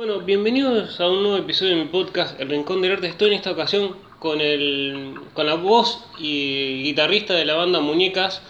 Bueno, 0.00 0.20
bienvenidos 0.20 0.98
a 0.98 1.08
un 1.08 1.22
nuevo 1.22 1.36
episodio 1.36 1.76
de 1.76 1.84
mi 1.84 1.88
podcast 1.90 2.40
El 2.40 2.48
Rincón 2.48 2.80
del 2.80 2.92
Arte. 2.92 3.06
Estoy 3.06 3.28
en 3.28 3.34
esta 3.34 3.50
ocasión 3.50 4.00
con, 4.18 4.40
el, 4.40 5.14
con 5.34 5.44
la 5.44 5.56
voz 5.56 6.06
y 6.16 6.84
guitarrista 6.84 7.34
de 7.34 7.44
la 7.44 7.54
banda 7.54 7.80
Muñecas, 7.80 8.40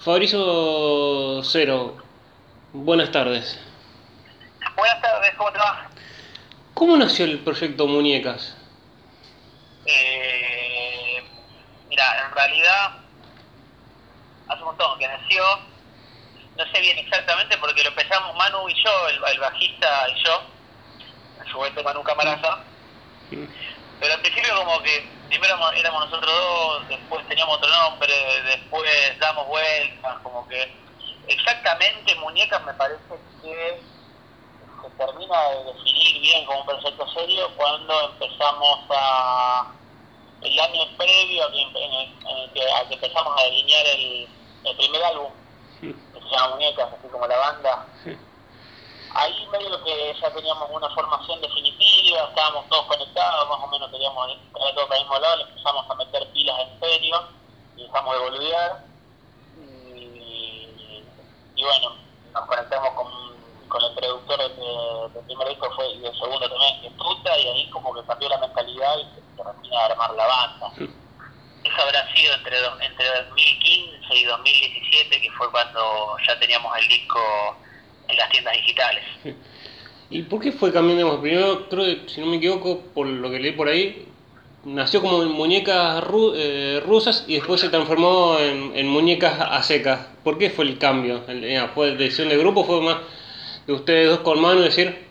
Fabrizio 0.00 1.40
Cero. 1.44 2.02
Buenas 2.72 3.12
tardes. 3.12 3.60
Buenas 4.74 5.00
tardes, 5.00 5.30
¿cómo 5.36 5.52
te 5.52 5.58
va? 5.60 5.88
¿Cómo 6.74 6.96
nació 6.96 7.26
el 7.26 7.38
proyecto 7.38 7.86
Muñecas? 7.86 8.56
Eh, 9.86 11.22
mira, 11.88 12.26
en 12.26 12.34
realidad 12.34 12.98
hace 14.48 14.58
un 14.58 14.66
montón 14.66 14.98
que 14.98 15.06
nació. 15.06 15.44
No 16.58 16.64
sé 16.72 16.80
bien 16.80 16.98
exactamente 16.98 17.56
porque 17.58 17.84
lo 17.84 17.90
empezamos 17.90 18.34
Manu 18.34 18.68
y 18.68 18.74
yo, 18.82 19.08
el, 19.10 19.32
el 19.32 19.38
bajista 19.38 20.08
y 20.08 20.24
yo, 20.24 20.51
en 21.44 21.50
su 21.50 21.56
momento 21.56 21.82
Manu 21.82 22.02
Camaraza. 22.02 22.58
Pero 23.30 24.14
al 24.14 24.20
principio 24.20 24.56
como 24.56 24.82
que 24.82 25.08
primero 25.28 25.56
éramos 25.72 26.10
nosotros 26.10 26.32
dos, 26.32 26.88
después 26.88 27.26
teníamos 27.28 27.56
otro 27.56 27.70
nombre, 27.70 28.12
después 28.44 29.18
damos 29.18 29.46
vueltas, 29.46 30.18
como 30.22 30.46
que 30.48 30.72
exactamente 31.28 32.14
Muñecas 32.16 32.64
me 32.64 32.74
parece 32.74 33.02
que 33.42 33.80
se 34.82 34.90
termina 34.90 35.42
de 35.48 35.64
definir 35.72 36.20
bien 36.20 36.44
como 36.46 36.60
un 36.60 36.66
proyecto 36.66 37.08
serio 37.08 37.50
cuando 37.56 38.10
empezamos 38.10 38.80
a 38.90 39.72
el 40.42 40.60
año 40.60 40.82
previo 40.98 41.46
a 41.46 41.52
que, 41.52 41.62
en 41.62 41.92
el, 41.92 42.26
en 42.26 42.36
el 42.38 42.52
que, 42.52 42.72
a 42.72 42.88
que 42.88 42.94
empezamos 42.94 43.40
a 43.40 43.44
delinear 43.44 43.86
el, 43.86 44.28
el 44.64 44.76
primer 44.76 45.04
álbum 45.04 45.32
que 45.80 45.94
se 46.20 46.28
llama 46.30 46.56
Muñecas, 46.56 46.88
así 46.92 47.08
como 47.08 47.26
la 47.26 47.36
banda. 47.36 47.86
Ahí 49.14 49.46
medio 49.52 49.82
que 49.84 50.16
ya 50.20 50.32
teníamos 50.32 50.70
una 50.70 50.88
formación 50.90 51.40
definitiva, 51.40 52.28
estábamos 52.28 52.66
todos 52.68 52.86
conectados, 52.86 53.48
más 53.48 53.58
o 53.62 53.66
menos 53.66 53.90
queríamos 53.90 54.30
ir 54.30 54.38
todos 54.52 54.86
para 54.86 54.96
el 54.96 55.02
mismo 55.02 55.18
lado, 55.18 55.36
le 55.36 55.42
empezamos 55.44 55.90
a 55.90 55.94
meter 55.94 56.32
pilas 56.32 56.56
en 56.60 56.80
serio 56.80 57.22
y 57.76 57.82
dejamos 57.82 58.14
de 58.14 58.20
boludear. 58.20 58.84
Y, 59.58 61.04
y 61.56 61.62
bueno, 61.62 61.96
nos 62.32 62.46
conectamos 62.46 62.90
con, 62.94 63.32
con 63.68 63.82
el 63.84 63.94
productor 63.94 64.38
del, 64.38 65.12
del 65.12 65.24
primer 65.24 65.48
disco 65.48 65.70
fue, 65.74 65.88
y 65.92 65.98
del 66.00 66.18
segundo 66.18 66.48
también, 66.48 66.80
que 66.80 66.88
es 66.88 66.96
Tuta, 66.96 67.38
y 67.38 67.48
ahí 67.48 67.70
como 67.70 67.94
que 67.94 68.04
cambió 68.04 68.28
la 68.28 68.38
mentalidad 68.38 68.98
y 68.98 69.04
se 69.14 69.42
termina 69.42 69.76
de 69.78 69.84
armar 69.92 70.10
la 70.14 70.26
banda. 70.26 70.72
Eso 71.64 71.82
habrá 71.82 72.12
sido 72.14 72.34
entre, 72.34 72.58
entre 72.58 73.22
2015 73.28 74.14
y 74.14 74.24
2017, 74.24 75.20
que 75.20 75.30
fue 75.32 75.50
cuando 75.50 76.16
ya 76.26 76.38
teníamos 76.38 76.76
el 76.78 76.88
disco 76.88 77.20
en 78.12 78.18
las 78.18 78.28
tiendas 78.30 78.54
digitales. 78.54 79.04
¿Y 80.10 80.22
por 80.22 80.40
qué 80.40 80.52
fue 80.52 80.72
cambiando? 80.72 81.02
Digamos, 81.04 81.20
Primero, 81.22 81.68
creo 81.68 81.84
que, 81.84 82.08
si 82.08 82.20
no 82.20 82.26
me 82.26 82.36
equivoco, 82.36 82.80
por 82.94 83.06
lo 83.06 83.30
que 83.30 83.40
leí 83.40 83.52
por 83.52 83.68
ahí, 83.68 84.06
nació 84.64 85.00
como 85.00 85.22
en 85.22 85.30
muñecas 85.30 86.02
ru- 86.04 86.34
eh, 86.36 86.80
rusas 86.86 87.24
y 87.26 87.34
después 87.36 87.60
se 87.60 87.70
transformó 87.70 88.38
en, 88.38 88.72
en 88.76 88.86
muñecas 88.88 89.40
a 89.40 89.62
secas. 89.62 90.06
¿Por 90.22 90.38
qué 90.38 90.50
fue 90.50 90.66
el 90.66 90.78
cambio? 90.78 91.24
El- 91.28 91.44
eh, 91.44 91.66
¿Fue 91.74 91.96
decisión 91.96 92.28
de 92.28 92.36
grupo? 92.36 92.64
¿Fue 92.64 92.80
más 92.82 92.98
de 93.66 93.72
ustedes 93.72 94.08
dos 94.10 94.20
con 94.20 94.40
mano 94.40 94.60
decir, 94.60 95.06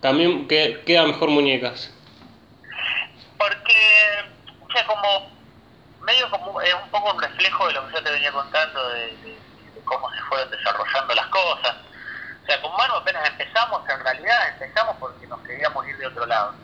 también 0.00 0.46
que, 0.46 0.80
queda 0.86 1.04
mejor 1.06 1.28
muñecas? 1.30 1.92
Porque, 3.38 3.74
o 4.66 4.70
sea, 4.72 4.86
como 4.86 5.30
medio 6.02 6.30
como 6.30 6.60
es 6.60 6.72
un 6.72 6.88
poco 6.90 7.12
un 7.14 7.20
reflejo 7.20 7.66
de 7.66 7.74
lo 7.74 7.86
que 7.88 7.94
yo 7.94 8.02
te 8.04 8.10
venía 8.12 8.30
contando 8.30 8.88
de, 8.90 9.00
de- 9.08 9.40
de 9.74 9.80
cómo 9.84 10.08
se 10.12 10.20
fueron 10.28 10.50
desarrollando 10.50 11.14
las 11.14 11.26
cosas. 11.26 11.74
O 12.46 12.52
sea, 12.52 12.60
con 12.62 12.72
Manu 12.76 12.94
apenas 12.94 13.28
empezamos, 13.28 13.82
en 13.88 14.00
realidad 14.00 14.48
empezamos 14.50 14.96
porque 15.00 15.26
nos 15.26 15.42
queríamos 15.42 15.86
ir 15.88 15.96
de 15.98 16.06
otro 16.06 16.26
lado, 16.26 16.56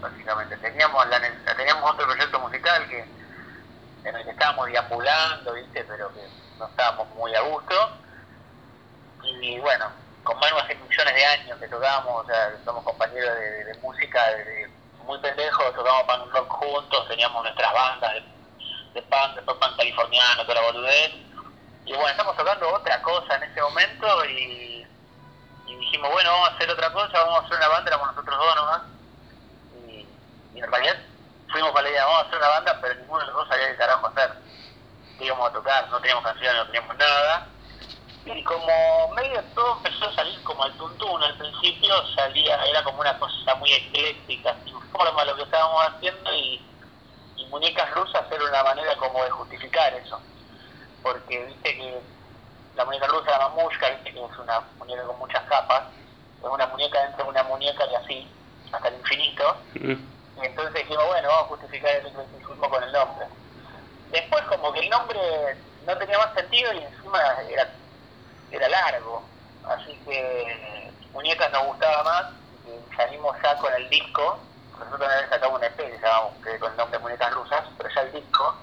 básicamente. 0.00 0.58
Teníamos 0.58 1.06
la, 1.08 1.20
teníamos 1.56 1.92
otro 1.92 2.06
proyecto 2.06 2.40
musical 2.40 2.88
que 2.88 3.00
en 4.04 4.16
el 4.16 4.24
que 4.24 4.30
estábamos 4.30 4.66
deambulando, 4.68 5.52
¿viste? 5.54 5.84
Pero 5.84 6.12
que 6.14 6.20
no 6.58 6.66
estábamos 6.68 7.10
muy 7.10 7.34
a 7.34 7.40
gusto. 7.42 7.74
Y 9.22 9.58
bueno, 9.60 9.92
con 10.22 10.38
Manu 10.38 10.58
hace 10.58 10.74
millones 10.76 11.14
de 11.14 11.24
años 11.24 11.58
que 11.58 11.68
tocábamos, 11.68 12.24
o 12.24 12.26
sea, 12.26 12.58
somos 12.64 12.84
compañeros 12.84 13.34
de, 13.36 13.40
de- 13.50 13.64
de 13.64 13.74
música 13.80 14.26
desde 14.30 14.68
muy 14.98 15.18
pendejos, 15.20 15.74
tocábamos 15.74 16.06
punk 16.06 16.34
rock 16.34 16.50
juntos, 16.52 17.08
teníamos 17.08 17.42
nuestras 17.42 17.72
bandas 17.72 18.14
de, 18.14 18.20
de 18.20 19.00
de 19.36 19.42
pop 19.42 19.58
punk 19.60 19.76
californiano, 19.76 20.42
toda 20.46 20.54
la 20.60 20.66
boludez. 20.72 21.12
Y 21.84 21.92
bueno, 21.94 22.08
estamos 22.10 22.36
tocando 22.36 22.72
otra 22.74 23.02
cosa 23.02 23.36
en 23.36 23.44
ese 23.44 23.62
momento 23.62 24.24
y, 24.26 24.85
y 25.66 25.76
dijimos, 25.76 26.10
bueno, 26.12 26.30
vamos 26.30 26.50
a 26.50 26.54
hacer 26.54 26.70
otra 26.70 26.92
cosa, 26.92 27.18
vamos 27.24 27.42
a 27.42 27.46
hacer 27.46 27.56
una 27.56 27.68
banda, 27.68 27.90
éramos 27.90 28.06
nosotros 28.08 28.38
dos 28.38 28.56
nomás. 28.56 28.82
Y, 29.88 30.06
y 30.54 30.60
en 30.60 30.70
realidad 30.70 30.96
fuimos 31.50 31.72
para 31.72 31.84
la 31.84 31.90
idea, 31.90 32.04
vamos 32.06 32.22
a 32.22 32.26
hacer 32.26 32.38
una 32.38 32.48
banda, 32.48 32.78
pero 32.80 32.94
ninguno 32.94 33.20
de 33.20 33.26
los 33.26 33.34
dos 33.34 33.48
sabía 33.48 33.68
qué 33.68 33.76
carajo 33.76 34.06
hacer. 34.06 34.30
¿Qué 35.18 35.24
íbamos 35.24 35.50
a 35.50 35.52
tocar? 35.52 35.88
No 35.90 36.00
teníamos 36.00 36.24
canciones, 36.24 36.56
no 36.56 36.66
teníamos 36.66 36.96
nada. 36.96 37.46
Y 38.26 38.42
como 38.42 39.08
medio 39.14 39.42
todo 39.54 39.76
empezó 39.76 40.06
a 40.06 40.14
salir 40.14 40.42
como 40.42 40.64
al 40.64 40.76
tuntún 40.76 41.22
al 41.22 41.36
principio, 41.38 41.94
salía, 42.14 42.56
era 42.64 42.82
como 42.82 43.00
una 43.00 43.16
cosa 43.18 43.54
muy 43.54 43.72
ecléctica, 43.72 44.56
sin 44.64 44.80
forma 44.90 45.24
lo 45.24 45.36
que 45.36 45.42
estábamos 45.42 45.86
haciendo 45.86 46.34
y, 46.34 46.60
y 47.36 47.46
muñecas 47.46 47.88
rusas 47.92 48.24
era 48.30 48.44
una 48.44 48.64
manera 48.64 48.96
como 48.96 49.22
de 49.22 49.30
justificar 49.30 49.94
eso. 49.94 50.20
Porque 51.02 51.44
viste 51.46 51.76
que 51.76 52.00
la 52.74 52.84
muñeca 52.84 53.06
rusa, 53.06 53.30
la 53.30 53.48
mamushka, 53.48 53.90
viste 53.90 54.12
que 54.12 54.24
es 54.24 54.38
una 54.38 54.60
muñeca 54.86 55.06
con 55.06 55.18
muchas 55.18 55.42
capas, 55.44 55.82
es 56.42 56.48
una 56.48 56.66
muñeca 56.68 57.02
dentro 57.02 57.24
de 57.24 57.30
una 57.30 57.42
muñeca 57.44 57.84
y 57.86 57.94
así, 57.94 58.28
hasta 58.72 58.88
el 58.88 58.94
infinito. 58.94 59.56
Mm. 59.74 59.94
Y 60.42 60.46
entonces 60.46 60.74
dijimos, 60.74 61.06
bueno, 61.06 61.28
vamos 61.28 61.44
a 61.44 61.48
justificar 61.48 61.90
el 61.96 62.06
eclecticismo 62.06 62.70
con 62.70 62.82
el 62.82 62.92
nombre. 62.92 63.26
Después 64.10 64.44
como 64.44 64.72
que 64.72 64.80
el 64.80 64.90
nombre 64.90 65.18
no 65.86 65.98
tenía 65.98 66.18
más 66.18 66.34
sentido 66.34 66.72
y 66.74 66.78
encima 66.78 67.20
era, 67.48 67.68
era 68.50 68.68
largo. 68.68 69.22
Así 69.66 69.98
que 70.04 70.92
Muñecas 71.12 71.50
nos 71.52 71.66
gustaba 71.66 72.04
más 72.04 72.26
y 72.66 72.94
salimos 72.94 73.36
ya 73.42 73.56
con 73.56 73.72
el 73.74 73.88
disco. 73.88 74.38
Nosotros 74.78 75.08
habíamos 75.08 75.30
sacado 75.30 75.56
un 75.56 75.64
EP 75.64 75.76
que 75.76 75.90
se 75.90 76.02
llamaba 76.02 76.30
que 76.44 76.58
con 76.58 76.70
el 76.70 76.76
nombre 76.76 76.98
Muñecas 76.98 77.34
Rusas, 77.34 77.64
pero 77.78 77.88
ya 77.94 78.00
el 78.02 78.12
disco 78.12 78.54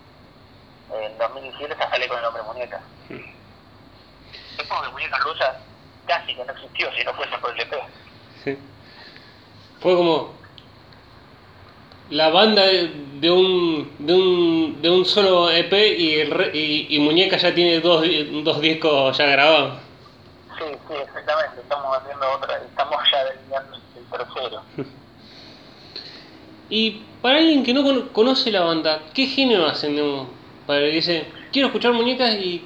en 0.93 1.17
2017 1.17 1.75
ya 1.77 1.89
sale 1.89 2.07
con 2.07 2.17
el 2.17 2.23
nombre 2.23 2.43
Muñecas. 2.43 2.81
Es 3.09 4.67
como 4.67 4.83
que 4.83 4.89
Muñecas 4.89 5.23
Rusas 5.23 5.55
casi 6.07 6.35
que 6.35 6.43
no 6.45 6.51
existió 6.53 6.89
si 6.97 7.03
no 7.03 7.13
fuese 7.13 7.37
por 7.37 7.51
el 7.53 7.61
EP. 7.61 7.73
Sí. 8.43 8.57
Fue 9.79 9.95
como 9.95 10.31
la 12.09 12.29
banda 12.29 12.63
de, 12.65 13.31
un, 13.31 13.91
de, 13.99 14.13
un, 14.13 14.81
de 14.81 14.89
un 14.89 15.05
solo 15.05 15.49
EP 15.49 15.73
y, 15.97 16.15
el 16.19 16.51
y, 16.53 16.87
y 16.95 16.99
Muñeca 16.99 17.37
ya 17.37 17.53
tiene 17.55 17.79
dos, 17.79 18.05
dos 18.43 18.61
discos 18.61 19.17
ya 19.17 19.25
grabados. 19.25 19.79
Sí, 20.57 20.65
sí, 20.87 20.93
exactamente. 21.03 21.61
Estamos 21.61 21.97
haciendo 21.97 22.31
otra, 22.31 22.57
estamos 22.57 22.97
ya 23.11 23.23
delineando 23.25 23.75
el 23.75 24.05
tercero. 24.17 24.61
Y 26.69 27.01
para 27.21 27.37
alguien 27.37 27.63
que 27.63 27.73
no 27.73 27.83
cono- 27.83 28.07
conoce 28.13 28.51
la 28.51 28.61
banda, 28.61 29.01
¿qué 29.13 29.27
género 29.27 29.67
hacen? 29.67 29.95
Para 30.65 30.79
que 30.79 30.87
dice, 30.87 31.25
quiero 31.51 31.67
escuchar 31.67 31.93
muñecas 31.93 32.33
y 32.35 32.65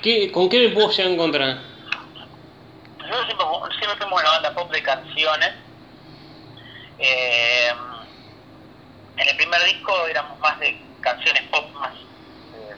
¿qué, 0.00 0.30
¿con 0.32 0.48
qué 0.48 0.60
me 0.60 0.74
puedo 0.74 0.88
llegar 0.90 1.08
a 1.10 1.14
encontrar? 1.14 1.58
Fuimos 4.08 4.22
una 4.22 4.30
banda 4.30 4.54
pop 4.54 4.72
de 4.72 4.82
canciones. 4.82 5.50
Eh, 6.98 7.70
en 9.18 9.28
el 9.28 9.36
primer 9.36 9.62
disco 9.64 10.06
éramos 10.06 10.38
más 10.38 10.58
de 10.60 10.80
canciones 11.02 11.42
pop 11.50 11.70
más 11.74 11.92
eh, 11.92 12.74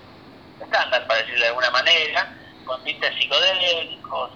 estándar, 0.60 1.06
para 1.06 1.20
decirlo 1.20 1.42
de 1.42 1.48
alguna 1.48 1.70
manera, 1.70 2.36
con 2.64 2.82
tintes 2.82 3.14
psicodélicos, 3.14 4.32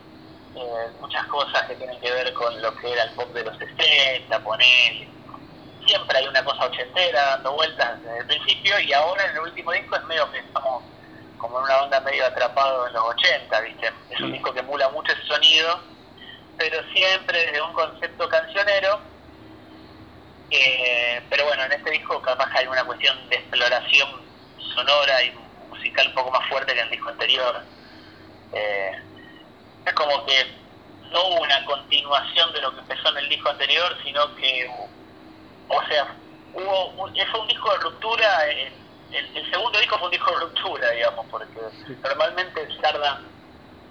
eh, 0.55 0.89
muchas 1.01 1.27
cosas 1.27 1.63
que 1.65 1.75
tienen 1.75 1.99
que 2.01 2.13
ver 2.13 2.33
con 2.33 2.63
lo 2.63 2.73
que 2.77 2.93
era 2.93 3.03
el 3.03 3.11
pop 3.15 3.33
de 3.33 3.43
los 3.43 3.59
60, 3.59 4.39
poner. 4.45 5.09
Siempre 5.85 6.19
hay 6.19 6.29
una 6.29 6.45
cosa 6.45 6.67
ochentera 6.67 7.25
dando 7.25 7.55
vueltas 7.55 8.01
desde 8.03 8.19
el 8.19 8.27
principio 8.27 8.79
y 8.79 8.93
ahora 8.93 9.25
en 9.25 9.33
el 9.33 9.41
último 9.41 9.73
disco 9.73 9.97
es 9.97 10.05
medio 10.05 10.31
que 10.31 10.39
estamos 10.39 10.85
como 11.39 11.59
en 11.59 11.65
una 11.65 11.83
onda 11.83 12.01
medio 12.03 12.25
atrapado 12.25 12.87
en 12.87 12.93
los 12.93 13.05
80, 13.05 13.61
¿viste? 13.63 13.93
Es 14.11 14.21
un 14.21 14.33
disco 14.33 14.55
que 14.55 14.61
emula 14.61 14.89
mucho 14.91 15.13
ese 15.13 15.27
sonido, 15.27 15.94
pero 16.57 16.79
siempre 16.93 17.39
desde 17.47 17.63
un 17.63 17.73
concepto 17.73 18.29
cancionero. 18.29 19.01
Eh, 20.51 21.27
pero 21.31 21.47
bueno, 21.47 21.65
en 21.65 21.73
este 21.73 21.91
disco 21.91 22.21
capaz 22.23 22.51
hay 22.55 22.67
una 22.67 22.85
cuestión 22.85 23.29
de 23.29 23.37
exploración 23.37 24.09
sonora 24.75 25.23
y 25.23 25.33
musical 25.69 26.09
un 26.09 26.15
poco 26.15 26.31
más 26.31 26.49
fuerte 26.49 26.73
que 26.75 26.79
en 26.81 26.85
el 26.87 26.91
disco 26.91 27.11
anterior. 27.11 27.65
Eh, 28.53 28.93
es 29.85 29.93
como 29.95 30.25
que 30.27 30.45
no 31.13 31.25
hubo 31.29 31.43
una 31.43 31.65
continuación 31.65 32.53
de 32.53 32.61
lo 32.63 32.73
que 32.75 32.81
empezó 32.81 33.09
en 33.11 33.19
el 33.19 33.29
disco 33.29 33.51
anterior, 33.51 33.97
sino 34.05 34.35
que, 34.37 34.69
o 35.69 35.83
sea, 35.89 36.17
hubo 36.53 36.91
un, 37.05 37.15
fue 37.31 37.41
un 37.41 37.49
disco 37.49 37.71
de 37.73 37.79
ruptura. 37.79 38.45
El, 38.47 38.59
el- 39.11 39.37
el 39.37 39.51
segundo 39.51 39.79
disco 39.79 39.99
fue 39.99 40.07
un 40.07 40.13
disco 40.13 40.31
de 40.33 40.41
ruptura, 40.41 40.91
digamos, 40.91 41.27
porque 41.31 41.61
normalmente 42.03 42.69
tardan 42.83 43.33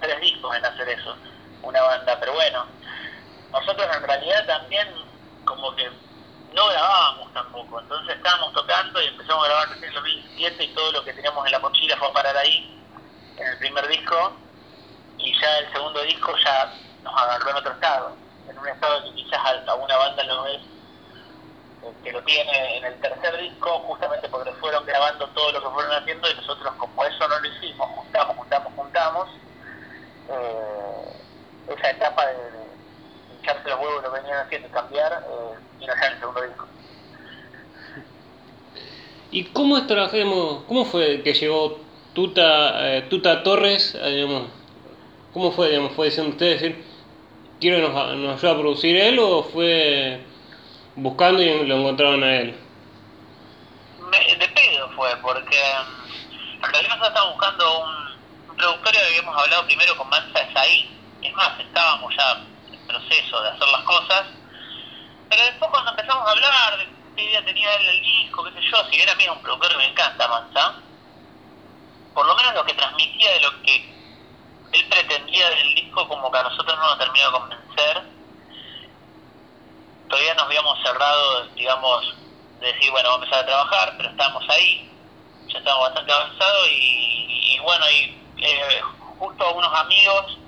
tres 0.00 0.20
discos 0.20 0.56
en 0.56 0.64
hacer 0.64 0.88
eso, 0.88 1.16
una 1.64 1.82
banda, 1.82 2.16
pero 2.20 2.32
bueno, 2.34 2.66
nosotros 3.50 3.88
en 3.96 4.02
realidad 4.02 4.46
también 4.46 4.88
como 5.44 5.74
que 5.76 5.88
no 6.54 6.68
grabábamos 6.68 7.32
tampoco, 7.32 7.80
entonces 7.80 8.16
estábamos 8.16 8.52
tocando 8.52 9.02
y 9.02 9.06
empezamos 9.06 9.44
a 9.44 9.48
grabar 9.48 9.76
en 9.76 9.84
el 9.84 9.92
2007 9.92 10.64
y 10.64 10.74
todo 10.74 10.92
lo 10.92 11.04
que 11.04 11.12
teníamos 11.12 11.44
en 11.46 11.52
la 11.52 11.58
mochila 11.58 11.96
fue 11.96 12.08
a 12.08 12.12
parar 12.12 12.36
ahí, 12.36 12.80
en 13.36 13.46
el 13.46 13.58
primer 13.58 13.86
disco, 13.88 14.32
y 15.18 15.40
ya 15.40 15.58
el 15.58 15.72
segundo 15.72 16.00
disco 16.02 16.34
ya 16.44 16.72
nos 17.02 17.20
agarró 17.20 17.50
en 17.50 17.56
otro 17.56 17.72
estado, 17.72 18.16
en 18.48 18.58
un 18.58 18.68
estado 18.68 19.04
que 19.04 19.14
quizás 19.14 19.40
a 19.66 19.74
una 19.74 19.96
banda 19.96 20.22
lo 20.24 20.42
ves 20.44 20.60
eh, 21.84 21.92
que 22.02 22.12
lo 22.12 22.22
tiene 22.22 22.78
en 22.78 22.84
el 22.84 23.00
tercer 23.00 23.36
disco, 23.38 23.80
justamente 23.80 24.28
porque 24.28 24.52
fueron 24.52 24.86
grabando 24.86 25.26
todo 25.28 25.52
lo 25.52 25.62
que 25.62 25.68
fueron 25.70 25.92
haciendo 25.92 26.30
y 26.30 26.34
nosotros 26.34 26.72
como 26.78 27.04
eso 27.04 27.28
no 27.28 27.38
lo 27.38 27.46
hicimos, 27.46 27.88
juntamos, 27.90 28.36
juntamos, 28.36 28.72
juntamos, 28.74 29.28
eh, 30.28 31.23
esa 31.68 31.90
etapa 31.90 32.26
de, 32.26 32.34
de, 32.34 32.64
echarse 33.42 33.68
los 33.68 33.80
huevos 33.80 34.02
lo 34.02 34.10
venían 34.12 34.38
haciendo 34.38 34.68
y 34.68 34.70
cambiar, 34.70 35.12
eh, 35.12 35.58
vino 35.78 35.92
ya 36.00 36.06
en 36.06 36.12
el 36.12 36.18
segundo 36.18 36.42
disco. 36.42 36.66
¿Y 39.30 39.44
cómo 39.46 39.76
es 39.78 39.86
trabajemos, 39.86 40.62
cómo 40.68 40.84
fue 40.84 41.22
que 41.22 41.34
llegó 41.34 41.80
Tuta, 42.14 42.96
eh, 42.96 43.02
Tuta 43.10 43.42
Torres, 43.42 43.96
eh, 44.00 44.10
digamos, 44.10 44.44
cómo 45.32 45.50
fue, 45.50 45.70
digamos, 45.70 45.92
fue 45.92 46.06
diciendo 46.06 46.30
usted 46.30 46.52
decir, 46.52 46.84
quiero 47.60 47.78
que 47.78 47.82
nos, 47.82 48.16
nos 48.16 48.38
ayude 48.38 48.50
a 48.52 48.60
producir 48.60 48.96
él 48.96 49.18
o 49.18 49.42
fue 49.42 50.20
buscando 50.94 51.42
y 51.42 51.66
lo 51.66 51.76
encontraron 51.76 52.22
a 52.22 52.36
él? 52.36 52.56
Me, 54.10 54.18
de 54.36 54.48
pedo 54.48 54.88
fue, 54.94 55.10
porque 55.20 55.58
en 55.58 56.62
realidad 56.62 56.96
nosotros 56.96 57.08
estábamos 57.08 57.34
buscando 57.34 57.80
un, 57.80 58.50
un 58.50 58.56
productor 58.56 58.92
que 58.92 58.98
habíamos 58.98 59.42
hablado 59.42 59.66
primero 59.66 59.96
con 59.96 60.08
Mansa 60.08 60.40
Esaí, 60.42 60.88
es 61.24 61.34
más, 61.34 61.58
estábamos 61.58 62.14
ya 62.16 62.44
en 62.70 62.86
proceso 62.86 63.42
de 63.42 63.48
hacer 63.50 63.68
las 63.68 63.82
cosas, 63.82 64.24
pero 65.28 65.42
después 65.42 65.70
cuando 65.70 65.90
empezamos 65.90 66.28
a 66.28 66.30
hablar 66.30 66.78
de 66.78 66.88
qué 67.16 67.24
idea 67.24 67.44
tenía 67.44 67.74
él 67.76 67.86
el 67.88 68.00
disco, 68.02 68.44
qué 68.44 68.52
sé 68.52 68.60
yo, 68.70 68.84
si 68.90 68.96
bien 68.96 69.08
a 69.08 69.12
es 69.12 69.28
un 69.28 69.42
productor 69.42 69.70
que 69.70 69.76
me 69.78 69.86
encanta 69.86 70.28
Mansa, 70.28 70.74
por 72.12 72.26
lo 72.26 72.34
menos 72.36 72.54
lo 72.54 72.64
que 72.64 72.74
transmitía 72.74 73.32
de 73.32 73.40
lo 73.40 73.62
que 73.62 73.94
él 74.72 74.88
pretendía 74.88 75.48
del 75.50 75.74
disco 75.74 76.06
como 76.08 76.30
que 76.30 76.38
a 76.38 76.42
nosotros 76.42 76.76
no 76.78 76.86
nos 76.88 76.98
terminó 76.98 77.26
de 77.26 77.32
convencer, 77.32 78.02
todavía 80.08 80.34
nos 80.34 80.44
habíamos 80.44 80.78
cerrado, 80.82 81.46
digamos, 81.54 82.14
de 82.60 82.72
decir, 82.72 82.90
bueno, 82.90 83.10
vamos 83.10 83.22
a 83.22 83.24
empezar 83.24 83.44
a 83.44 83.46
trabajar, 83.46 83.94
pero 83.96 84.10
estábamos 84.10 84.48
ahí, 84.50 84.90
ya 85.48 85.58
estábamos 85.58 85.88
bastante 85.88 86.12
avanzados 86.12 86.68
y, 86.70 87.54
y 87.54 87.58
bueno, 87.60 87.84
y 87.90 88.24
eh, 88.38 88.82
justo 89.18 89.54
unos 89.54 89.80
amigos, 89.80 90.38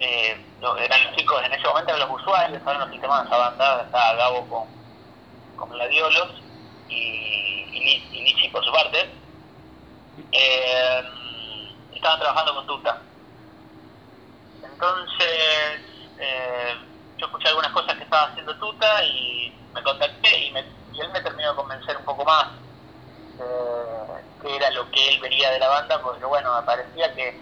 eh, 0.00 0.36
eran 0.78 1.04
los 1.04 1.16
chicos 1.16 1.42
en 1.44 1.52
ese 1.52 1.66
momento 1.66 1.94
eran 1.94 2.08
los 2.08 2.20
usuarios, 2.20 2.62
ahora 2.64 2.78
los 2.80 2.90
sistemas 2.90 3.28
banda, 3.28 3.82
estaba 3.82 4.14
Gabo 4.14 4.48
con, 4.48 4.68
con 5.56 5.70
Gladiolos 5.70 6.42
y, 6.88 6.94
y, 6.94 8.34
y 8.44 8.48
por 8.50 8.64
su 8.64 8.72
parte, 8.72 9.10
eh, 10.32 11.02
estaban 11.92 12.20
trabajando 12.20 12.54
con 12.54 12.66
Tuta. 12.66 13.02
Entonces, 14.62 15.80
eh, 16.18 16.74
yo 17.16 17.26
escuché 17.26 17.48
algunas 17.48 17.72
cosas 17.72 17.96
que 17.96 18.04
estaba 18.04 18.28
haciendo 18.28 18.56
Tuta 18.56 19.04
y 19.04 19.52
me 19.74 19.82
contacté 19.82 20.46
y, 20.46 20.52
me, 20.52 20.60
y 20.94 21.00
él 21.00 21.10
me 21.12 21.20
terminó 21.20 21.50
de 21.50 21.56
convencer 21.56 21.96
un 21.96 22.04
poco 22.04 22.24
más 22.24 22.46
de 23.36 23.44
qué 24.42 24.56
era 24.56 24.70
lo 24.70 24.90
que 24.90 25.08
él 25.08 25.20
vería 25.20 25.50
de 25.50 25.58
la 25.58 25.68
banda, 25.68 26.00
porque 26.02 26.24
bueno, 26.24 26.54
me 26.54 26.62
parecía 26.62 27.14
que, 27.14 27.40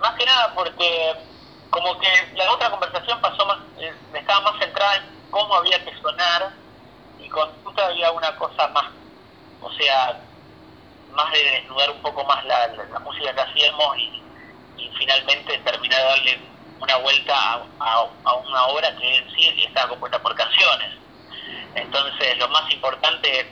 más 0.00 0.14
que 0.16 0.26
nada 0.26 0.52
porque 0.54 1.33
como 1.74 1.98
que 1.98 2.08
la 2.36 2.52
otra 2.52 2.70
conversación 2.70 3.20
pasó 3.20 3.44
más, 3.46 3.58
eh, 3.78 3.92
estaba 4.14 4.52
más 4.52 4.60
centrada 4.60 4.94
en 4.94 5.02
cómo 5.28 5.56
había 5.56 5.84
que 5.84 5.92
sonar 6.00 6.52
y 7.18 7.28
con 7.28 7.52
Tuta 7.64 7.86
había 7.86 8.12
una 8.12 8.36
cosa 8.36 8.68
más, 8.68 8.84
o 9.60 9.72
sea, 9.72 10.20
más 11.10 11.32
de 11.32 11.42
desnudar 11.42 11.90
un 11.90 12.00
poco 12.00 12.22
más 12.26 12.44
la, 12.44 12.68
la, 12.68 12.98
música 13.00 13.34
que 13.34 13.40
hacíamos 13.40 13.98
y, 13.98 14.22
finalmente 14.96 15.58
terminar 15.58 15.98
de 15.98 16.04
darle 16.04 16.40
una 16.78 16.96
vuelta 16.98 17.34
a, 17.34 17.66
a, 17.80 18.08
a, 18.22 18.34
una 18.34 18.66
obra 18.66 18.96
que 18.96 19.16
en 19.16 19.30
sí 19.34 19.64
estaba 19.66 19.88
compuesta 19.88 20.22
por 20.22 20.34
canciones. 20.36 20.94
Entonces, 21.74 22.38
lo 22.38 22.48
más 22.50 22.72
importante, 22.72 23.50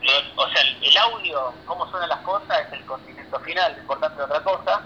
lo, 0.00 0.42
o 0.42 0.48
sea, 0.48 0.62
el 0.62 0.96
audio, 0.96 1.52
cómo 1.66 1.86
suenan 1.90 2.08
las 2.08 2.20
cosas, 2.20 2.66
es 2.66 2.72
el 2.72 2.86
condimento 2.86 3.38
final, 3.40 3.74
lo 3.74 3.80
importante 3.82 4.16
de 4.16 4.24
otra 4.24 4.42
cosa. 4.42 4.82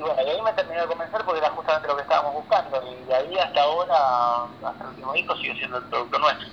Y 0.00 0.02
bueno, 0.02 0.22
y 0.22 0.30
ahí 0.30 0.40
me 0.40 0.52
terminó 0.54 0.80
de 0.80 0.86
convencer 0.86 1.20
porque 1.26 1.40
era 1.40 1.50
justamente 1.50 1.88
lo 1.88 1.96
que 1.96 2.02
estábamos 2.02 2.32
buscando. 2.32 2.82
Y 2.90 3.04
de 3.04 3.14
ahí 3.14 3.36
hasta 3.36 3.60
ahora, 3.60 4.44
hasta 4.64 4.84
el 4.84 4.90
último 4.90 5.12
disco, 5.12 5.36
sigue 5.36 5.54
siendo 5.56 5.76
el 5.76 5.84
producto 5.84 6.18
nuestro. 6.18 6.48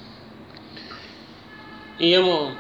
Y 1.98 2.08
digamos, 2.08 2.58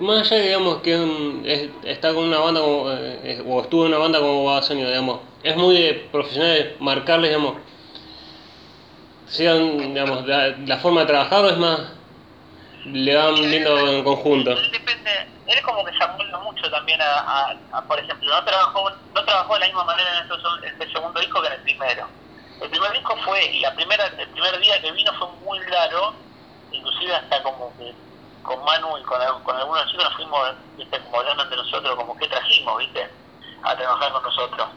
más 0.00 0.32
allá 0.32 0.42
digamos 0.42 0.78
que 0.78 0.96
un, 0.96 1.42
es, 1.46 1.70
está 1.84 2.12
con 2.12 2.24
una 2.24 2.40
banda 2.40 2.60
como, 2.60 2.90
eh, 2.90 3.44
o 3.46 3.60
estuvo 3.60 3.82
en 3.82 3.92
una 3.92 3.98
banda 3.98 4.18
como 4.18 4.46
Babasónico, 4.46 4.88
digamos, 4.88 5.20
es 5.44 5.56
muy 5.56 5.80
de 5.80 5.94
profesional 6.10 6.74
marcarles, 6.80 7.30
digamos, 7.30 7.54
sigan, 9.26 9.78
digamos, 9.78 10.26
la, 10.26 10.48
la, 10.48 10.78
forma 10.78 11.02
de 11.02 11.06
trabajar 11.06 11.44
o 11.44 11.50
es 11.50 11.58
más, 11.58 11.80
le 12.84 13.14
van 13.14 13.34
viendo 13.36 13.78
en 13.86 14.02
conjunto. 14.02 14.50
Él 14.50 14.70
depende, 14.72 15.10
él 15.46 15.56
es 15.56 15.62
como 15.62 15.84
que 15.84 15.92
se 15.92 16.02
amolda 16.02 16.38
mucho 16.40 16.68
también 16.68 17.00
a, 17.00 17.50
a, 17.50 17.56
a, 17.72 17.82
por 17.82 17.96
ejemplo, 18.00 18.28
no 18.28 18.44
trabajó, 18.44 18.90
trabajó 19.24 19.54
de 19.54 19.60
la 19.60 19.66
misma 19.66 19.84
manera 19.84 20.18
en 20.18 20.30
este, 20.30 20.66
este 20.68 20.92
segundo 20.92 21.20
disco 21.20 21.40
que 21.40 21.48
en 21.48 21.52
el 21.54 21.62
primero. 21.62 22.08
El 22.60 22.70
primer 22.70 22.92
disco 22.92 23.16
fue, 23.24 23.44
y 23.46 23.60
la 23.60 23.74
primera, 23.74 24.06
el 24.06 24.28
primer 24.28 24.60
día 24.60 24.80
que 24.80 24.92
vino 24.92 25.12
fue 25.18 25.28
muy 25.44 25.58
raro, 25.60 26.14
inclusive 26.70 27.14
hasta 27.14 27.42
como 27.42 27.74
que 27.78 27.94
con 28.42 28.62
Manu 28.64 28.98
y 28.98 29.02
con, 29.02 29.18
con 29.42 29.56
algunos 29.56 29.90
chicos 29.90 30.04
nos 30.04 30.14
fuimos, 30.14 30.50
viste, 30.76 30.98
como 31.00 31.18
hablando 31.18 31.42
entre 31.42 31.56
nosotros, 31.56 31.96
como 31.96 32.16
que 32.16 32.28
trajimos, 32.28 32.78
viste, 32.78 33.10
a 33.62 33.76
trabajar 33.76 34.12
con 34.12 34.22
nosotros. 34.22 34.68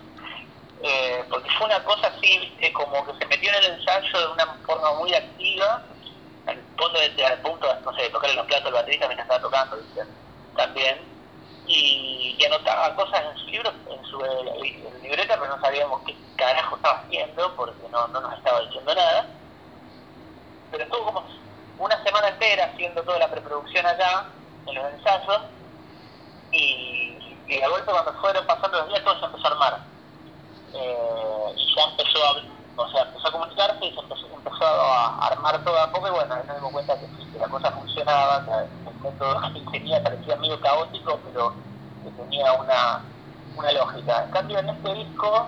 Eh, 0.81 1.23
porque 1.29 1.49
fue 1.57 1.67
una 1.67 1.83
cosa 1.83 2.07
así, 2.07 2.39
viste, 2.39 2.73
como 2.73 3.05
que 3.05 3.13
se 3.17 3.25
metió 3.25 3.49
en 3.49 3.55
el 3.63 3.71
ensayo 3.71 4.19
de 4.19 4.27
una 4.27 4.45
forma 4.65 4.93
muy 4.95 5.13
activa, 5.13 5.81
al 6.47 6.57
punto 6.57 6.99
de, 6.99 7.25
al 7.25 7.39
punto 7.39 7.67
no 7.85 7.93
sé, 7.95 8.03
de 8.03 8.09
tocarle 8.09 8.35
los 8.35 8.45
platos 8.45 8.67
al 8.67 8.73
baterista 8.73 9.07
mientras 9.07 9.25
estaba 9.25 9.41
tocando, 9.41 9.77
viste, 9.77 10.01
también, 10.55 11.12
y, 11.67 12.35
y 12.37 12.45
anotaba 12.45 12.95
cosas 12.95 13.21
en 13.31 13.37
su 13.37 13.47
libro, 13.47 13.71
en 13.89 14.05
su 14.05 14.19
libreta, 15.01 15.39
pero 15.39 15.55
no 15.55 15.61
sabíamos 15.61 16.01
qué 16.05 16.15
carajo 16.35 16.75
estaba 16.75 16.99
haciendo, 16.99 17.55
porque 17.55 17.87
no, 17.89 18.07
no 18.07 18.21
nos 18.21 18.33
estaba 18.33 18.61
diciendo 18.61 18.93
nada, 18.95 19.27
pero 20.71 20.83
estuvo 20.83 21.05
como 21.05 21.23
una 21.79 22.03
semana 22.03 22.29
entera 22.29 22.65
haciendo 22.65 23.03
toda 23.03 23.19
la 23.19 23.29
preproducción 23.29 23.85
allá, 23.85 24.25
en 24.67 24.75
los 24.75 24.93
ensayos, 24.93 25.41
y, 26.51 27.17
y 27.47 27.59
de 27.59 27.67
golpe 27.67 27.91
cuando 27.91 28.13
fueron 28.21 28.45
pasando 28.45 28.79
los 28.79 28.89
días 28.89 29.03
todo 29.03 29.19
se 29.19 29.25
empezó 29.25 29.47
a 29.47 29.51
armar. 29.51 29.79
Eh, 30.73 31.53
y 31.55 31.75
ya 31.75 31.83
empezó 31.83 32.25
a, 32.25 32.52
o 32.75 32.87
sea, 32.89 33.03
empezó 33.03 33.27
a 33.27 33.31
comunicarse 33.31 33.85
y 33.85 33.93
se 33.93 33.99
empezó, 33.99 34.65
a 34.65 35.27
armar 35.27 35.63
todo 35.63 35.77
a 35.77 35.91
poco 35.91 36.07
y 36.07 36.11
bueno, 36.11 36.35
nos 36.35 36.55
dimos 36.55 36.71
cuenta 36.71 36.99
que 36.99 37.07
sí, 37.07 37.29
que 37.31 37.39
la 37.39 37.47
cosa 37.47 37.71
funcionaba, 37.71 38.45
que 38.45 38.51
el 38.89 38.95
método 39.01 39.41
que 39.53 39.71
tenía 39.71 40.03
parecía 40.03 40.35
medio 40.37 40.59
caótico, 40.61 41.19
pero 41.25 41.53
que 42.03 42.09
tenía 42.11 42.53
una, 42.53 43.01
una 43.57 43.71
lógica. 43.71 44.23
En 44.23 44.31
cambio 44.31 44.59
en 44.59 44.69
este 44.69 44.93
disco, 44.93 45.47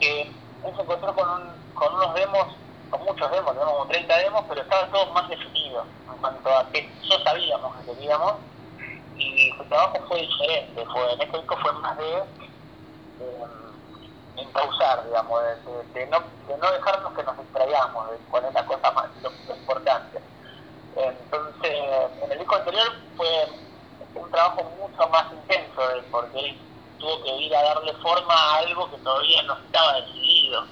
que 0.00 0.22
él 0.22 0.76
se 0.76 0.82
encontró 0.82 1.14
con, 1.14 1.28
un, 1.28 1.74
con 1.74 1.94
unos 1.94 2.14
demos 2.14 2.46
con 2.92 3.04
muchos 3.04 3.30
demos, 3.30 3.54
tenemos 3.54 3.72
como 3.72 3.86
30 3.86 4.18
demos, 4.18 4.44
pero 4.48 4.60
estaba 4.60 4.86
todo 4.88 5.06
más 5.14 5.26
definido 5.28 5.84
en 6.12 6.18
cuanto 6.20 6.54
a 6.54 6.68
que 6.68 6.88
yo 7.02 7.18
sabíamos 7.24 7.74
que 7.76 7.92
queríamos 7.92 8.34
y 9.16 9.50
su 9.56 9.64
trabajo 9.64 9.98
fue 10.08 10.20
diferente, 10.20 10.84
fue, 10.84 11.12
en 11.14 11.22
este 11.22 11.38
disco 11.38 11.56
fue 11.62 11.72
más 11.72 11.96
de, 11.96 12.04
de 12.04 13.46
encauzar, 14.36 15.04
digamos, 15.04 15.42
de, 15.94 16.06
no, 16.06 16.20
de 16.48 16.56
no 16.58 16.72
dejarnos 16.72 17.12
que 17.14 17.22
nos 17.22 17.38
distraigamos, 17.38 18.10
de 18.10 18.16
cuál 18.30 18.44
es 18.44 18.54
la 18.54 18.66
cosa 18.66 18.90
más 18.92 19.06
lo, 19.22 19.54
importante. 19.54 20.20
Entonces, 20.96 21.72
en 22.22 22.32
el 22.32 22.38
disco 22.38 22.56
anterior 22.56 22.92
fue 23.16 23.48
un 24.14 24.30
trabajo 24.30 24.64
mucho 24.78 25.08
más 25.08 25.32
intenso, 25.32 25.82
porque 26.10 26.38
él 26.38 26.58
tuvo 26.98 27.22
que 27.22 27.36
ir 27.36 27.56
a 27.56 27.62
darle 27.62 27.92
forma 27.94 28.34
a 28.34 28.56
algo 28.58 28.90
que 28.90 28.98
todavía 28.98 29.42
no 29.42 29.54
estaba 29.54 29.94
decidido 29.94 30.64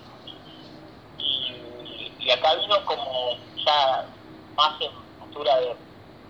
y 2.21 2.31
acá 2.31 2.55
vino 2.55 2.85
como 2.85 3.37
ya 3.64 4.07
más 4.55 4.81
en 4.81 4.90
postura 5.19 5.57
de, 5.57 5.76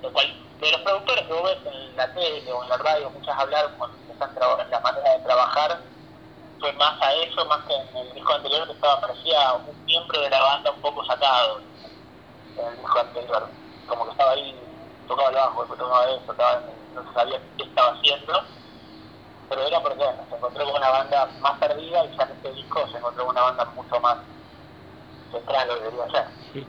de, 0.00 0.12
cual, 0.12 0.26
de 0.60 0.72
los 0.72 0.80
productores 0.82 1.26
que 1.26 1.32
vos 1.32 1.42
ves 1.42 1.75
en 1.75 1.96
la 1.96 2.14
tele 2.14 2.52
o 2.52 2.62
en 2.62 2.68
la 2.68 2.76
radio, 2.78 3.10
muchas 3.10 3.38
hablar 3.38 3.75
cuando 3.76 3.96
están 4.10 4.34
la 4.70 4.80
manera 4.80 5.12
de 5.12 5.25
trabajar, 5.25 5.80
fue 6.60 6.72
más 6.74 7.00
a 7.00 7.14
eso, 7.14 7.44
más 7.46 7.64
que 7.64 7.74
en 7.74 8.06
el 8.06 8.14
disco 8.14 8.32
anterior 8.34 8.66
que 8.66 8.72
estaba, 8.74 9.00
parecía 9.00 9.54
un 9.54 9.84
miembro 9.86 10.20
de 10.20 10.30
la 10.30 10.42
banda 10.42 10.70
un 10.70 10.80
poco 10.80 11.04
sacado 11.04 11.60
en 12.56 12.66
el 12.66 12.76
disco 12.76 12.98
anterior, 13.00 13.48
como 13.88 14.04
que 14.04 14.10
estaba 14.10 14.30
ahí, 14.32 14.54
tocaba 15.08 15.28
el 15.30 15.34
bajo, 15.34 15.60
después 15.60 15.80
tocaba 15.80 16.04
eso, 16.10 16.34
no 16.94 17.12
sabía 17.14 17.40
qué 17.56 17.64
estaba 17.64 17.92
haciendo, 17.92 18.42
pero 19.48 19.66
era 19.66 19.82
porque 19.82 20.04
bueno, 20.04 20.26
se 20.28 20.36
encontró 20.36 20.64
con 20.66 20.76
una 20.76 20.90
banda 20.90 21.30
más 21.40 21.58
perdida 21.58 22.04
y 22.04 22.16
ya 22.16 22.24
en 22.24 22.30
este 22.30 22.52
disco 22.52 22.88
se 22.88 22.98
encontró 22.98 23.24
con 23.24 23.36
una 23.36 23.42
banda 23.42 23.64
mucho 23.64 24.00
más 24.00 24.18
central 25.32 25.68
lo 25.68 25.74
debería 25.76 26.10
ser. 26.10 26.64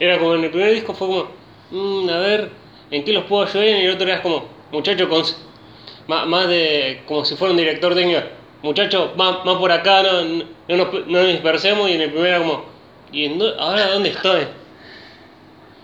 Era 0.00 0.18
como 0.18 0.34
en 0.34 0.44
el 0.44 0.50
primer 0.50 0.72
disco 0.72 0.92
fue 0.92 1.08
como, 1.08 1.28
mm, 1.70 2.08
a 2.10 2.18
ver, 2.18 2.52
¿en 2.90 3.04
qué 3.04 3.12
los 3.12 3.24
puedo 3.24 3.44
ayudar? 3.44 3.64
Y 3.64 3.86
el 3.86 3.94
otro 3.94 4.08
era 4.08 4.22
como, 4.22 4.48
muchacho, 4.70 5.08
con, 5.08 5.22
más, 6.08 6.26
más 6.26 6.48
de 6.48 7.02
como 7.06 7.24
si 7.24 7.36
fuera 7.36 7.52
un 7.52 7.58
director 7.58 7.94
técnico, 7.94 8.20
muchacho, 8.64 9.12
más, 9.16 9.44
más 9.44 9.56
por 9.56 9.70
acá, 9.70 10.02
no, 10.02 10.12
no, 10.22 10.76
nos, 10.76 10.92
no 11.06 11.18
nos 11.18 11.26
dispersemos. 11.28 11.88
Y 11.88 11.94
en 11.94 12.00
el 12.02 12.10
primer 12.10 12.28
era 12.30 12.38
como, 12.38 12.64
¿y 13.12 13.26
en 13.26 13.38
dó- 13.38 13.54
ahora 13.60 13.86
dónde 13.92 14.08
estoy? 14.10 14.48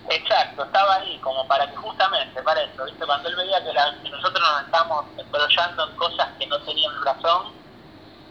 Exacto, 0.09 0.65
estaba 0.65 0.95
ahí 0.97 1.21
como 1.21 1.47
para 1.47 1.71
que 1.71 1.77
justamente, 1.77 2.43
para 2.43 2.61
eso, 2.63 2.85
¿viste? 2.85 3.07
Cuando 3.07 3.29
él 3.29 3.37
veía 3.37 3.63
que, 3.63 3.73
la- 3.73 3.95
que 4.03 4.11
nosotros 4.11 4.41
nos 4.41 4.63
estábamos 4.65 5.05
embrollando 5.19 5.89
en 5.89 5.97
cosas 5.97 6.29
que 6.39 6.47
no 6.49 6.61
tenían 6.65 6.93
razón, 7.05 7.55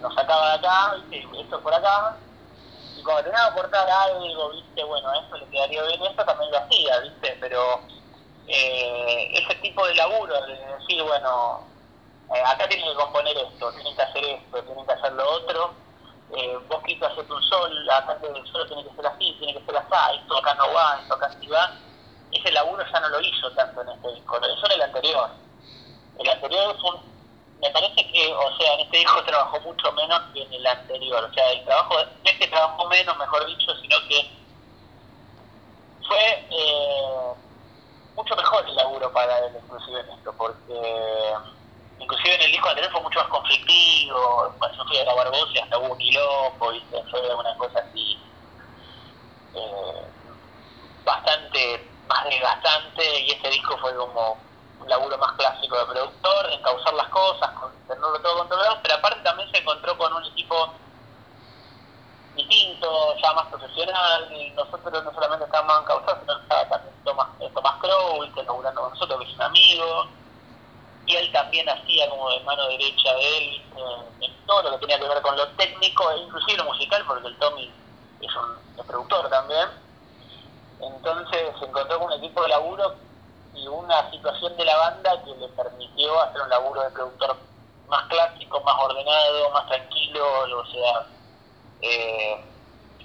nos 0.02 0.14
sacaba 0.14 0.50
de 0.50 0.56
acá, 0.58 0.94
¿viste? 1.10 1.42
Esto 1.42 1.62
por 1.64 1.74
acá, 1.74 2.20
y 2.98 3.04
cuando 3.04 3.24
tenía 3.24 3.40
que 3.40 3.48
aportar 3.52 3.88
algo, 3.90 4.50
¿viste? 4.52 4.84
Bueno, 4.84 5.14
esto 5.24 5.38
le 5.38 5.50
quedaría 5.50 5.84
bien, 5.84 6.04
esto 6.04 6.26
también 6.26 6.52
lo 6.52 6.58
hacía, 6.58 7.00
¿viste? 7.00 7.38
Pero 7.40 7.62
eh, 8.48 9.30
ese 9.36 9.56
tipo 9.62 9.86
de 9.88 9.96
laburo, 9.96 10.34
de 10.48 10.54
decir, 10.58 11.02
bueno, 11.04 11.69
eh, 12.36 12.44
acá 12.46 12.68
tienen 12.68 12.88
que 12.90 12.96
componer 12.96 13.38
esto, 13.38 13.74
tienen 13.74 13.96
que 13.96 14.02
hacer 14.02 14.24
esto, 14.26 14.64
tienen 14.64 14.86
que 14.86 14.94
hacer 14.94 15.14
lo 15.14 15.30
otro, 15.32 15.74
eh, 16.36 16.58
vos 16.70 16.82
quito 16.84 17.08
hacerte 17.08 17.34
un 17.34 17.42
sol, 17.44 17.90
acá 17.90 18.18
el 18.22 18.46
sol 18.48 18.68
tiene 18.68 18.84
que 18.84 18.96
ser 18.96 19.08
así, 19.08 19.36
tiene 19.40 19.54
que 19.60 19.66
ser 19.66 19.78
así, 19.78 20.18
esto 20.22 20.38
acá 20.38 20.54
no 20.56 20.72
va, 20.74 21.00
esto 21.02 21.16
acá 21.16 21.36
sí 21.40 21.48
va. 21.48 21.70
Ese 22.32 22.52
laburo 22.52 22.84
ya 22.94 23.00
no 23.00 23.10
lo 23.10 23.20
hizo 23.22 23.52
tanto 23.54 23.82
en 23.82 23.90
este 23.90 24.14
disco, 24.14 24.38
hizo 24.38 24.66
en 24.68 24.72
el 24.74 24.82
anterior. 24.84 25.30
El 26.20 26.30
anterior 26.30 26.78
fue 26.80 26.92
un- 26.92 27.20
me 27.62 27.70
parece 27.72 28.08
que, 28.12 28.34
o 28.34 28.58
sea, 28.58 28.74
en 28.76 28.82
este 28.82 28.98
disco 29.00 29.24
trabajó 29.24 29.60
mucho 29.62 29.92
menos 29.94 30.22
que 30.34 30.44
en 30.44 30.54
el 30.54 30.68
anterior. 30.68 31.24
O 31.24 31.34
sea, 31.34 31.52
el 31.52 31.66
trabajo, 31.66 31.96
no 31.96 32.32
es 32.32 32.38
que 32.38 32.48
trabajó 32.48 32.88
menos, 32.88 33.18
mejor 33.18 33.46
dicho, 33.48 33.72
sino 33.82 33.98
que 34.08 34.32
fue 36.08 36.48
eh, 36.52 37.34
mucho 38.16 38.36
mejor 38.36 38.66
el 38.68 38.76
laburo 38.76 39.12
para 39.14 39.38
él, 39.40 39.56
inclusive 39.62 40.00
en 40.02 40.10
esto, 40.12 40.36
porque 40.38 41.34
inclusive 42.00 42.36
en 42.36 42.42
el 42.42 42.52
disco 42.52 42.70
anterior 42.70 42.92
fue 42.92 43.02
mucho 43.02 43.20
más 43.20 43.30
conflictivo, 43.30 44.54
cuando 44.58 44.86
fui 44.86 44.98
a 44.98 45.04
grabar 45.04 45.32
voz 45.32 45.50
y 45.54 45.60
hasta 45.60 45.78
hubo 45.78 45.94
un 45.94 45.98
quilombo, 45.98 46.72
¿viste? 46.72 47.04
fue 47.12 47.36
una 47.36 47.58
cosa 47.58 47.80
así 47.80 48.20
eh, 49.56 50.08
bastante 51.04 51.90
más 52.08 52.26
desgastante 52.26 53.20
y 53.22 53.32
este 53.32 53.50
disco 53.50 53.78
fue 53.78 53.96
como 53.96 54.38
un 54.80 54.90
laburo 54.90 55.18
más 55.18 55.34
clásico 55.34 55.78
de 55.78 55.86
productor, 55.86 56.52
en 56.52 56.62
causar 56.62 56.94
las 56.94 57.08
cosas, 57.10 57.50
tenerlo 57.88 58.20
todo 58.22 58.38
controlado, 58.40 58.80
pero 58.82 58.96
aparte 58.96 59.22
también 59.22 59.50
se 59.52 59.58
encontró 59.58 59.98
con 59.98 60.14
un 60.14 60.26
equipo 60.26 60.74
distinto, 62.36 63.16
ya 63.22 63.34
más 63.34 63.48
profesional, 63.48 64.32
y 64.32 64.52
nosotros 64.52 65.04
no 65.04 65.14
solamente 65.14 65.46
estábamos 65.46 65.80
en 65.80 65.86
causar, 65.86 66.20
sino 66.22 66.36
que 66.36 66.42
estaba 66.44 66.70
también 66.70 66.96
Tomás, 67.04 67.28
eh, 67.42 67.52
Tomás 67.54 67.76
Crow, 67.82 68.34
que 68.34 68.44
laburando 68.44 68.82
con 68.82 68.90
nosotros, 68.92 69.20
que 69.20 69.30
es 69.30 69.36
un 69.36 69.42
amigo, 69.42 70.08
y 71.10 71.16
él 71.16 71.32
también 71.32 71.68
hacía 71.68 72.08
como 72.08 72.30
de 72.30 72.40
mano 72.42 72.68
derecha 72.68 73.12
de 73.16 73.38
él 73.38 73.62
eh, 73.76 74.26
en 74.26 74.46
todo 74.46 74.62
lo 74.62 74.72
que 74.72 74.86
tenía 74.86 75.00
que 75.00 75.08
ver 75.08 75.22
con 75.24 75.36
lo 75.36 75.48
técnico 75.54 76.12
e 76.12 76.20
inclusive 76.20 76.58
lo 76.58 76.66
musical, 76.66 77.04
porque 77.08 77.28
el 77.28 77.40
Tommy 77.40 77.74
es 78.22 78.36
un 78.36 78.86
productor 78.86 79.28
también. 79.30 79.70
Entonces 80.80 81.52
se 81.60 81.66
encontró 81.66 81.98
con 81.98 82.14
un 82.14 82.24
equipo 82.24 82.44
de 82.44 82.50
laburo 82.50 82.96
y 83.56 83.68
una 83.68 84.12
situación 84.12 84.56
de 84.56 84.66
la 84.66 84.78
banda 84.78 85.24
que 85.24 85.36
le 85.36 85.48
permitió 85.50 86.22
hacer 86.22 86.42
un 86.42 86.50
laburo 86.50 86.82
de 86.84 86.92
productor 86.92 87.38
más 87.88 88.08
clásico, 88.08 88.62
más 88.62 88.76
ordenado, 88.78 89.50
más 89.50 89.68
tranquilo, 89.68 90.60
o 90.60 90.66
sea, 90.68 91.08
eh, 91.82 92.46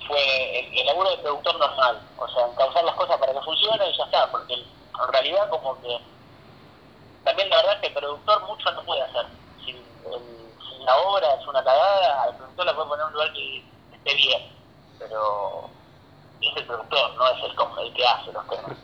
fue 0.07 0.61
el, 0.61 0.79
el 0.79 0.87
laburo 0.87 1.09
de 1.09 1.19
productor 1.19 1.59
normal, 1.59 2.03
o 2.19 2.29
sea, 2.29 2.47
encauzar 2.49 2.85
las 2.85 2.97
cosas 2.97 3.17
para 3.17 3.33
que 3.33 3.41
funcionen 3.41 3.91
y 3.91 3.97
ya 3.97 4.05
está, 4.05 4.31
porque 4.31 4.53
en 4.53 5.13
realidad 5.13 5.49
como 5.49 5.81
que 5.81 6.14
también 7.25 7.49
la 7.51 7.57
verdad 7.57 7.75
es 7.75 7.81
que 7.81 7.87
el 7.89 7.95
productor 7.95 8.47
mucho 8.47 8.71
no 8.73 8.85
puede 8.85 9.03
hacer. 9.03 9.27
Si, 9.65 9.73
la 10.85 10.97
obra 10.99 11.27
es 11.41 11.47
una 11.49 11.65
cagada, 11.65 12.29
el 12.29 12.37
productor 12.37 12.67
la 12.67 12.75
puede 12.75 12.89
poner 12.89 13.03
en 13.03 13.07
un 13.09 13.13
lugar 13.15 13.33
que 13.33 13.65
esté 13.93 14.15
bien, 14.15 14.43
pero 14.99 15.71
es 16.41 16.57
el 16.57 16.67
productor, 16.67 17.15
no 17.17 17.27
es 17.29 17.43
el, 17.43 17.87
el 17.87 17.95
que 17.95 18.05
hace 18.07 18.33
los 18.33 18.49
temas. 18.49 18.79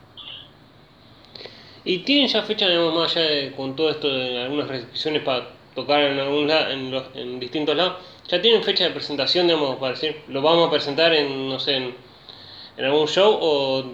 ¿Y 1.85 1.99
tienen 2.01 2.29
ya 2.29 2.43
fecha, 2.43 2.69
digamos, 2.69 2.95
más 2.95 3.17
allá 3.17 3.27
de 3.27 3.53
con 3.53 3.75
todo 3.77 3.91
esto 3.91 4.09
de 4.09 4.43
algunas 4.43 4.69
restricciones 4.69 5.23
para 5.23 5.49
tocar 5.75 6.01
en 6.03 6.19
algún 6.21 6.47
la- 6.49 6.71
en, 6.71 6.91
los, 6.91 7.05
en 7.15 7.41
distintos 7.41 7.77
lados? 7.77 7.95
¿Ya 8.29 8.41
tienen 8.41 8.63
fecha 8.63 8.85
de 8.85 8.91
presentación, 8.91 9.47
digamos, 9.47 9.77
para 9.77 9.93
decir, 9.93 10.23
lo 10.29 10.43
vamos 10.43 10.69
a 10.69 10.71
presentar 10.71 11.13
en, 11.15 11.49
no 11.49 11.59
sé, 11.59 11.77
en, 11.77 11.97
en 12.77 12.85
algún 12.85 13.09
show 13.09 13.39
o 13.41 13.85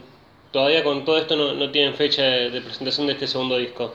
todavía 0.53 0.85
con 0.85 1.05
todo 1.05 1.19
esto 1.19 1.37
no, 1.37 1.55
no 1.55 1.71
tienen 1.71 1.95
fecha 1.95 2.23
de, 2.23 2.51
de 2.51 2.61
presentación 2.63 3.07
de 3.07 3.15
este 3.15 3.27
segundo 3.29 3.57
disco? 3.59 3.95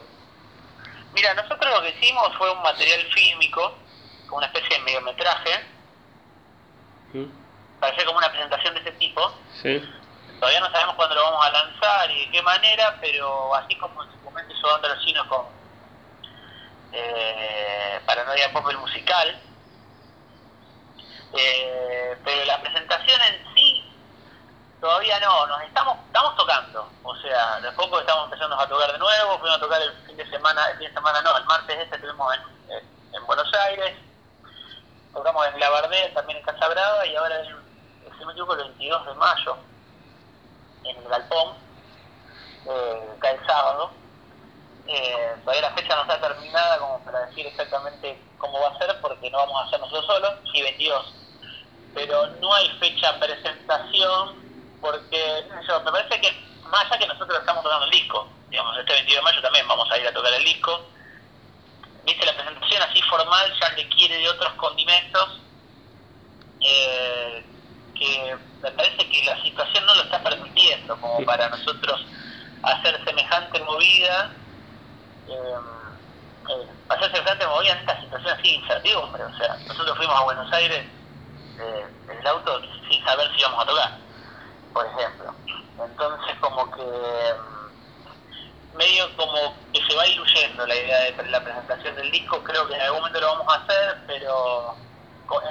Mira, 1.14 1.34
nosotros 1.34 1.74
lo 1.74 1.82
que 1.82 1.90
hicimos 1.90 2.36
fue 2.38 2.52
un 2.52 2.62
material 2.62 3.02
fílmico, 3.14 3.78
como 4.28 4.38
una 4.38 4.48
especie 4.48 4.78
de 4.78 4.84
mediometraje, 4.84 5.66
¿Mm? 7.14 7.26
para 7.80 7.94
hacer 7.94 8.06
como 8.06 8.18
una 8.18 8.30
presentación 8.30 8.74
de 8.76 8.80
ese 8.82 8.92
tipo. 8.94 9.34
¿Sí? 9.62 9.82
Todavía 10.40 10.62
no 10.62 10.72
sabemos 10.72 10.96
cuándo 10.96 11.16
lo 11.16 11.24
vamos 11.24 11.46
a 11.46 11.52
lanzar 11.52 12.12
y 12.12 12.26
de 12.26 12.32
qué 12.32 12.42
manera, 12.42 12.98
pero 13.00 13.54
así 13.56 13.76
como 13.76 14.04
en 14.04 14.12
su 14.12 14.18
momento 14.20 14.54
hizo 14.54 14.74
Onda 14.74 14.90
los 14.90 15.06
Chinos 15.06 15.28
con 15.28 15.46
eh, 16.94 18.00
Paranoia 18.06 18.52
Pop 18.54 18.68
el 18.70 18.78
musical. 18.78 19.40
Eh, 21.34 22.18
pero 22.24 22.46
la 22.46 22.62
presentación 22.62 23.22
en 23.22 23.51
sí 23.51 23.51
todavía 24.82 25.20
no, 25.22 25.48
nos 25.48 25.62
estamos 25.62 25.98
estamos 26.08 26.36
tocando, 26.36 26.92
o 27.04 27.16
sea, 27.18 27.60
de 27.62 27.72
poco 27.74 28.00
estamos 28.00 28.26
empezando 28.26 28.60
a 28.60 28.68
tocar 28.68 28.92
de 28.92 28.98
nuevo, 28.98 29.40
fuimos 29.40 29.58
a 29.58 29.62
tocar 29.62 29.82
el 29.82 29.94
fin 30.06 30.18
de 30.18 30.30
semana, 30.30 30.70
el 30.72 30.78
fin 30.78 30.88
de 30.88 30.94
semana 30.94 31.22
no, 31.22 31.38
el 31.38 31.46
martes 31.46 31.78
este 31.80 31.96
estuvimos 31.96 32.34
en, 32.36 32.42
en- 32.76 32.92
en 33.14 33.26
Buenos 33.28 33.54
Aires, 33.54 33.98
tocamos 35.14 35.48
en 35.48 35.60
La 35.60 35.70
Bardea, 35.70 36.14
también 36.14 36.40
en 36.40 36.46
Casa 36.46 36.68
Brava 36.68 37.06
y 37.06 37.16
ahora 37.16 37.40
el, 37.42 37.48
si 38.18 38.26
me 38.26 38.32
equivoco 38.34 38.54
el 38.54 38.60
22 38.60 39.06
de 39.06 39.14
mayo 39.16 39.58
en 40.84 40.98
el 40.98 41.08
Galpón, 41.10 41.58
eh, 42.66 43.18
cae 43.20 43.36
el 43.36 43.46
sábado. 43.46 43.92
Eh, 44.88 45.36
todavía 45.44 45.70
la 45.70 45.76
fecha 45.76 45.96
no 45.96 46.02
está 46.02 46.20
terminada 46.20 46.80
como 46.80 47.04
para 47.06 47.26
decir 47.28 47.46
exactamente 47.46 48.20
cómo 48.40 48.60
va 48.62 48.70
a 48.70 48.78
ser 48.80 49.00
porque 49.00 49.30
no 49.30 49.38
vamos 49.38 49.62
a 49.62 49.68
hacer 49.68 49.80
nosotros 49.80 50.06
solos, 50.08 50.34
sí 50.52 50.62
22. 50.62 51.14
Pero 51.94 52.28
no 52.42 52.54
hay 52.56 52.70
fecha 52.80 53.20
presentación 53.20 54.51
porque 54.82 55.46
yo, 55.68 55.82
me 55.82 55.92
parece 55.92 56.20
que 56.20 56.32
más 56.70 56.86
allá 56.86 56.98
que 56.98 57.08
nosotros 57.08 57.40
estamos 57.40 57.64
tocando 57.64 57.86
el 57.86 57.92
disco, 57.92 58.28
digamos, 58.50 58.78
este 58.78 58.94
22 58.94 59.16
de 59.18 59.24
mayo 59.24 59.42
también 59.42 59.68
vamos 59.68 59.90
a 59.92 59.98
ir 59.98 60.08
a 60.08 60.14
tocar 60.14 60.34
el 60.34 60.44
disco. 60.44 60.86
Viste, 62.06 62.26
la 62.26 62.34
presentación 62.34 62.82
así 62.82 63.02
formal 63.04 63.54
ya 63.60 63.70
requiere 63.70 64.18
de 64.18 64.30
otros 64.30 64.54
condimentos 64.54 65.40
eh, 66.62 67.46
que 67.96 68.38
me 68.64 68.72
parece 68.72 69.10
que 69.10 69.24
la 69.26 69.42
situación 69.44 69.86
no 69.86 69.96
lo 69.96 70.02
está 70.04 70.22
permitiendo 70.24 71.00
como 71.00 71.24
para 71.26 71.50
nosotros 71.50 72.06
hacer 72.64 73.04
semejante 73.06 73.60
movida 73.62 74.32
eh, 75.28 75.34
eh, 76.50 76.68
hacer 76.90 77.12
semejante 77.12 77.46
movida 77.48 77.74
en 77.74 77.78
esta 77.80 78.02
situación 78.02 78.40
así 78.40 78.44
de 78.44 78.56
incertidumbre 78.56 79.24
o 79.24 79.38
sea 79.38 79.56
nosotros 79.68 79.98
fuimos 79.98 80.16
a 80.16 80.24
Buenos 80.24 80.52
Aires 80.52 80.86
eh, 81.60 81.86
en 82.10 82.18
el 82.18 82.28
auto 82.28 82.62
sin 82.90 83.04
saber 83.04 83.32
si 83.34 83.40
íbamos 83.40 83.64
a 83.64 83.68
tocar 83.68 84.01
por 84.74 84.86
ejemplo 84.86 85.34
entonces 85.86 86.36
como 86.40 86.70
que 86.72 86.84
mm, 86.84 88.78
medio 88.78 89.16
como 89.18 89.70
que 89.74 89.82
se 89.88 89.96
va 89.96 90.04
diluyendo 90.04 90.66
la 90.68 90.76
idea 90.76 91.00
de 91.12 91.30
la 91.30 91.44
presentación 91.44 91.96
del 91.96 92.12
disco 92.12 92.44
creo 92.44 92.68
que 92.68 92.76
en 92.76 92.82
algún 92.82 93.00
momento 93.00 93.20
lo 93.22 93.28
vamos 93.28 93.48
a 93.54 93.58
hacer 93.62 93.98
pero 94.08 94.76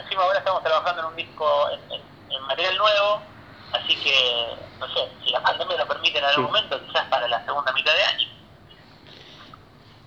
encima 0.05 0.23
ahora 0.23 0.39
estamos 0.39 0.63
trabajando 0.63 1.03
en 1.03 1.09
un 1.09 1.17
disco 1.17 1.69
en, 1.71 1.81
en- 2.01 2.11
en 2.31 2.43
material 2.43 2.77
nuevo, 2.79 3.23
así 3.73 4.01
que, 4.01 4.15
no 4.79 4.87
sé, 4.95 5.01
si 5.25 5.33
la 5.33 5.43
pandemia 5.43 5.77
lo 5.79 5.89
permite 5.89 6.19
en 6.19 6.25
algún 6.25 6.45
Sí. 6.45 6.47
momento, 6.53 6.81
quizás 6.87 7.07
para 7.09 7.27
la 7.27 7.45
segunda 7.45 7.73
mitad 7.73 7.93
de 7.93 8.03
año. 8.05 8.29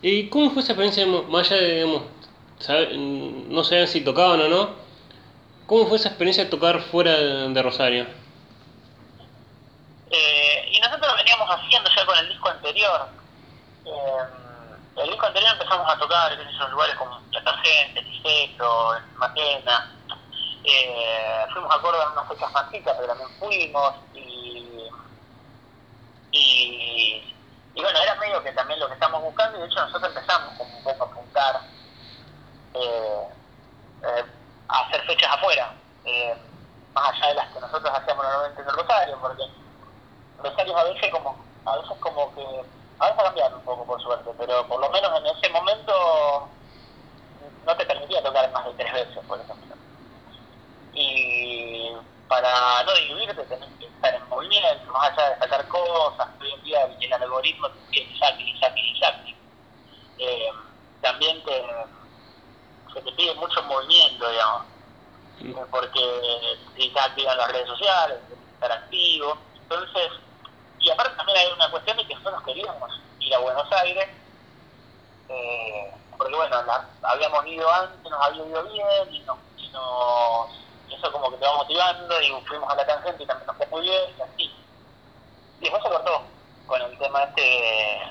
¿Y 0.01 0.29
cómo 0.29 0.51
fue 0.51 0.61
esa 0.61 0.71
experiencia, 0.73 1.05
más 1.05 1.51
allá 1.51 1.61
de, 1.61 1.73
digamos, 1.75 2.03
saber- 2.59 2.95
no 2.97 3.63
sabían 3.65 3.87
si 3.87 4.01
tocaban 4.05 4.39
o 4.41 4.47
no? 4.47 4.75
¿Cómo 5.65 5.87
fue 5.87 5.97
esa 5.97 6.09
experiencia 6.09 6.45
de 6.45 6.49
tocar 6.49 6.81
fuera 6.81 7.17
de 7.17 7.61
Rosario? 7.61 8.07
Eh, 10.15 10.69
y 10.71 10.79
nosotros 10.79 11.07
lo 11.09 11.17
veníamos 11.17 11.49
haciendo 11.49 11.89
ya 11.89 12.05
con 12.05 12.15
el 12.19 12.29
disco 12.29 12.47
anterior. 12.47 13.07
Eh, 13.83 14.23
el 14.97 15.09
disco 15.09 15.25
anterior 15.25 15.53
empezamos 15.53 15.91
a 15.91 15.97
tocar 15.97 16.31
en 16.33 16.47
esos 16.47 16.69
lugares 16.69 16.95
como 16.97 17.19
La 17.31 17.43
Tangente, 17.43 18.03
Tijeto, 18.03 18.95
en 18.95 19.17
Matena. 19.17 19.91
Eh, 20.65 21.45
fuimos 21.51 21.75
a 21.75 21.81
Córdoba 21.81 22.03
en 22.03 22.11
unas 22.11 22.27
fechas 22.27 22.51
más 22.51 22.71
chicas, 22.71 22.93
pero 22.95 23.07
también 23.07 23.39
fuimos. 23.39 23.95
Y, 24.13 24.87
y, 26.31 27.35
y 27.73 27.81
bueno, 27.81 27.99
era 27.99 28.13
medio 28.13 28.43
que 28.43 28.51
también 28.51 28.79
lo 28.79 28.87
que 28.87 28.93
estamos 28.93 29.19
buscando. 29.23 29.57
Y 29.57 29.61
de 29.61 29.67
hecho, 29.67 29.79
nosotros 29.79 30.15
empezamos 30.15 30.55
como 30.59 30.77
un 30.77 30.83
poco 30.83 31.05
a 31.05 31.07
apuntar 31.07 31.61
eh, 32.75 33.27
eh, 34.03 34.25
a 34.67 34.79
hacer 34.81 35.01
fechas 35.07 35.31
afuera. 35.33 35.73
Eh, 36.05 36.37
más 36.93 37.13
allá 37.13 37.29
de 37.29 37.33
las 37.33 37.51
que 37.51 37.59
nosotros 37.59 37.91
hacíamos 37.95 38.23
normalmente 38.23 38.61
en 38.61 38.67
el 38.67 38.75
Rosario, 38.75 39.17
porque 39.19 39.62
A 40.45 40.83
veces 40.83 41.09
como, 41.11 41.37
a 41.65 41.77
veces 41.77 41.97
como 42.01 42.35
que, 42.35 42.41
a 42.99 43.05
veces 43.05 43.19
ha 43.19 43.23
cambiado 43.23 43.57
un 43.57 43.63
poco 43.63 43.85
por 43.85 44.01
suerte, 44.01 44.29
pero 44.37 44.67
por 44.67 44.81
lo 44.81 44.89
menos 44.89 45.17
en 45.17 45.25
ese 45.27 45.49
momento 45.49 46.49
no 47.65 47.77
te 47.77 47.85
permitía 47.85 48.21
tocar 48.21 48.51
más 48.51 48.65
de 48.65 48.73
tres 48.73 48.91
veces, 48.91 49.19
por 49.25 49.39
ejemplo. 49.39 49.75
Y 50.93 51.91
para 52.27 52.83
no 52.83 52.93
diluirte 52.93 53.41
tenés 53.45 53.69
que 53.79 53.85
estar 53.85 54.13
en 54.13 54.27
movimiento, 54.27 54.91
más 54.91 55.11
allá 55.11 55.29
de 55.29 55.39
sacar 55.39 55.67
cosas, 55.69 56.27
hoy 56.41 56.51
en 56.51 56.63
día 56.63 56.89
el 56.99 57.13
algoritmo 57.13 57.69
te 57.69 57.79
tiene 57.91 58.11
y 58.39 58.43
y 58.43 59.29
y 59.29 59.35
eh, 60.19 60.49
también 61.01 61.41
te, 61.43 61.65
se 62.93 63.01
te 63.01 63.11
pide 63.13 63.33
mucho 63.35 63.63
movimiento, 63.63 64.29
digamos, 64.29 64.63
porque 65.71 66.57
está 66.77 67.05
activa 67.05 67.31
en 67.31 67.37
las 67.37 67.51
redes 67.51 67.67
sociales, 67.67 68.19
estar 68.53 68.71
activo, 68.71 69.37
entonces, 69.73 70.11
hay 71.39 71.51
una 71.51 71.69
cuestión 71.71 71.97
de 71.97 72.07
que 72.07 72.15
nosotros 72.15 72.43
queríamos 72.43 73.01
ir 73.19 73.33
a 73.33 73.39
Buenos 73.39 73.71
Aires, 73.71 74.09
eh, 75.29 75.91
porque 76.17 76.35
bueno, 76.35 76.57
habíamos 77.03 77.45
ido 77.47 77.71
antes, 77.71 78.11
nos 78.11 78.25
había 78.25 78.45
ido 78.45 78.63
bien 78.63 79.13
y, 79.13 79.19
no, 79.21 79.37
y 80.87 80.93
eso 80.93 81.11
como 81.11 81.31
que 81.31 81.37
te 81.37 81.45
va 81.45 81.57
motivando 81.57 82.21
y 82.21 82.31
fuimos 82.47 82.71
a 82.71 82.75
la 82.75 82.85
tangente 82.85 83.23
y 83.23 83.25
también 83.25 83.47
nos 83.47 83.57
fue 83.57 83.67
muy 83.67 83.81
bien 83.81 84.01
y 84.17 84.21
así. 84.21 84.43
Y 85.59 85.63
después 85.63 85.83
se 85.83 85.89
cortó 85.89 86.23
con 86.67 86.81
el 86.81 86.97
tema 86.97 87.23
este 87.23 88.01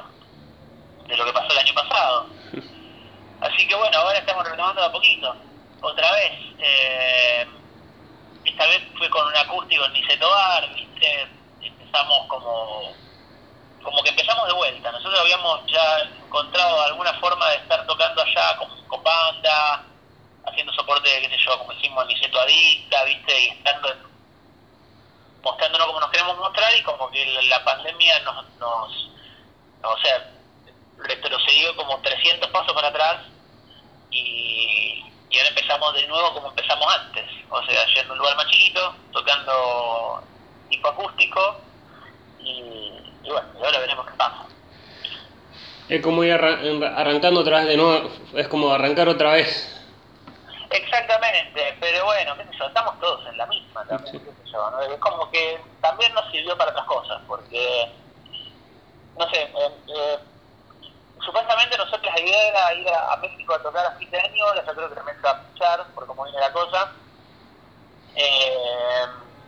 de 1.07 1.17
lo 1.17 1.25
que 1.25 1.33
pasó 1.33 1.53
el 1.53 1.59
año 1.59 1.75
pasado. 1.75 2.27
Así 3.41 3.67
que 3.67 3.75
bueno, 3.75 3.99
ahora 3.99 4.19
estamos 4.19 4.49
retomando 4.49 4.83
a 4.85 4.93
poquito. 4.93 5.35
Otra 5.81 6.13
vez, 6.13 6.33
eh, 6.59 7.47
esta 8.45 8.67
vez 8.69 8.83
fue 8.97 9.11
con 9.11 9.27
un 9.27 9.37
acústico 9.37 9.85
en 9.85 9.93
Niceto 9.95 10.31
Bar, 10.31 10.73
¿viste? 10.75 11.29
Empezamos 11.61 12.27
como 12.29 12.95
como 13.83 14.03
que 14.03 14.11
empezamos 14.11 14.47
de 14.47 14.55
vuelta. 14.55 14.93
Nosotros 14.93 15.21
habíamos 15.21 15.61
ya 15.67 16.01
encontrado 16.25 16.83
alguna 16.83 17.13
forma 17.21 17.49
de 17.51 17.57
estar 17.57 17.87
tocando 17.87 18.23
allá 18.23 18.57
con, 18.57 18.69
con 18.87 19.03
banda, 19.03 19.85
haciendo 20.47 20.73
soporte, 20.73 21.09
qué 21.21 21.29
sé 21.29 21.39
yo, 21.39 21.59
como 21.59 21.73
hicimos 21.73 22.03
en 22.03 22.09
Niceto 22.09 22.41
Adicta, 22.41 23.05
¿viste? 23.05 23.41
Y 23.41 23.49
estando 23.49 23.89
mostrándonos 25.43 25.87
como 25.89 26.01
nos 26.01 26.11
queremos 26.11 26.37
mostrar 26.39 26.77
y 26.77 26.83
como 26.83 27.11
que 27.11 27.25
la 27.49 27.65
pandemia 27.65 28.21
nos, 28.21 28.49
nos 28.59 29.11
o 29.83 29.99
sea, 29.99 30.31
retrocedió 30.99 31.75
como 31.77 32.01
300 32.01 32.49
pasos 32.51 32.73
para 32.73 32.89
atrás 32.89 33.27
y, 34.11 35.05
y 35.31 35.37
ahora 35.37 35.49
empezamos 35.49 35.95
de 35.95 36.07
nuevo 36.07 36.35
como 36.35 36.49
empezamos 36.49 36.87
antes, 36.95 37.25
o 37.51 37.63
sea, 37.65 37.87
yendo 37.87 38.11
a 38.11 38.13
un 38.13 38.19
lugar 38.19 38.37
más 38.37 38.47
chiquito, 38.47 38.95
tocando 39.13 40.23
tipo 40.71 40.89
acústico 40.89 41.61
y, 42.39 43.12
bueno, 43.31 43.49
y 43.61 43.65
ahora 43.65 43.79
veremos 43.79 44.07
qué 44.07 44.13
pasa. 44.15 44.47
Es 45.89 46.03
como 46.03 46.25
ir 46.25 46.33
arrancando 46.33 47.41
otra 47.41 47.59
vez 47.59 47.69
de 47.69 47.77
nuevo, 47.77 48.11
es 48.35 48.49
como 48.49 48.73
arrancar 48.73 49.09
otra 49.09 49.33
vez. 49.33 49.79
Exactamente, 50.71 51.77
pero 51.81 52.05
bueno, 52.07 52.37
qué 52.37 52.45
sé 52.45 52.59
yo, 52.59 52.67
estamos 52.67 52.99
todos 52.99 53.27
en 53.27 53.37
la 53.37 53.47
misma 53.47 53.85
también, 53.85 54.21
qué 54.21 54.31
sé 54.31 54.53
yo, 54.53 54.71
¿no? 54.71 54.81
es 54.81 54.99
como 55.01 55.31
que 55.31 55.61
también 55.83 56.15
nos 56.15 56.31
sirvió 56.31 56.57
para 56.57 56.71
otras 56.71 56.87
cosas, 56.87 57.21
porque, 57.27 57.91
no 59.19 59.29
sé, 59.29 59.43
eh, 59.43 59.77
eh 59.89 60.19
supuestamente 61.25 61.77
nosotros 61.79 62.13
la 62.15 62.21
idea 62.21 62.49
era 62.49 62.75
ir 62.75 62.89
a, 62.89 63.17
México 63.17 63.55
a 63.55 63.63
tocar 63.63 63.87
a 63.87 63.93
fin 63.93 64.11
de 64.11 64.21
año, 64.21 64.55
yo 64.55 64.75
creo 64.75 64.89
que 64.89 64.95
también 64.95 65.17
se 65.17 65.23
va 65.23 65.31
a 65.31 65.43
escuchar 65.43 65.87
por 65.95 66.07
cómo 66.07 66.25
viene 66.25 66.41
la 66.41 66.53
cosa. 66.53 66.93
Eh, 68.15 69.07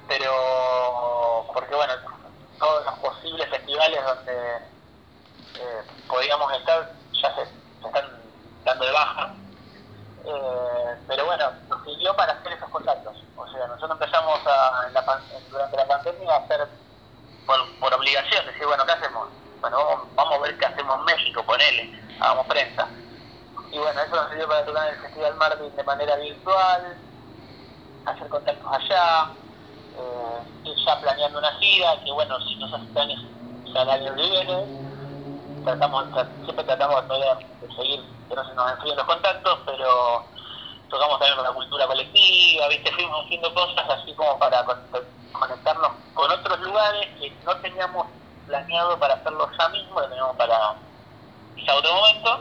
pero, 0.08 1.46
porque 1.52 1.74
bueno, 1.74 1.92
todos 2.58 2.84
los 2.84 2.98
posibles 2.98 3.48
festivales 3.48 4.00
donde 4.04 4.56
eh, 5.56 5.82
podíamos 6.08 6.52
estar 6.52 6.92
ya 7.22 7.34
se, 7.34 7.42
están 7.42 8.20
dando 8.64 8.84
de 8.84 8.92
baja. 8.92 9.34
Eh, 10.24 10.96
pero 11.06 11.26
bueno, 11.26 11.50
nos 11.68 11.84
sirvió 11.84 12.14
para 12.16 12.32
hacer 12.32 12.52
esos 12.52 12.68
contactos. 12.70 13.16
O 13.36 13.46
sea, 13.48 13.66
nosotros 13.66 13.90
empezamos 13.92 14.40
a, 14.46 14.88
durante 15.50 15.76
la 15.76 15.86
pandemia 15.86 16.34
a 16.34 16.38
hacer 16.38 16.68
por, 17.46 17.78
por 17.78 17.94
obligación, 17.94 18.46
decir, 18.46 18.66
bueno, 18.66 18.86
¿qué 18.86 18.92
hacemos? 18.92 19.28
bueno, 19.64 20.06
vamos, 20.14 20.34
a 20.34 20.42
ver 20.42 20.58
qué 20.58 20.66
hacemos 20.66 20.98
en 20.98 21.04
México, 21.06 21.42
ponele, 21.42 21.98
hagamos 22.20 22.46
prensa. 22.46 22.86
Y 23.70 23.78
bueno, 23.78 23.98
eso 23.98 24.14
nos 24.14 24.28
sirvió 24.28 24.46
para 24.46 24.66
tocar 24.66 24.88
en 24.88 24.94
el 24.94 25.00
Festival 25.00 25.34
Martin 25.36 25.74
de 25.74 25.84
manera 25.84 26.16
virtual, 26.16 26.96
hacer 28.04 28.28
contactos 28.28 28.72
allá, 28.72 29.30
eh, 29.96 30.74
ya 30.86 31.00
planeando 31.00 31.38
una 31.38 31.52
gira, 31.54 32.00
que 32.04 32.12
bueno, 32.12 32.38
si 32.40 32.56
no 32.56 32.68
se 32.68 32.76
hace 32.76 33.00
años, 33.00 33.22
ya 33.72 33.82
el 33.82 33.90
año 33.90 34.14
viene, 34.14 34.64
tratamos, 35.64 36.04
siempre 36.44 36.64
tratamos 36.64 37.08
de 37.08 37.74
seguir 37.76 38.00
que 38.28 38.34
no 38.34 38.46
se 38.46 38.54
nos 38.54 38.70
enfríen 38.72 38.96
los 38.96 39.06
contactos, 39.06 39.58
pero 39.66 40.24
tocamos 40.88 41.18
también 41.18 41.36
con 41.36 41.44
la 41.44 41.52
cultura 41.52 41.86
colectiva, 41.86 42.68
viste, 42.68 42.92
fuimos 42.92 43.24
haciendo 43.24 43.54
cosas 43.54 43.88
así 43.90 44.12
como 44.14 44.38
para 44.38 44.64
conectarnos 45.32 45.92
con 46.14 46.30
otros 46.30 46.60
lugares 46.60 47.08
que 47.18 47.30
no 47.44 47.56
teníamos 47.56 48.06
planeado 48.46 48.98
para 48.98 49.14
hacerlo 49.14 49.48
ya 49.58 49.68
mismo, 49.70 50.00
lo 50.00 50.08
tenemos 50.08 50.36
para 50.36 50.74
quizá 51.56 51.74
otro 51.74 51.94
momento. 51.94 52.40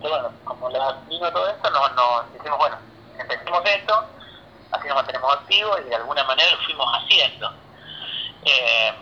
Y 0.00 0.08
bueno, 0.08 0.30
como 0.44 0.70
le 0.70 0.78
vino 1.08 1.32
todo 1.32 1.48
esto, 1.48 1.70
nos, 1.70 1.94
nos 1.94 2.32
decimos, 2.32 2.58
bueno, 2.58 2.76
empecemos 3.18 3.62
esto, 3.64 4.04
así 4.72 4.88
nos 4.88 4.96
mantenemos 4.96 5.32
activos 5.32 5.80
y 5.84 5.88
de 5.88 5.96
alguna 5.96 6.24
manera 6.24 6.50
lo 6.52 6.64
fuimos 6.64 6.86
haciendo. 6.94 7.52
Eh, 8.44 8.92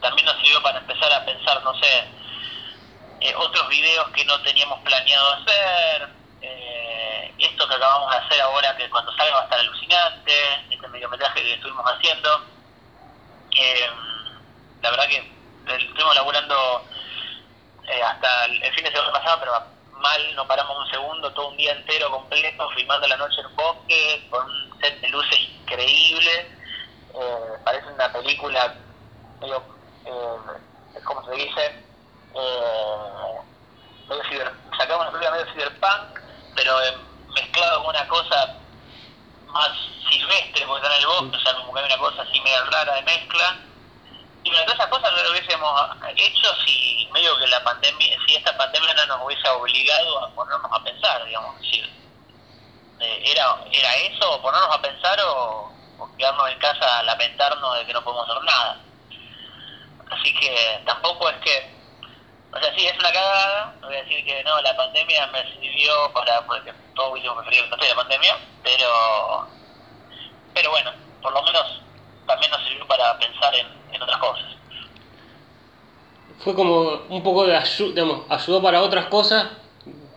también 0.00 0.26
nos 0.26 0.36
sirvió 0.36 0.62
para 0.62 0.78
empezar 0.78 1.12
a 1.12 1.24
pensar, 1.24 1.62
no 1.62 1.74
sé, 1.80 2.04
eh, 3.20 3.34
otros 3.36 3.68
videos 3.68 4.08
que 4.10 4.24
no 4.24 4.40
teníamos 4.42 4.80
planeado 4.80 5.32
hacer, 5.34 6.08
eh, 6.42 7.34
esto 7.38 7.68
que 7.68 7.74
acabamos 7.74 8.10
de 8.10 8.18
hacer 8.18 8.40
ahora, 8.42 8.76
que 8.76 8.90
cuando 8.90 9.14
salga 9.16 9.34
va 9.34 9.40
a 9.40 9.44
estar 9.44 9.60
alucinante, 9.60 10.32
este 10.70 10.88
mediometraje 10.88 11.40
que 11.40 11.54
estuvimos 11.54 11.84
haciendo. 11.90 12.44
la 14.82 14.90
verdad 14.90 15.08
que 15.08 15.32
estuvimos 15.76 16.14
laburando 16.14 16.84
eh, 17.86 18.02
hasta 18.02 18.46
el, 18.46 18.74
fin 18.74 18.84
de 18.84 18.90
semana 18.90 19.12
pasado, 19.12 19.40
pero 19.40 19.52
mal, 20.00 20.34
no 20.34 20.46
paramos 20.46 20.78
un 20.78 20.90
segundo, 20.90 21.32
todo 21.32 21.48
un 21.48 21.56
día 21.56 21.72
entero 21.72 22.10
completo, 22.10 22.68
filmando 22.70 23.06
la 23.06 23.16
noche 23.16 23.40
en 23.40 23.46
un 23.46 23.56
bosque, 23.56 24.26
con 24.30 24.44
un 24.50 24.73
de 24.90 25.08
luces 25.08 25.38
increíble. 25.40 26.50
Eh, 27.14 27.58
parece 27.64 27.86
una 27.88 28.12
película 28.12 28.74
medio, 29.40 29.62
eh, 30.04 31.00
¿cómo 31.04 31.24
se 31.26 31.32
dice? 31.36 31.84
Eh, 32.34 33.40
medio 34.08 34.52
sacamos 34.76 35.08
una 35.08 35.12
película 35.12 35.30
medio 35.30 35.52
cyberpunk, 35.52 36.20
pero 36.56 36.76
mezclado 37.34 37.80
con 37.80 37.90
una 37.90 38.08
cosa 38.08 38.56
más 39.46 39.70
silvestre, 40.10 40.66
porque 40.66 40.86
está 40.86 40.96
en 40.96 41.00
el 41.00 41.06
bosque, 41.06 41.36
o 41.36 41.40
sea, 41.40 41.54
como 41.54 41.74
que 41.74 41.80
hay 41.80 41.86
una 41.86 41.98
cosa 41.98 42.22
así 42.22 42.40
medio 42.40 42.64
rara 42.70 42.94
de 42.94 43.02
mezcla 43.02 43.58
y 44.44 44.50
todas 44.50 44.74
esas 44.74 44.86
cosas 44.88 45.10
no 45.10 45.22
lo 45.22 45.30
hubiésemos 45.30 45.90
hecho 46.16 46.54
si 46.66 47.08
medio 47.12 47.36
que 47.38 47.46
la 47.46 47.64
pandemia, 47.64 48.18
si 48.26 48.34
esta 48.34 48.54
pandemia 48.56 48.92
no 48.92 49.06
nos 49.06 49.24
hubiese 49.24 49.48
obligado 49.48 50.24
a 50.24 50.30
ponernos 50.34 50.70
a 50.70 50.84
pensar, 50.84 51.24
digamos, 51.24 51.56
eh, 51.62 51.83
era, 53.24 53.56
era 53.72 53.94
eso, 53.96 54.40
ponernos 54.42 54.74
a 54.74 54.82
pensar 54.82 55.18
o, 55.26 55.72
quedarnos 56.18 56.50
en 56.50 56.58
casa 56.58 56.98
a 56.98 57.02
lamentarnos 57.02 57.78
de 57.78 57.86
que 57.86 57.92
no 57.92 58.04
podemos 58.04 58.28
hacer 58.28 58.42
nada. 58.44 58.80
Así 60.10 60.34
que 60.34 60.82
tampoco 60.84 61.28
es 61.30 61.36
que, 61.36 61.70
o 62.52 62.58
sea, 62.58 62.74
sí, 62.74 62.86
es 62.86 62.98
una 62.98 63.12
cagada, 63.12 63.74
no 63.80 63.88
voy 63.88 63.96
a 63.96 64.02
decir 64.02 64.24
que 64.24 64.44
no, 64.44 64.60
la 64.60 64.76
pandemia 64.76 65.26
me 65.28 65.42
sirvió 65.60 66.12
para, 66.12 66.44
porque 66.46 66.72
todos 66.94 67.12
hubiésemos 67.12 67.38
preferido 67.38 67.64
que 67.64 67.76
no 67.76 67.88
la 67.88 68.02
pandemia, 68.02 68.38
pero, 68.62 69.48
pero 70.54 70.70
bueno, 70.70 70.92
por 71.22 71.32
lo 71.32 71.42
menos 71.42 71.82
también 72.26 72.50
nos 72.50 72.62
sirvió 72.64 72.86
para 72.86 73.18
pensar 73.18 73.54
en, 73.54 73.66
en 73.92 74.02
otras 74.02 74.18
cosas. 74.18 74.44
Fue 76.40 76.54
como 76.54 77.02
un 77.08 77.22
poco 77.22 77.46
de 77.46 77.56
ayuda, 77.56 77.94
digamos, 77.94 78.30
ayudó 78.30 78.62
para 78.62 78.82
otras 78.82 79.06
cosas, 79.06 79.48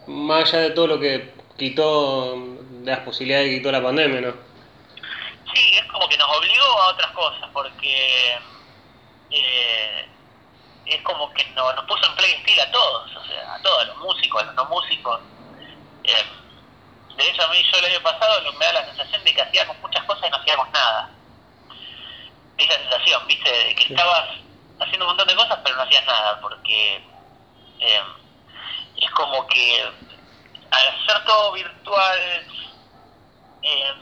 más 0.05 0.53
allá 0.53 0.63
de 0.63 0.71
todo 0.71 0.87
lo 0.87 0.99
que 0.99 1.33
quitó, 1.57 2.56
de 2.87 2.95
las 2.95 3.03
posibilidades 3.03 3.49
que 3.49 3.57
quitó 3.57 3.71
la 3.71 3.83
pandemia, 3.83 4.21
¿no? 4.21 4.33
Sí, 5.53 5.73
es 5.75 5.85
como 5.91 6.07
que 6.07 6.17
nos 6.17 6.37
obligó 6.37 6.81
a 6.81 6.87
otras 6.87 7.11
cosas, 7.11 7.49
porque 7.51 8.39
eh, 9.29 10.07
es 10.85 11.01
como 11.01 11.33
que 11.33 11.43
nos, 11.49 11.75
nos 11.75 11.85
puso 11.85 12.05
en 12.09 12.15
play 12.15 12.31
steel 12.41 12.59
a 12.61 12.71
todos, 12.71 13.15
o 13.15 13.25
sea, 13.25 13.55
a 13.55 13.61
todos, 13.61 13.81
a 13.81 13.85
los 13.85 13.97
músicos, 13.97 14.41
a 14.41 14.45
los 14.45 14.55
no 14.55 14.65
músicos. 14.65 15.19
Eh, 16.05 16.25
de 17.17 17.29
hecho, 17.29 17.43
a 17.43 17.47
mí 17.49 17.57
yo 17.71 17.79
el 17.79 17.85
año 17.85 18.01
pasado 18.01 18.53
me 18.53 18.65
da 18.65 18.73
la 18.73 18.85
sensación 18.85 19.23
de 19.23 19.33
que 19.33 19.41
hacíamos 19.41 19.77
muchas 19.79 20.03
cosas 20.05 20.27
y 20.27 20.31
no 20.31 20.37
hacíamos 20.37 20.69
nada 20.71 21.09
esa 22.57 22.73
sensación, 22.73 23.27
viste, 23.27 23.51
de 23.51 23.75
que 23.75 23.93
estabas 23.93 24.29
haciendo 24.79 25.05
un 25.05 25.09
montón 25.09 25.27
de 25.27 25.35
cosas 25.35 25.59
pero 25.63 25.75
no 25.75 25.83
hacías 25.83 26.05
nada, 26.05 26.39
porque 26.41 26.95
eh, 27.79 28.01
es 28.95 29.11
como 29.11 29.45
que 29.47 29.83
al 30.71 30.87
hacer 30.87 31.25
todo 31.25 31.51
virtual, 31.51 32.47
eh, 33.67 33.93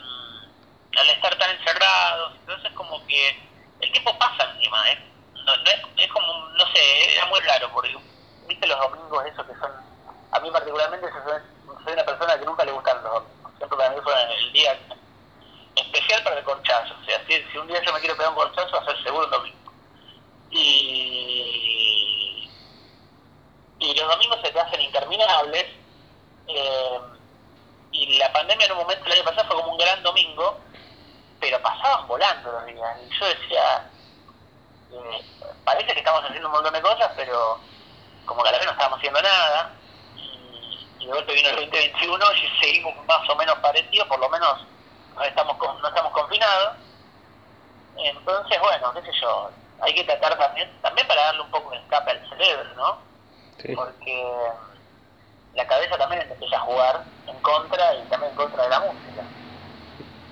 al 0.98 1.10
estar 1.10 1.36
tan 1.38 1.50
encerrados, 1.52 2.34
entonces 2.40 2.72
como 2.74 3.06
que 3.08 3.38
el 3.82 3.92
tiempo 3.92 4.18
pasa 4.18 4.52
encima, 4.54 4.92
¿eh? 4.92 5.12
No, 5.46 5.54
es, 5.54 5.82
es, 5.98 6.12
como, 6.12 6.34
no 6.50 6.66
sé, 6.74 7.14
era 7.14 7.26
muy 7.26 7.40
raro, 7.42 7.70
porque 7.74 7.98
viste 8.48 8.68
los 8.68 8.80
domingos 8.80 9.26
esos 9.26 9.46
que 9.46 9.54
son, 9.56 9.72
a 10.32 10.40
mí 10.40 10.50
particularmente 10.52 11.08
soy, 11.12 11.94
una 11.94 12.06
persona 12.06 12.40
que 12.40 12.46
nunca 12.46 12.64
le 12.64 12.72
gustan 12.72 13.04
los 13.04 13.14
domingos, 13.14 13.54
siempre 13.58 13.78
para 13.78 13.90
mí 13.90 13.98
fue 14.04 14.14
el 14.38 14.54
día 14.54 14.80
especial 15.76 16.24
para 16.24 16.38
el 16.38 16.46
corchazo, 16.46 16.96
o 17.02 17.06
sea, 17.06 17.22
si, 17.28 17.44
si 17.52 17.58
un 17.58 17.68
día 17.68 17.82
yo 17.84 17.92
me 17.94 18.00
quiero 18.00 18.16
pegar 18.16 18.30
un 18.30 18.36
corchazo 18.36 18.72
va 18.78 18.82
a 18.84 18.86
ser 18.86 19.04
seguro 19.04 19.26
el 19.26 19.32
domingo. 19.32 19.72
Y, 20.52 22.50
y 23.80 23.94
los 23.96 24.08
domingos 24.08 24.40
se 24.42 24.52
te 24.52 24.60
hacen 24.60 24.82
interminables, 24.82 25.66
eh, 26.48 27.00
y 27.96 28.18
la 28.18 28.32
pandemia 28.32 28.66
en 28.66 28.72
un 28.74 28.80
momento 28.80 29.06
el 29.06 29.14
año 29.14 29.24
pasado 29.24 29.48
fue 29.48 29.56
como 29.56 29.72
un 29.72 29.78
gran 29.78 30.04
domingo, 30.04 30.60
pero 31.40 31.62
pasaban 31.62 32.08
volando 32.08 32.52
los 32.52 32.66
días. 32.66 32.98
Y 33.08 33.20
yo 33.20 33.26
decía, 33.26 33.90
eh, 34.92 35.26
parece 35.64 35.94
que 35.94 36.00
estamos 36.00 36.24
haciendo 36.24 36.48
un 36.50 36.54
montón 36.54 36.74
de 36.74 36.82
cosas, 36.82 37.12
pero 37.16 37.60
como 38.26 38.44
que 38.44 38.50
a 38.50 38.52
la 38.52 38.58
vez 38.58 38.68
no 38.68 38.74
estábamos 38.74 38.98
haciendo 38.98 39.22
nada. 39.22 39.72
Y, 40.18 41.06
de 41.06 41.12
golpe 41.12 41.34
vino 41.34 41.50
el 41.50 41.56
2021 41.56 42.26
y 42.34 42.60
seguimos 42.60 43.06
más 43.06 43.30
o 43.30 43.36
menos 43.36 43.56
parecidos, 43.60 44.08
por 44.08 44.20
lo 44.20 44.30
menos 44.30 44.66
no 45.16 45.24
estamos, 45.24 45.58
no 45.58 45.88
estamos 45.88 46.12
confinados. 46.12 46.78
Entonces, 47.98 48.60
bueno, 48.60 48.94
qué 48.94 49.02
sé 49.04 49.12
yo, 49.22 49.52
hay 49.96 50.06
que 50.06 50.12
tratar 50.12 50.38
también, 50.38 50.70
también 50.82 51.08
para 51.08 51.24
darle 51.24 51.42
un 51.42 51.52
poco 51.52 51.72
de 51.72 51.78
escape 51.78 52.12
al 52.12 52.30
cerebro, 52.30 52.70
¿no? 52.76 52.98
Porque 53.76 54.34
la 55.54 55.68
cabeza 55.68 55.98
también 55.98 56.30
empieza 56.30 56.58
a 56.58 56.62
jugar 56.62 57.04
en 57.28 57.40
contra 57.40 57.96
y 57.96 58.02
también 58.04 58.32
en 58.32 58.38
contra 58.38 58.64
de 58.64 58.70
la 58.70 58.80
música. 58.82 59.24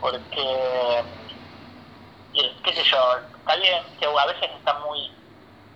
Porque, 0.01 0.99
eh, 2.33 2.55
qué 2.63 2.73
sé 2.73 2.83
yo, 2.83 3.15
está 3.37 3.55
bien 3.55 3.83
que 3.99 4.05
a 4.05 4.25
veces 4.25 4.49
está 4.57 4.73
muy, 4.79 5.11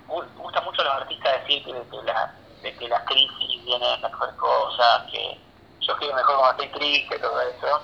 gusta 0.07 0.61
mucho 0.61 0.81
a 0.81 0.85
los 0.85 0.93
artistas 0.95 1.41
decir 1.41 1.63
que, 1.63 1.71
que, 1.71 2.03
la, 2.03 2.35
de 2.61 2.75
que 2.75 2.87
las 2.89 3.03
crisis 3.03 3.63
vienen 3.63 4.01
mejores 4.01 4.35
cosas, 4.35 5.03
que 5.09 5.39
yo 5.79 5.93
escribo 5.93 6.13
mejor 6.13 6.37
cuando 6.37 6.63
estoy 6.63 6.79
triste, 6.79 7.19
todo 7.19 7.41
eso, 7.41 7.81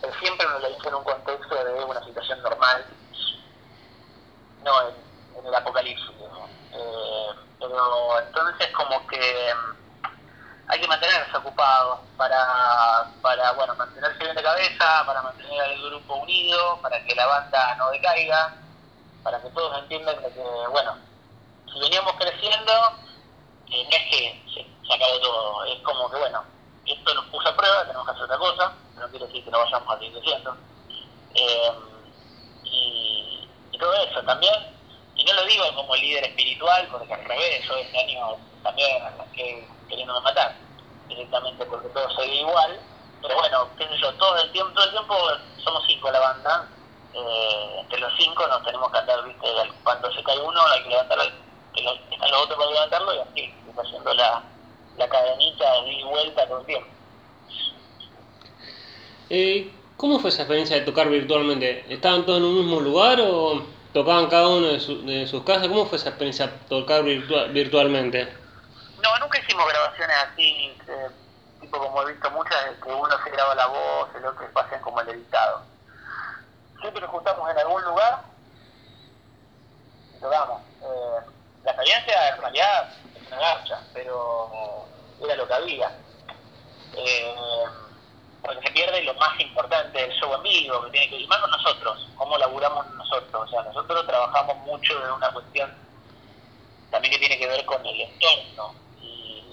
pero 0.00 0.12
siempre 0.18 0.46
me 0.48 0.58
lo 0.58 0.68
dice 0.68 0.88
en 0.88 0.94
un 0.96 1.04
contexto 1.04 1.64
de 1.64 1.84
una 1.84 2.04
situación 2.04 2.42
normal, 2.42 2.84
no 4.64 4.88
en, 4.88 5.46
el 5.46 5.54
apocalipsis. 5.54 6.10
Eh, 6.72 7.28
pero 7.58 8.20
entonces 8.20 8.68
como 8.72 9.06
que 9.08 9.52
hay 10.68 10.80
que 10.80 10.88
mantenerse 10.88 11.36
ocupados 11.36 12.00
para, 13.20 13.52
bueno, 13.52 13.74
mantenerse 13.74 14.18
bien 14.18 14.34
de 14.34 14.42
cabeza, 14.42 15.04
para 15.06 15.22
mantener 15.22 15.60
al 15.60 15.82
grupo 15.82 16.16
unido, 16.16 16.78
para 16.82 17.02
que 17.04 17.14
la 17.14 17.26
banda 17.26 17.74
no 17.76 17.90
decaiga, 17.90 18.54
para 19.22 19.40
que 19.40 19.48
todos 19.50 19.78
entiendan 19.78 20.16
que, 20.18 20.42
bueno, 20.70 20.96
si 21.72 21.80
veníamos 21.80 22.12
creciendo, 22.14 22.72
eh, 23.70 23.84
no 23.84 23.96
es 23.96 24.10
que 24.10 24.42
se, 24.54 24.94
acabó 24.94 25.20
todo, 25.20 25.64
es 25.64 25.82
como 25.82 26.10
que, 26.10 26.18
bueno, 26.18 26.44
esto 26.86 27.14
nos 27.14 27.26
puso 27.26 27.48
a 27.48 27.56
prueba, 27.56 27.84
tenemos 27.86 28.04
que 28.04 28.12
hacer 28.12 28.24
otra 28.24 28.38
cosa, 28.38 28.72
no 28.96 29.08
quiere 29.08 29.26
decir 29.26 29.44
que 29.44 29.50
no 29.50 29.58
vayamos 29.58 29.94
a 29.94 29.98
seguir 29.98 30.12
creciendo. 30.12 30.56
Eh, 31.34 31.72
y, 32.64 33.48
todo 33.78 33.94
eso 33.94 34.22
también, 34.22 34.54
y 35.16 35.24
no 35.24 35.32
lo 35.32 35.44
digo 35.44 35.64
como 35.74 35.96
líder 35.96 36.24
espiritual, 36.24 36.86
porque 36.92 37.12
al 37.12 37.24
revés, 37.24 37.64
yo 37.66 37.74
este 37.74 37.98
año 37.98 38.36
también 38.62 39.02
que 39.34 39.66
queriéndome 39.88 40.20
matar 40.20 40.54
directamente 41.08 41.64
porque 41.66 41.88
todo 41.88 42.08
sigue 42.10 42.40
igual. 42.40 42.80
Pero 43.22 43.36
bueno, 43.36 43.68
qué 43.78 43.86
sé 43.86 43.98
yo, 43.98 44.12
todo 44.14 44.36
el 44.42 44.50
tiempo, 44.52 44.72
todo 44.74 44.84
el 44.84 44.90
tiempo 44.90 45.14
somos 45.62 45.84
cinco 45.86 46.10
la 46.10 46.18
banda. 46.18 46.68
Eh, 47.14 47.76
entre 47.80 48.00
los 48.00 48.12
cinco 48.18 48.46
nos 48.46 48.64
tenemos 48.64 48.90
que 48.90 48.98
andar, 48.98 49.22
viste, 49.24 49.46
cuando 49.84 50.10
se 50.12 50.22
cae 50.22 50.40
uno 50.40 50.60
hay 50.66 50.82
que 50.82 50.88
levantarlo, 50.88 51.24
que 51.74 51.84
están 52.10 52.30
los 52.30 52.42
otros 52.42 52.58
para 52.58 52.70
levantarlo 52.70 53.14
y 53.14 53.18
así, 53.18 53.54
haciendo 53.78 54.14
la, 54.14 54.42
la 54.96 55.08
cadenita 55.08 55.82
de 55.82 56.04
vuelta 56.04 56.46
todo 56.48 56.60
el 56.60 56.66
tiempo. 56.66 56.88
Eh, 59.30 59.72
¿Cómo 59.96 60.18
fue 60.18 60.30
esa 60.30 60.42
experiencia 60.42 60.76
de 60.76 60.82
tocar 60.82 61.08
virtualmente? 61.08 61.84
¿Estaban 61.88 62.26
todos 62.26 62.38
en 62.38 62.44
un 62.44 62.58
mismo 62.58 62.80
lugar 62.80 63.20
o 63.20 63.62
tocaban 63.92 64.26
cada 64.26 64.48
uno 64.48 64.66
de, 64.66 64.78
de 64.78 65.26
sus 65.26 65.44
casas? 65.44 65.68
¿Cómo 65.68 65.86
fue 65.86 65.98
esa 65.98 66.08
experiencia 66.08 66.48
de 66.48 66.52
tocar 66.68 67.04
virtual, 67.04 67.50
virtualmente? 67.52 68.41
No, 69.02 69.18
nunca 69.18 69.40
hicimos 69.40 69.66
grabaciones 69.66 70.16
así, 70.16 70.78
eh, 70.86 71.08
tipo 71.60 71.76
como 71.76 72.02
he 72.02 72.12
visto 72.12 72.30
muchas, 72.30 72.56
que 72.80 72.88
uno 72.88 73.24
se 73.24 73.30
graba 73.30 73.52
la 73.56 73.66
voz, 73.66 74.08
el 74.14 74.24
otro 74.24 74.46
se 74.46 74.52
pasan 74.52 74.80
como 74.80 75.00
el 75.00 75.08
editado. 75.08 75.62
Siempre 76.80 77.00
nos 77.00 77.10
juntamos 77.10 77.50
en 77.50 77.58
algún 77.58 77.82
lugar 77.82 78.22
y 80.16 80.20
tocamos. 80.20 80.62
Eh, 80.82 81.26
la 81.64 81.70
experiencia 81.72 82.28
en 82.28 82.40
realidad 82.42 82.92
es 83.16 83.26
una 83.26 83.38
garcha, 83.38 83.80
pero 83.92 84.86
era 85.20 85.34
lo 85.34 85.48
que 85.48 85.54
había. 85.54 85.98
Eh, 86.94 87.64
porque 88.40 88.62
se 88.68 88.72
pierde 88.72 89.02
lo 89.02 89.14
más 89.14 89.38
importante 89.40 89.98
del 89.98 90.12
show 90.12 90.40
vivo, 90.42 90.84
que 90.84 90.90
tiene 90.90 91.08
que 91.08 91.16
ir 91.16 91.28
más 91.28 91.38
con 91.38 91.50
nosotros, 91.50 92.08
cómo 92.16 92.38
laburamos 92.38 92.88
nosotros. 92.90 93.34
O 93.34 93.48
sea, 93.48 93.62
nosotros 93.64 94.06
trabajamos 94.06 94.58
mucho 94.58 95.04
en 95.04 95.10
una 95.10 95.32
cuestión 95.32 95.74
también 96.92 97.14
que 97.14 97.18
tiene 97.18 97.38
que 97.38 97.48
ver 97.48 97.64
con 97.64 97.84
el 97.84 98.00
entorno 98.00 98.81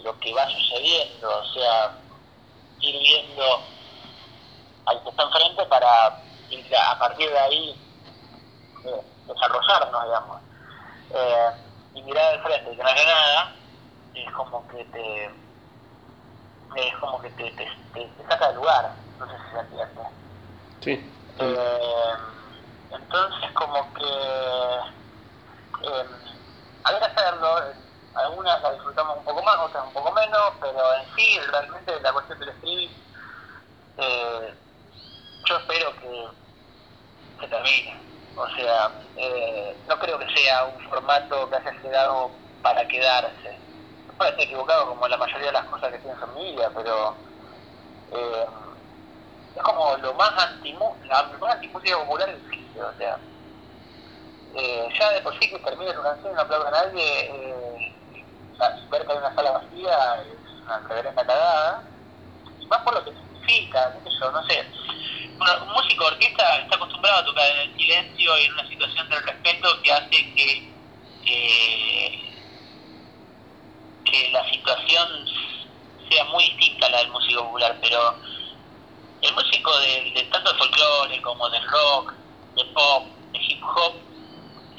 lo 0.04 0.18
que 0.20 0.34
va 0.34 0.48
sucediendo, 0.50 1.30
o 1.30 1.46
sea, 1.54 1.92
ir 2.80 3.00
viendo 3.00 3.44
al 4.86 5.04
que 5.04 5.10
está 5.10 5.24
enfrente 5.24 5.66
para 5.66 6.24
ir 6.50 6.76
a 6.76 7.00
partir 7.00 7.30
de 7.30 7.40
ahí 7.40 7.90
eh, 8.86 9.02
desarrollarnos, 9.28 10.04
digamos. 10.04 10.42
Eh, 11.12 11.50
y 11.96 12.04
mirar 12.04 12.34
al 12.34 12.44
frente 12.44 12.72
y 12.72 12.78
que 12.78 12.84
no 12.84 12.90
haya 12.90 13.06
nada, 13.06 13.56
es 14.14 14.32
como 14.34 14.68
que 14.68 14.84
te 14.86 15.26
es 16.76 16.96
como 16.98 17.20
que 17.22 17.30
te, 17.32 17.52
te, 17.52 17.68
te, 17.94 18.24
saca 18.30 18.48
del 18.48 18.58
lugar, 18.58 18.96
no 19.18 19.26
sé 19.26 19.34
si 19.38 19.52
se 19.52 19.60
entiende. 19.60 20.02
Sí. 20.82 21.14
Eh, 21.40 22.14
entonces 22.92 23.52
como 23.54 23.94
que 23.94 24.04
eh, 25.88 26.06
a 26.84 26.92
ver 26.92 27.04
hacerlo 27.04 27.89
algunas 28.16 28.62
las 28.62 28.74
disfrutamos 28.74 29.18
un 29.18 29.24
poco 29.24 29.44
más, 29.44 29.58
otras 29.58 29.86
un 29.86 29.94
poco 29.94 30.12
menos, 30.12 30.54
pero 30.60 30.94
en 30.96 31.16
sí, 31.16 31.40
realmente 31.52 32.00
la 32.02 32.14
cuestión 32.14 32.40
del 32.40 32.50
streaming, 32.50 32.90
eh, 33.98 34.54
yo 35.46 35.58
espero 35.58 35.94
que, 36.00 36.28
que 37.40 37.48
termine. 37.48 38.10
O 38.36 38.48
sea, 38.56 38.92
eh, 39.18 39.76
no 39.88 40.00
creo 40.00 40.18
que 40.18 40.30
sea 40.34 40.66
un 40.66 40.90
formato 40.90 41.50
que 41.50 41.56
haya 41.58 41.72
llegado 41.84 42.32
para 42.62 42.88
quedarse. 42.88 43.58
Puede 44.18 44.32
estar 44.32 44.46
equivocado 44.46 44.90
como 44.90 45.08
la 45.08 45.18
mayoría 45.18 45.48
de 45.48 45.54
las 45.54 45.66
cosas 45.66 45.92
que 45.92 46.00
pienso 46.00 46.26
en 46.26 46.34
mi 46.36 46.52
vida, 46.52 46.72
pero 46.76 47.16
eh, 48.12 48.46
es 49.56 49.62
como 49.62 49.98
lo 49.98 50.14
más 50.14 50.32
anti 50.38 50.74
la 50.74 51.24
más 51.40 51.56
antimúsica 51.56 51.98
popular 51.98 52.30
existe. 52.30 52.82
O 52.82 52.94
sea, 52.98 53.20
eh, 54.56 54.90
ya 55.00 55.12
de 55.12 55.22
por 55.22 55.34
sí 55.40 55.50
que 55.50 55.60
termine 55.60 55.92
una 55.92 56.04
canción 56.12 56.34
y 56.34 56.36
no 56.36 56.42
aplauda 56.42 56.68
a 56.70 56.72
nadie, 56.72 57.04
eh, 57.04 57.89
ver 58.92 59.06
que 59.06 59.12
hay 59.12 59.18
una 59.18 59.36
sala 59.36 59.52
vacía 59.52 60.24
es 60.24 60.64
una 60.64 60.80
reverenda 60.88 61.26
cagada, 61.26 61.84
más 62.68 62.82
por 62.82 62.94
lo 62.94 63.04
que 63.04 63.12
significa, 63.12 63.94
qué 64.04 64.10
no 64.20 64.48
sé. 64.48 64.66
un 65.62 65.74
músico 65.74 66.04
de 66.04 66.12
orquesta 66.12 66.58
está 66.58 66.76
acostumbrado 66.76 67.20
a 67.20 67.26
tocar 67.26 67.50
en 67.52 67.70
el 67.70 67.78
silencio 67.78 68.38
y 68.38 68.46
en 68.46 68.54
una 68.54 68.68
situación 68.68 69.10
de 69.10 69.20
respeto 69.20 69.82
que 69.82 69.92
hace 69.92 70.34
que, 70.34 70.72
que 74.06 74.32
la 74.32 74.50
situación 74.50 75.26
sea 76.10 76.24
muy 76.26 76.44
distinta 76.44 76.88
a 76.88 76.90
la 76.90 76.98
del 77.00 77.12
músico 77.12 77.44
popular, 77.46 77.78
pero 77.82 78.16
el 79.22 79.34
músico 79.34 79.80
de, 79.80 80.28
tanto 80.32 80.52
de 80.52 80.58
folclore 80.58 81.22
como 81.22 81.50
de 81.50 81.60
rock, 81.62 82.14
de 82.56 82.66
pop, 82.66 83.06
de 83.32 83.40
hip 83.40 83.64
hop, 83.64 83.94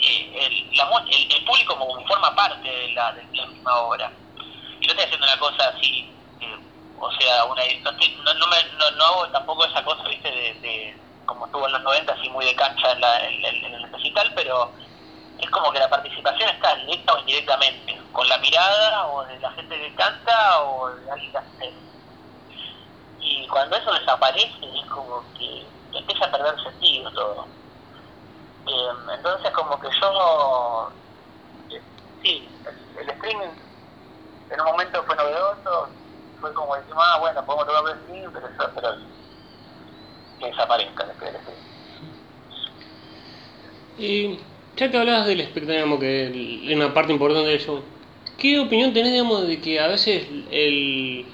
el, 0.02 1.32
el, 1.32 1.44
público 1.44 1.76
como 1.76 2.06
forma 2.06 2.34
parte 2.34 2.68
de 2.68 2.92
la, 2.92 3.12
la 3.12 3.46
misma 3.46 3.76
obra. 3.76 4.12
Y 4.80 4.86
no 4.86 4.92
estoy 4.92 5.04
haciendo 5.04 5.26
una 5.26 5.38
cosa 5.38 5.68
así, 5.68 6.10
eh, 6.40 6.58
o 6.98 7.10
sea, 7.12 7.44
una 7.44 7.62
no, 7.82 8.34
no, 8.34 8.46
me, 8.46 8.64
no, 8.78 8.90
no, 8.92 9.04
hago 9.04 9.28
tampoco 9.28 9.64
esa 9.64 9.84
cosa, 9.84 10.02
viste, 10.08 10.30
de, 10.30 10.96
como 11.26 11.46
estuvo 11.46 11.66
en 11.66 11.72
los 11.72 11.82
90, 11.82 12.12
así 12.12 12.28
muy 12.30 12.44
de 12.46 12.54
cancha 12.54 12.92
en, 12.92 13.00
la, 13.00 13.28
en, 13.28 13.44
el 13.44 13.92
recital, 13.92 14.32
pero 14.34 14.72
es 15.38 15.50
como 15.50 15.70
que 15.70 15.78
la 15.78 15.90
participación 15.90 16.48
está 16.48 16.76
directa 16.76 17.14
o 17.14 17.18
indirectamente, 17.20 18.00
con 18.12 18.28
la 18.28 18.38
mirada 18.38 19.06
o 19.08 19.24
de 19.24 19.38
la 19.38 19.50
gente 19.52 19.78
que 19.78 19.94
canta 19.94 20.62
o 20.62 20.88
de 20.88 21.10
alguien 21.10 21.30
que 21.30 21.38
hace. 21.38 21.72
Y 23.20 23.46
cuando 23.48 23.76
eso 23.76 23.92
desaparece 23.92 24.48
es 24.62 24.86
como 24.86 25.22
que 25.38 25.64
empieza 25.92 26.24
a 26.24 26.30
perder 26.30 26.62
sentido 26.62 27.10
todo 27.12 27.59
entonces 29.14 29.50
como 29.52 29.80
que 29.80 29.88
yo, 30.00 30.90
eh, 31.70 31.80
sí, 32.22 32.48
el, 32.98 33.08
streaming 33.10 33.48
en 34.50 34.60
un 34.60 34.66
momento 34.66 35.02
fue 35.04 35.16
novedoso, 35.16 35.88
fue 36.40 36.52
como 36.54 36.76
decimos, 36.76 37.02
ah, 37.04 37.18
bueno, 37.20 37.44
podemos 37.44 37.66
tocar 37.66 37.84
el 37.84 38.00
streaming, 38.00 38.28
pero 38.32 38.46
eso, 38.46 38.70
pero 38.74 38.88
que 40.38 40.46
desaparezca 40.46 41.04
el 41.04 41.10
streaming. 41.10 41.40
Y 43.98 44.40
ya 44.76 44.90
que 44.90 44.98
hablabas 44.98 45.26
del 45.26 45.40
espectáculo, 45.40 45.98
que 45.98 46.64
es 46.66 46.76
una 46.76 46.94
parte 46.94 47.12
importante 47.12 47.48
de 47.48 47.56
eso, 47.56 47.82
¿qué 48.38 48.58
opinión 48.58 48.92
tenés, 48.92 49.12
digamos, 49.12 49.46
de 49.46 49.60
que 49.60 49.78
a 49.78 49.88
veces 49.88 50.26
el, 50.50 51.26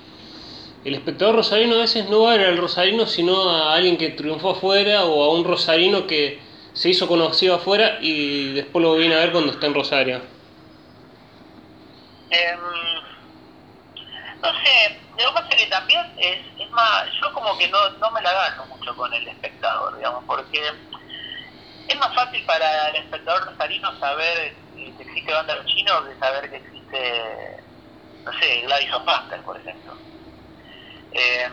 el 0.85 0.94
espectador 0.94 1.37
rosarino 1.37 1.77
a 1.77 1.81
veces 1.81 2.09
no 2.09 2.22
va 2.22 2.33
a 2.33 2.37
ver 2.37 2.46
al 2.46 2.57
rosarino, 2.57 3.07
sino 3.07 3.51
a 3.51 3.75
alguien 3.75 3.96
que 3.96 4.11
triunfó 4.11 4.51
afuera 4.51 5.05
o 5.05 5.22
a 5.22 5.33
un 5.33 5.44
rosarino 5.44 6.07
que 6.07 6.46
se 6.77 6.91
hizo 6.91 7.09
conocido 7.09 7.55
afuera 7.55 7.99
y 8.03 8.53
después 8.53 8.83
lo 8.83 8.95
viene 8.97 9.15
a 9.15 9.21
ver 9.21 9.33
cuando 9.33 9.53
está 9.53 9.67
en 9.67 9.75
Rosario? 9.75 10.21
Em, 12.31 12.61
no 14.43 14.49
sé, 14.62 15.01
lo 15.19 15.29
que 15.29 15.35
pasa 15.35 15.57
que 15.57 15.67
también 15.67 16.05
es, 16.19 16.39
es 16.61 16.71
más, 16.73 17.07
yo 17.21 17.33
como 17.33 17.57
que 17.57 17.67
no, 17.69 17.89
no 17.99 18.11
me 18.11 18.21
la 18.21 18.31
gano 18.31 18.67
mucho 18.67 18.95
con 18.95 19.12
el 19.15 19.27
espectador, 19.27 19.97
digamos, 19.97 20.23
porque 20.27 20.61
es 21.89 21.97
más 21.99 22.15
fácil 22.15 22.45
para 22.45 22.89
el 22.91 22.97
espectador 22.97 23.47
rosarino 23.47 23.99
saber 23.99 24.55
que 24.75 25.03
existe 25.03 25.33
banda 25.33 25.65
chino 25.65 26.05
que 26.05 26.19
saber 26.19 26.51
que 26.51 26.57
existe, 26.57 27.65
no 28.23 28.33
sé, 28.39 28.61
Gladys 28.61 28.93
of 28.93 29.45
por 29.47 29.57
ejemplo. 29.57 29.97
Eh, 31.12 31.49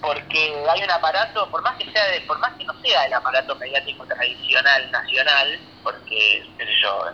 porque 0.00 0.64
hay 0.68 0.82
un 0.82 0.90
aparato, 0.90 1.50
por 1.50 1.62
más 1.62 1.76
que 1.76 1.90
sea 1.90 2.06
de, 2.08 2.20
por 2.22 2.38
más 2.38 2.52
que 2.54 2.64
no 2.64 2.74
sea 2.80 3.04
el 3.06 3.12
aparato 3.12 3.54
mediático 3.56 4.06
tradicional 4.06 4.90
nacional, 4.90 5.60
porque, 5.82 6.46
qué 6.56 6.64
sé 6.64 6.72
yo, 6.82 7.10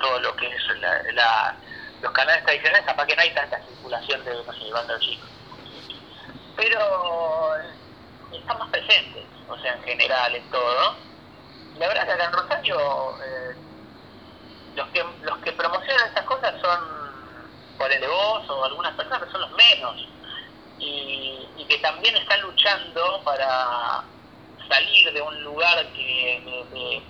todo 0.00 0.20
lo 0.20 0.34
que 0.36 0.46
es 0.46 0.62
la, 1.14 1.56
los 2.00 2.12
canales 2.12 2.44
tradicionales, 2.44 2.86
capaz 2.86 3.06
que 3.06 3.16
no 3.16 3.22
hay 3.22 3.34
tanta 3.34 3.60
circulación 3.64 4.24
de, 4.24 4.34
no 4.34 4.52
sé, 4.52 4.72
banda 4.72 4.98
chino. 5.00 5.24
Pero 6.56 7.54
están 8.32 8.58
más 8.58 8.70
presentes, 8.70 9.24
o 9.48 9.58
sea, 9.58 9.74
en 9.74 9.82
general, 9.82 10.34
en 10.34 10.50
todo. 10.50 10.96
La 11.78 11.88
verdad 11.88 12.06
que 12.06 12.12
acá 12.12 12.24
en 12.24 12.32
Rosario, 12.32 12.78
eh, 13.22 13.56
los, 14.74 14.88
que, 14.88 15.04
los 15.22 15.38
que 15.38 15.52
promocionan 15.52 16.08
estas 16.08 16.24
cosas 16.24 16.54
son, 16.60 16.80
por 17.78 17.92
el 17.92 18.00
de 18.00 18.08
vos 18.08 18.48
o 18.50 18.64
algunas 18.64 18.94
personas, 18.94 19.22
que 19.22 19.30
son 19.30 19.40
los 19.42 19.52
menos. 19.52 20.08
Y, 20.78 21.44
que 21.68 21.78
también 21.78 22.16
están 22.16 22.40
luchando 22.40 23.20
para 23.24 24.02
salir 24.68 25.12
de 25.12 25.20
un 25.20 25.44
lugar 25.44 25.86
que 25.92 27.02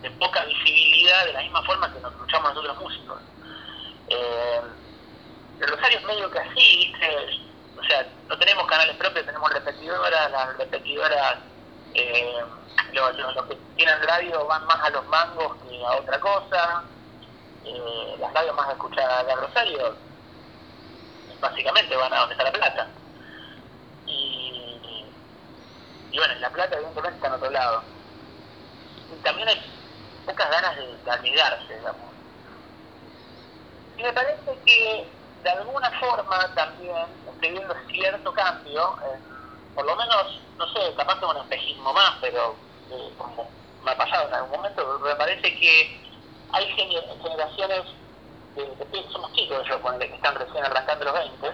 de, 0.00 0.10
poca 0.18 0.44
visibilidad 0.46 1.26
de 1.26 1.32
la 1.34 1.42
misma 1.42 1.62
forma 1.64 1.92
que 1.92 2.00
nos 2.00 2.14
luchamos 2.14 2.54
nosotros 2.54 2.78
músicos. 2.78 3.20
Eh, 4.08 4.60
el 5.60 5.68
Rosario 5.68 5.98
es 5.98 6.04
medio 6.04 6.30
que 6.30 6.38
así, 6.38 6.94
o 7.78 7.84
sea, 7.84 8.06
no 8.28 8.38
tenemos 8.38 8.66
canales 8.66 8.96
propios, 8.96 9.26
tenemos 9.26 9.52
repetidoras, 9.52 10.30
las 10.30 10.56
repetidoras, 10.56 11.38
eh, 11.94 12.42
los, 12.92 13.46
que 13.46 13.56
tienen 13.76 14.02
radio 14.02 14.46
van 14.46 14.64
más 14.66 14.80
a 14.84 14.90
los 14.90 15.06
mangos 15.06 15.56
que 15.68 15.84
a 15.84 15.96
otra 15.96 16.20
cosa, 16.20 16.84
eh, 17.64 18.16
las 18.18 18.32
radios 18.32 18.56
más 18.56 18.70
escuchadas 18.70 19.26
de 19.26 19.36
Rosario 19.36 20.07
básicamente 21.40 21.96
van 21.96 22.12
a 22.12 22.20
donde 22.20 22.34
está 22.34 22.44
la 22.44 22.52
plata. 22.52 22.88
Y, 24.06 25.04
y 26.10 26.18
bueno, 26.18 26.34
la 26.40 26.50
plata 26.50 26.76
evidentemente 26.76 27.16
está 27.16 27.26
en 27.28 27.34
otro 27.34 27.50
lado. 27.50 27.82
Y 29.12 29.22
también 29.22 29.48
hay 29.48 29.60
pocas 30.26 30.50
ganas 30.50 30.76
de, 30.76 30.86
de 30.86 31.76
digamos. 31.76 32.08
Y 33.96 34.02
me 34.02 34.12
parece 34.12 34.58
que 34.64 35.08
de 35.42 35.50
alguna 35.50 35.90
forma 35.98 36.54
también 36.54 37.06
estoy 37.32 37.50
viendo 37.50 37.74
cierto 37.90 38.32
cambio, 38.32 38.96
por 39.74 39.84
lo 39.84 39.96
menos, 39.96 40.40
no 40.56 40.66
sé, 40.72 40.94
capaz 40.96 41.18
tengo 41.20 41.32
un 41.32 41.38
espejismo 41.38 41.92
más, 41.92 42.16
pero 42.20 42.54
eh, 42.90 43.12
como 43.16 43.48
me 43.84 43.90
ha 43.90 43.96
pasado 43.96 44.28
en 44.28 44.34
algún 44.34 44.56
momento, 44.56 44.98
me 45.02 45.14
parece 45.16 45.54
que 45.58 46.00
hay 46.52 46.66
generaciones 46.74 47.82
de, 48.54 49.08
somos 49.12 49.32
chicos, 49.32 49.66
yo 49.68 49.80
con 49.80 49.98
que 49.98 50.06
están 50.06 50.34
recién 50.34 50.64
arrancando 50.64 51.04
los 51.04 51.14
20, 51.14 51.52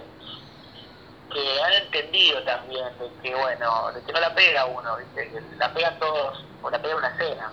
que 1.32 1.62
han 1.62 1.72
entendido 1.72 2.42
también 2.44 2.98
de 2.98 3.10
que, 3.22 3.34
bueno, 3.34 3.92
de 3.92 4.02
que 4.02 4.12
no 4.12 4.20
la 4.20 4.34
pega 4.34 4.64
uno, 4.66 4.96
¿viste? 4.96 5.30
que 5.30 5.56
la 5.56 5.72
pegan 5.72 5.98
todos, 5.98 6.44
o 6.62 6.70
la 6.70 6.80
pega 6.80 6.96
una 6.96 7.08
escena. 7.08 7.52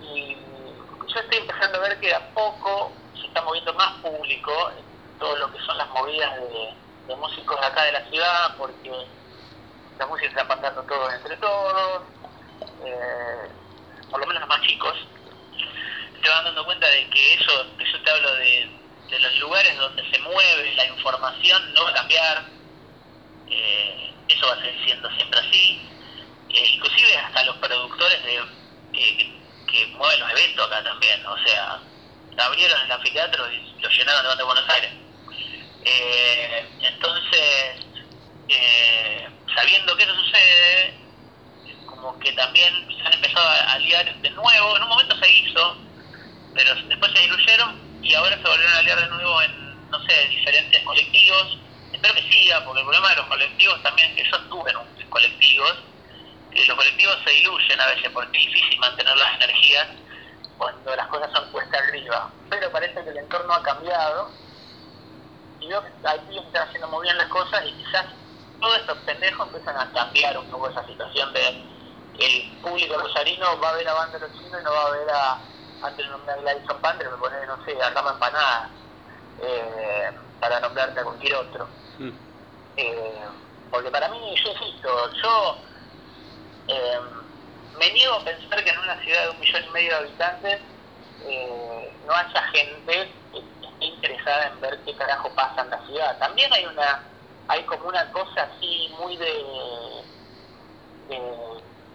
Y 0.00 0.36
yo 1.08 1.20
estoy 1.20 1.38
empezando 1.38 1.78
a 1.78 1.80
ver 1.80 2.00
que 2.00 2.14
a 2.14 2.34
poco 2.34 2.92
se 3.14 3.26
está 3.26 3.42
moviendo 3.42 3.72
más 3.74 4.00
público 4.00 4.52
todo 5.18 5.36
lo 5.36 5.52
que 5.52 5.58
son 5.60 5.76
las 5.78 5.88
movidas 5.90 6.32
de, 6.36 7.16
músicos 7.16 7.60
de 7.60 7.66
acá 7.66 7.84
de 7.84 7.92
la 7.92 8.04
ciudad, 8.10 8.56
porque 8.58 9.06
la 9.98 10.06
música 10.06 10.28
se 10.28 10.40
está 10.40 10.48
pasando 10.48 10.82
todos 10.82 11.14
entre 11.14 11.36
todos, 11.36 12.02
eh, 12.84 13.48
por 14.10 14.20
lo 14.20 14.26
menos 14.26 14.40
los 14.40 14.48
más 14.48 14.60
chicos, 14.62 14.94
se 16.26 16.32
van 16.32 16.44
dando 16.44 16.64
cuenta 16.64 16.88
de 16.88 17.08
que 17.08 17.34
eso, 17.34 17.66
eso 17.78 17.98
te 18.04 18.10
hablo 18.10 18.34
de, 18.34 18.68
los 19.20 19.38
lugares 19.38 19.78
donde 19.78 20.02
se 20.10 20.18
mueve 20.18 20.74
la 20.74 20.86
información, 20.86 21.72
no 21.72 21.84
va 21.84 21.90
a 21.90 21.94
cambiar, 21.94 22.44
eh, 23.48 24.12
eso 24.28 24.46
va 24.48 24.54
a 24.54 24.60
seguir 24.60 24.84
siendo 24.84 25.08
siempre 25.12 25.38
así, 25.38 25.80
eh, 26.48 26.66
inclusive 26.74 27.16
hasta 27.16 27.44
los 27.44 27.56
productores 27.58 28.24
de 28.24 28.42
que, 28.92 29.40
que 29.70 29.86
mueven 29.86 30.18
los 30.18 30.30
eventos 30.32 30.66
acá 30.66 30.82
también, 30.82 31.24
o 31.26 31.38
sea, 31.46 31.80
abrieron 32.38 32.80
el 32.82 32.90
anfiteatro 32.90 33.52
y 33.52 33.80
lo 33.80 33.88
llenaron 33.88 34.36
de 34.36 34.44
Buenos 34.44 34.68
Aires. 34.68 34.90
Eh, 35.84 36.68
entonces, 36.80 37.86
sabiendo 39.54 39.96
que 39.96 40.02
eso 40.02 40.14
sucede, 40.16 40.94
como 41.86 42.18
que 42.18 42.32
también 42.32 42.88
se 42.96 43.06
han 43.06 43.12
empezado 43.12 43.48
a 43.48 43.78
liar 43.78 44.12
de 44.20 44.30
nuevo, 44.30 44.76
en 44.76 44.82
un 44.82 44.88
momento 44.88 45.16
se 45.18 45.30
hizo, 45.30 45.85
pero 46.56 46.74
después 46.88 47.12
se 47.12 47.20
diluyeron 47.20 48.00
y 48.02 48.14
ahora 48.14 48.36
se 48.36 48.48
volvieron 48.48 48.74
a 48.74 48.82
liar 48.82 48.98
de 48.98 49.08
nuevo 49.08 49.42
en, 49.42 49.90
no 49.90 49.98
sé, 50.04 50.28
diferentes 50.28 50.82
colectivos. 50.84 51.58
Espero 51.92 52.14
que 52.14 52.22
siga, 52.22 52.64
porque 52.64 52.80
el 52.80 52.86
problema 52.86 53.10
de 53.10 53.16
los 53.16 53.26
colectivos 53.26 53.82
también 53.82 54.14
que 54.16 54.24
yo 54.24 54.36
estuve 54.36 54.72
colectivos, 55.10 55.74
que 56.50 56.64
los 56.64 56.76
colectivos 56.76 57.18
se 57.24 57.30
diluyen 57.30 57.80
a 57.80 57.86
veces 57.86 58.10
porque 58.12 58.38
es 58.38 58.46
difícil 58.46 58.78
mantener 58.80 59.16
las 59.16 59.34
energías 59.36 59.86
cuando 60.56 60.96
las 60.96 61.06
cosas 61.08 61.30
son 61.32 61.52
cuesta 61.52 61.78
arriba. 61.78 62.30
Pero 62.48 62.72
parece 62.72 63.04
que 63.04 63.10
el 63.10 63.18
entorno 63.18 63.52
ha 63.52 63.62
cambiado 63.62 64.30
y 65.60 65.68
que 65.68 65.74
aquí 65.74 66.38
están 66.38 66.68
haciendo 66.68 66.88
muy 66.88 67.02
bien 67.04 67.18
las 67.18 67.28
cosas 67.28 67.62
y 67.66 67.72
quizás 67.72 68.06
todos 68.60 68.78
estos 68.78 68.98
pendejos 68.98 69.46
empiezan 69.46 69.76
a 69.76 69.92
cambiar 69.92 70.38
un 70.38 70.50
poco 70.50 70.70
esa 70.70 70.86
situación 70.86 71.32
de 71.34 71.76
el 72.18 72.60
público 72.62 72.96
rosarino 72.96 73.60
va 73.60 73.70
a 73.70 73.74
ver 73.74 73.88
a 73.88 73.92
Banda 73.92 74.18
de 74.18 74.26
los 74.26 74.38
Chinos 74.38 74.60
y 74.60 74.64
no 74.64 74.72
va 74.72 74.86
a 74.86 74.90
ver 74.90 75.10
a, 75.10 75.55
antes 75.82 76.04
de 76.04 76.10
nombrar 76.10 76.38
a 76.38 76.42
Gladys 76.42 76.62
Panther, 76.80 77.10
me 77.10 77.16
pone, 77.16 77.46
no 77.46 77.64
sé, 77.64 77.80
a 77.80 77.90
Rama 77.90 78.12
Empanada, 78.12 78.70
eh, 79.42 80.10
para 80.40 80.60
nombrarte 80.60 81.00
a 81.00 81.04
cualquier 81.04 81.34
otro. 81.34 81.68
Mm. 81.98 82.10
Eh, 82.76 83.24
porque 83.70 83.90
para 83.90 84.08
mí, 84.08 84.34
yo 84.42 84.52
insisto, 84.52 85.12
yo 85.22 85.56
eh, 86.68 87.00
me 87.78 87.90
niego 87.92 88.14
a 88.14 88.24
pensar 88.24 88.62
que 88.64 88.70
en 88.70 88.78
una 88.78 89.00
ciudad 89.02 89.24
de 89.24 89.30
un 89.30 89.40
millón 89.40 89.64
y 89.64 89.70
medio 89.70 89.90
de 89.90 89.96
habitantes 89.96 90.60
no 92.06 92.14
haya 92.14 92.42
gente 92.52 93.10
interesada 93.80 94.48
en 94.48 94.60
ver 94.60 94.78
qué 94.84 94.94
carajo 94.94 95.28
pasa 95.34 95.62
en 95.62 95.70
la 95.70 95.84
ciudad. 95.86 96.18
También 96.18 96.52
hay 96.52 96.66
una, 96.66 97.02
hay 97.48 97.64
como 97.64 97.88
una 97.88 98.10
cosa 98.12 98.42
así 98.42 98.94
muy 98.98 99.16
de, 99.16 99.42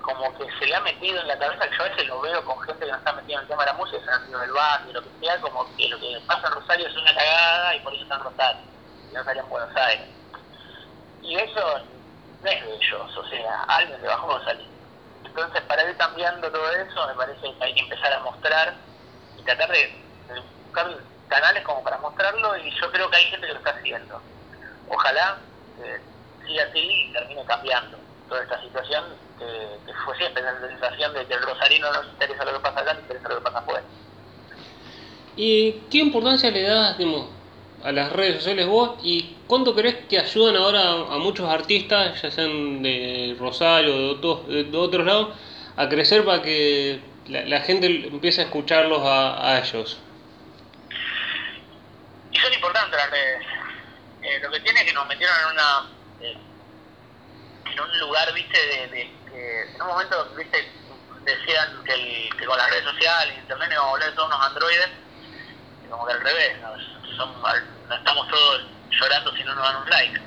como 0.01 0.37
que 0.37 0.45
se 0.59 0.65
le 0.65 0.75
ha 0.75 0.81
metido 0.81 1.19
en 1.21 1.27
la 1.27 1.37
cabeza, 1.37 1.69
yo 1.69 1.83
a 1.83 1.89
veces 1.89 2.07
lo 2.07 2.21
veo 2.21 2.43
con 2.45 2.59
gente 2.61 2.85
que 2.85 2.91
no 2.91 2.97
está 2.97 3.13
metida 3.13 3.35
en 3.35 3.41
el 3.41 3.47
tema 3.47 3.63
de 3.63 3.71
la 3.71 3.77
música, 3.77 4.03
se 4.03 4.11
han 4.11 4.21
metido 4.21 4.39
en 4.39 4.49
el 4.49 4.53
barrio, 4.53 4.93
lo 4.93 5.03
que 5.03 5.09
sea, 5.19 5.41
como 5.41 5.75
que 5.75 5.89
lo 5.89 5.99
que 5.99 6.21
pasa 6.27 6.47
en 6.47 6.53
Rosario 6.53 6.87
es 6.87 6.95
una 6.95 7.15
cagada 7.15 7.75
y 7.75 7.79
por 7.81 7.93
eso 7.93 8.03
está 8.03 8.15
en 8.15 8.23
Rosario, 8.23 8.61
y 9.09 9.13
no 9.13 9.23
sale 9.23 9.39
en 9.39 9.49
Buenos 9.49 9.75
Aires. 9.75 10.07
Y 11.21 11.35
eso 11.35 11.79
no 12.43 12.49
es 12.49 12.63
de 12.63 12.75
ellos, 12.75 13.17
o 13.17 13.29
sea, 13.29 13.63
alguien 13.67 14.01
le 14.01 14.07
bajó 14.07 14.35
a 14.35 14.45
salir. 14.45 14.67
Entonces, 15.23 15.61
para 15.61 15.89
ir 15.89 15.95
cambiando 15.97 16.51
todo 16.51 16.71
eso, 16.71 17.07
me 17.07 17.13
parece 17.13 17.41
que 17.41 17.63
hay 17.63 17.73
que 17.73 17.79
empezar 17.79 18.11
a 18.13 18.19
mostrar 18.19 18.73
y 19.37 19.43
tratar 19.43 19.71
de 19.71 19.95
buscar 20.65 20.87
canales 21.29 21.63
como 21.63 21.81
para 21.83 21.97
mostrarlo 21.99 22.57
y 22.57 22.69
yo 22.79 22.91
creo 22.91 23.09
que 23.09 23.15
hay 23.17 23.25
gente 23.25 23.47
que 23.47 23.53
lo 23.53 23.59
está 23.59 23.71
haciendo. 23.71 24.21
Ojalá 24.89 25.37
siga 26.45 26.63
así 26.63 26.79
y 26.79 27.13
termine 27.13 27.45
cambiando 27.45 27.97
toda 28.27 28.43
esta 28.43 28.61
situación 28.61 29.05
que, 29.85 29.93
fue 30.05 30.17
siempre 30.17 30.41
la 30.41 30.59
sensación 30.59 31.13
de 31.13 31.25
que 31.25 31.33
el 31.33 31.41
rosarino 31.41 31.91
no 31.91 32.03
se 32.03 32.09
interesa 32.09 32.45
lo 32.45 32.53
que 32.53 32.59
pasa 32.59 32.79
acá, 32.79 32.93
ni 32.93 33.01
interesa 33.01 33.29
lo 33.29 33.35
que 33.35 33.41
pasa 33.41 33.59
afuera. 33.59 33.83
¿Y 35.35 35.71
qué 35.91 35.97
importancia 35.99 36.51
le 36.51 36.63
das 36.63 36.97
a 37.83 37.91
las 37.91 38.11
redes 38.11 38.37
sociales 38.37 38.67
vos 38.67 38.99
y 39.03 39.37
cuánto 39.47 39.73
crees 39.73 39.95
que 40.07 40.19
ayudan 40.19 40.55
ahora 40.55 40.91
a 40.91 41.17
muchos 41.17 41.49
artistas, 41.49 42.21
ya 42.21 42.31
sean 42.31 42.83
de 42.83 43.35
Rosario 43.39 43.95
o 43.95 43.97
de 43.97 44.09
otros, 44.09 44.47
de 44.47 44.77
otros 44.77 45.05
lados, 45.05 45.29
a 45.77 45.87
crecer 45.89 46.25
para 46.25 46.41
que 46.41 46.99
la, 47.27 47.61
gente 47.61 47.87
empiece 47.87 48.41
a 48.41 48.45
escucharlos 48.45 49.01
a 49.03 49.59
ellos? 49.63 49.99
Y 52.31 52.37
son 52.37 52.53
importantes 52.53 52.97
las 52.97 53.11
redes. 53.11 53.45
Eh, 54.21 54.39
lo 54.41 54.51
que 54.51 54.59
tiene 54.59 54.81
es 54.81 54.85
que 54.85 54.93
nos 54.93 55.07
metieron 55.07 55.35
en 55.39 55.53
una 55.53 55.89
eh, 56.21 56.37
en 57.71 57.79
un 57.79 57.99
lugar, 57.99 58.33
viste, 58.33 58.57
de, 58.57 59.09
en 59.41 59.81
un 59.81 59.87
momento, 59.87 60.33
viste, 60.37 60.71
decían 61.23 61.83
que, 61.83 62.29
con 62.45 62.57
las 62.57 62.69
redes 62.69 62.85
sociales, 62.85 63.37
internet, 63.37 63.69
íbamos 63.71 63.87
a 63.87 63.91
volver 63.91 64.15
todos 64.15 64.27
unos 64.27 64.47
androides, 64.47 64.89
y 65.85 65.87
como 65.89 66.05
que 66.05 66.13
al 66.13 66.21
revés, 66.21 66.57
no 66.61 67.95
estamos 67.95 68.27
todos 68.29 68.65
llorando 68.89 69.35
si 69.35 69.43
no 69.43 69.55
nos 69.55 69.63
dan 69.63 69.81
un 69.83 69.89
like. 69.89 70.21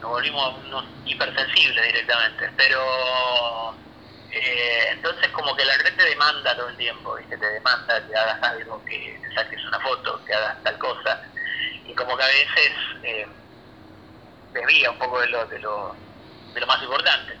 Nos 0.00 0.10
volvimos 0.10 0.64
unos 0.64 0.84
hipersensibles 1.04 1.84
directamente, 1.84 2.50
pero 2.56 3.74
eh, 4.30 4.88
entonces 4.92 5.28
como 5.28 5.54
que 5.54 5.64
la 5.64 5.76
red 5.78 5.94
te 5.94 6.04
demanda 6.04 6.56
todo 6.56 6.68
el 6.68 6.76
tiempo, 6.76 7.14
¿viste? 7.16 7.36
te 7.36 7.46
demanda 7.46 8.06
que 8.06 8.16
hagas 8.16 8.42
algo, 8.42 8.82
que 8.84 9.20
te 9.22 9.34
saques 9.34 9.62
una 9.64 9.80
foto, 9.80 10.24
que 10.24 10.34
hagas 10.34 10.62
tal 10.62 10.78
cosa, 10.78 11.22
y 11.84 11.94
como 11.94 12.16
que 12.16 12.22
a 12.22 12.26
veces 12.26 12.72
eh, 13.02 13.26
desvía 14.52 14.90
un 14.90 14.98
poco 14.98 15.20
de 15.20 15.26
lo, 15.28 15.46
de 15.46 15.58
lo, 15.58 15.96
de 16.54 16.60
lo 16.60 16.66
más 16.66 16.82
importante. 16.82 17.38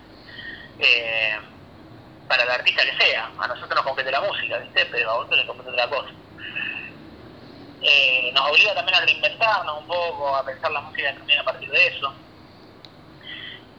Eh, 0.80 1.38
para 2.26 2.42
el 2.44 2.50
artista 2.50 2.82
que 2.84 3.04
sea, 3.04 3.30
a 3.38 3.48
nosotros 3.48 3.74
nos 3.74 3.84
compete 3.84 4.10
la 4.10 4.20
música, 4.20 4.56
¿viste? 4.58 4.86
pero 4.86 5.10
a 5.10 5.16
otros 5.16 5.36
les 5.36 5.46
compete 5.46 5.70
otra 5.70 5.88
cosa. 5.88 6.10
Eh, 7.82 8.30
nos 8.32 8.50
obliga 8.50 8.74
también 8.74 8.96
a 8.96 9.04
reinventarnos 9.04 9.78
un 9.80 9.86
poco, 9.86 10.34
a 10.36 10.44
pensar 10.44 10.70
la 10.70 10.80
música 10.80 11.14
también 11.14 11.40
a 11.40 11.44
partir 11.44 11.70
de 11.70 11.86
eso. 11.86 12.14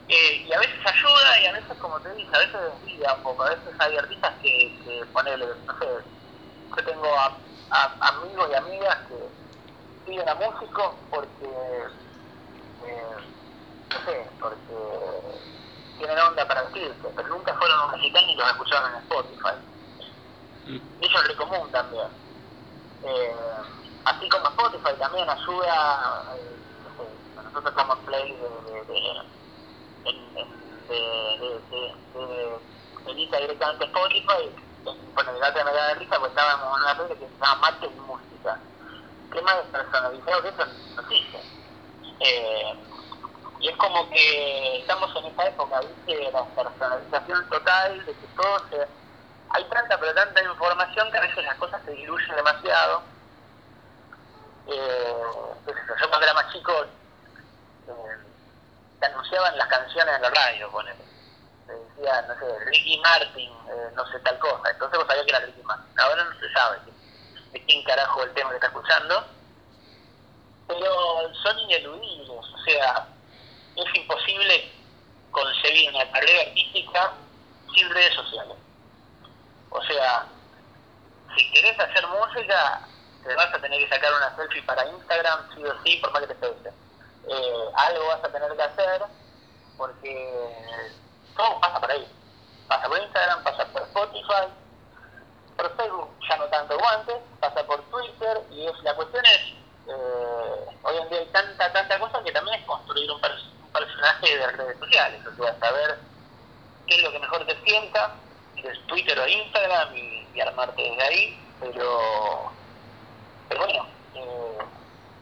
Eh, 0.07 0.43
y 0.45 0.53
a 0.53 0.59
veces 0.59 0.75
ayuda 0.85 1.39
y 1.41 1.45
a 1.45 1.53
veces, 1.53 1.77
como 1.77 1.99
te 2.01 2.13
dije, 2.13 2.29
a 2.33 2.39
veces 2.39 2.59
desvía 2.83 3.13
un 3.13 3.23
poco. 3.23 3.43
A 3.43 3.49
veces 3.49 3.73
hay 3.79 3.97
artistas 3.97 4.33
que, 4.41 4.77
que 4.83 5.05
ponele, 5.13 5.45
no 5.65 5.79
sé, 5.79 5.87
yo 6.77 6.85
tengo 6.85 7.07
amigos 8.01 8.49
y 8.51 8.55
amigas 8.55 8.97
que 9.07 9.15
siguen 10.05 10.27
a 10.27 10.35
músicos 10.35 10.95
porque, 11.09 11.45
eh, 12.85 13.15
no 13.89 14.05
sé, 14.05 14.29
porque 14.39 14.73
tienen 16.07 16.19
onda 16.19 16.47
para 16.47 16.63
vestirse, 16.63 17.09
pero 17.15 17.29
nunca 17.29 17.55
fueron 17.57 17.79
a 17.79 17.85
un 17.87 17.91
recital 17.93 18.25
ni 18.27 18.35
los 18.35 18.47
escucharon 18.49 18.93
en 18.95 19.01
Spotify. 19.01 19.55
Y 20.99 21.07
eso 21.07 21.19
es 21.19 21.29
re 21.29 21.37
común 21.37 21.71
también. 21.71 22.07
Eh, 23.03 23.35
así 24.05 24.29
como 24.29 24.47
Spotify 24.49 24.97
también 24.99 25.29
ayuda, 25.29 26.35
eh, 26.37 26.61
no 26.83 26.95
sé, 26.95 27.03
nosotros 27.43 27.75
en 27.77 28.05
play 28.05 28.37
de, 28.37 28.49
de, 28.49 28.85
de, 28.85 29.01
de, 32.13 32.61
directamente 33.39 33.85
a 33.85 33.87
Spotify, 33.87 34.55
en- 34.85 35.13
bueno, 35.13 35.31
el 35.31 35.43
otro 35.43 35.65
me 35.65 35.73
da 35.73 35.87
de 35.89 35.95
risa 35.95 36.15
porque 36.19 36.29
estábamos 36.29 36.77
en 36.77 36.83
una 36.83 36.93
red 36.95 37.19
que 37.19 37.29
se 37.29 37.35
llama 37.41 37.61
Mate 37.61 37.87
y 37.87 38.01
Música. 38.01 38.63
¿Qué 39.31 39.43
más 39.43 39.55
personalizado 39.71 40.43
que 40.43 40.49
eso 40.49 40.67
no 40.95 41.03
existe? 41.03 41.47
Eh, 42.21 42.90
y 43.61 43.67
es 43.67 43.77
como 43.77 44.09
que 44.09 44.79
estamos 44.79 45.15
en 45.15 45.25
esa 45.25 45.47
época, 45.47 45.79
¿viste? 45.81 46.17
De 46.17 46.31
la 46.31 46.43
personalización 46.45 47.47
total, 47.49 48.05
de 48.05 48.13
que 48.13 48.27
todo 48.35 48.59
se... 48.69 48.87
Hay 49.51 49.63
tanta, 49.65 49.99
pero 49.99 50.15
tanta 50.15 50.43
información 50.43 51.11
que 51.11 51.17
a 51.17 51.21
veces 51.21 51.43
las 51.43 51.55
cosas 51.57 51.79
se 51.85 51.91
diluyen 51.91 52.35
demasiado. 52.35 53.03
Eh, 54.67 55.13
yo, 55.67 56.09
cuando 56.09 56.25
era 56.25 56.33
más 56.33 56.51
chico, 56.51 56.71
eh, 57.87 59.05
anunciaban 59.05 59.57
las 59.57 59.67
canciones 59.67 60.15
en 60.15 60.21
la 60.23 60.29
radio, 60.29 60.71
ponele. 60.71 61.05
Te 61.67 61.73
decía, 61.73 62.21
no 62.23 62.33
sé, 62.39 62.65
Ricky 62.65 62.97
Martin, 62.99 63.51
eh, 63.69 63.91
no 63.93 64.07
sé 64.07 64.19
tal 64.21 64.39
cosa. 64.39 64.71
Entonces 64.71 64.97
vos 64.97 65.07
sabías 65.07 65.25
que 65.25 65.31
era 65.35 65.45
Ricky 65.45 65.61
Martin. 65.63 65.99
Ahora 65.99 66.23
no 66.23 66.39
se 66.39 66.51
sabe 66.51 66.79
de 67.51 67.65
quién 67.65 67.83
carajo 67.83 68.23
el 68.23 68.33
tema 68.33 68.49
que 68.49 68.55
está 68.55 68.67
escuchando. 68.67 69.25
Pero 70.67 71.33
son 71.43 71.59
ineludibles, 71.59 72.29
o 72.29 72.57
sea, 72.65 73.07
es 73.85 73.95
imposible 73.95 74.71
concebir 75.31 75.89
una 75.89 76.11
carrera 76.11 76.41
artística 76.49 77.13
sin 77.73 77.89
redes 77.89 78.13
sociales. 78.15 78.57
O 79.69 79.81
sea, 79.83 80.27
si 81.35 81.51
querés 81.51 81.79
hacer 81.79 82.05
música, 82.07 82.87
te 83.23 83.35
vas 83.35 83.53
a 83.53 83.61
tener 83.61 83.79
que 83.79 83.93
sacar 83.95 84.13
una 84.13 84.35
selfie 84.35 84.63
para 84.63 84.85
Instagram, 84.87 85.49
sí 85.55 85.63
o 85.63 85.83
sí, 85.83 85.97
por 85.97 86.11
más 86.11 86.21
que 86.21 86.27
te 86.27 86.35
pese. 86.35 86.69
Eh, 87.27 87.65
algo 87.75 88.07
vas 88.07 88.23
a 88.23 88.31
tener 88.31 88.51
que 88.55 88.63
hacer, 88.63 89.03
porque 89.77 90.91
todo 91.37 91.59
pasa 91.61 91.79
por 91.79 91.91
ahí. 91.91 92.07
Pasa 92.67 92.87
por 92.87 92.97
Instagram, 92.99 93.43
pasa 93.43 93.65
por 93.71 93.81
Spotify, 93.83 94.47
por 95.55 95.75
Facebook 95.77 96.17
ya 96.27 96.37
no 96.37 96.45
tanto 96.45 96.75
como 96.75 96.89
antes, 96.89 97.15
pasa 97.39 97.65
por 97.65 97.81
Twitter, 97.89 98.41
y 98.49 98.65
es, 98.65 98.73
la 98.83 98.95
cuestión 98.95 99.23
es, 99.25 99.41
eh, 99.87 100.65
hoy 100.83 100.97
en 100.97 101.09
día 101.09 101.19
hay 101.19 101.25
tanta, 101.27 101.71
tanta 101.71 101.99
cosa 101.99 102.23
que 102.23 102.31
también 102.31 102.59
es 102.59 102.65
construir 102.65 103.11
un, 103.11 103.21
pers- 103.21 103.53
un 103.60 103.60
personaje 103.71 104.37
de 104.37 104.47
redes 104.47 104.79
sociales, 104.79 105.21
o 105.25 105.35
sea, 105.35 105.59
saber 105.59 105.99
qué 106.87 106.95
es 106.95 107.03
lo 107.03 107.11
que 107.11 107.19
mejor 107.19 107.45
te 107.45 107.55
sienta, 107.63 108.15
si 108.55 108.67
es 108.67 108.87
Twitter 108.87 109.17
o 109.19 109.27
Instagram, 109.27 109.95
y, 109.95 110.39
armarte 110.41 110.81
desde 110.81 111.03
ahí, 111.03 111.39
pero, 111.59 112.51
pero 113.49 113.65
bueno, 113.65 113.85
eh, 114.15 114.57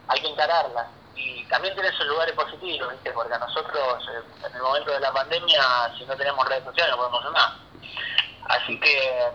hay 0.08 0.20
que 0.20 0.28
encararla. 0.28 0.88
Y 1.14 1.44
también 1.44 1.74
tiene 1.74 1.92
sus 1.92 2.06
lugares 2.06 2.34
positivos, 2.34 2.90
¿viste? 2.92 3.10
porque 3.12 3.38
nosotros 3.38 4.08
eh, 4.08 4.46
en 4.46 4.54
el 4.54 4.62
momento 4.62 4.92
de 4.92 5.00
la 5.00 5.12
pandemia, 5.12 5.62
si 5.98 6.04
no 6.06 6.16
tenemos 6.16 6.48
redes 6.48 6.64
sociales, 6.64 6.92
no 6.92 6.96
podemos 6.96 7.20
hacer 7.20 7.32
nada. 7.32 7.58
Así 8.48 8.80
que 8.80 9.30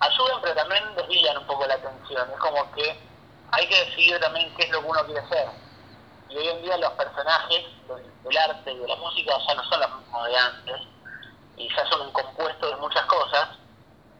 ayudan, 0.00 0.40
pero 0.42 0.54
también 0.54 0.82
desvían 0.96 1.38
un 1.38 1.46
poco 1.46 1.66
la 1.66 1.74
atención. 1.74 2.30
Es 2.30 2.38
como 2.38 2.72
que 2.72 2.98
hay 3.52 3.68
que 3.68 3.84
decidir 3.84 4.18
también 4.20 4.52
qué 4.56 4.64
es 4.64 4.70
lo 4.70 4.80
que 4.80 4.86
uno 4.86 5.04
quiere 5.04 5.20
hacer. 5.20 5.48
Y 6.34 6.36
hoy 6.36 6.48
en 6.48 6.62
día 6.62 6.76
los 6.78 6.90
personajes 6.94 7.64
del, 7.86 8.38
arte 8.38 8.72
y 8.72 8.78
de 8.78 8.88
la 8.88 8.96
música 8.96 9.34
ya 9.46 9.54
no 9.54 9.62
son 9.70 9.78
los 9.78 10.00
mismos 10.00 10.26
de 10.26 10.36
antes, 10.36 10.80
y 11.56 11.68
ya 11.68 11.86
son 11.88 12.00
un 12.00 12.12
compuesto 12.12 12.70
de 12.70 12.76
muchas 12.78 13.06
cosas 13.06 13.50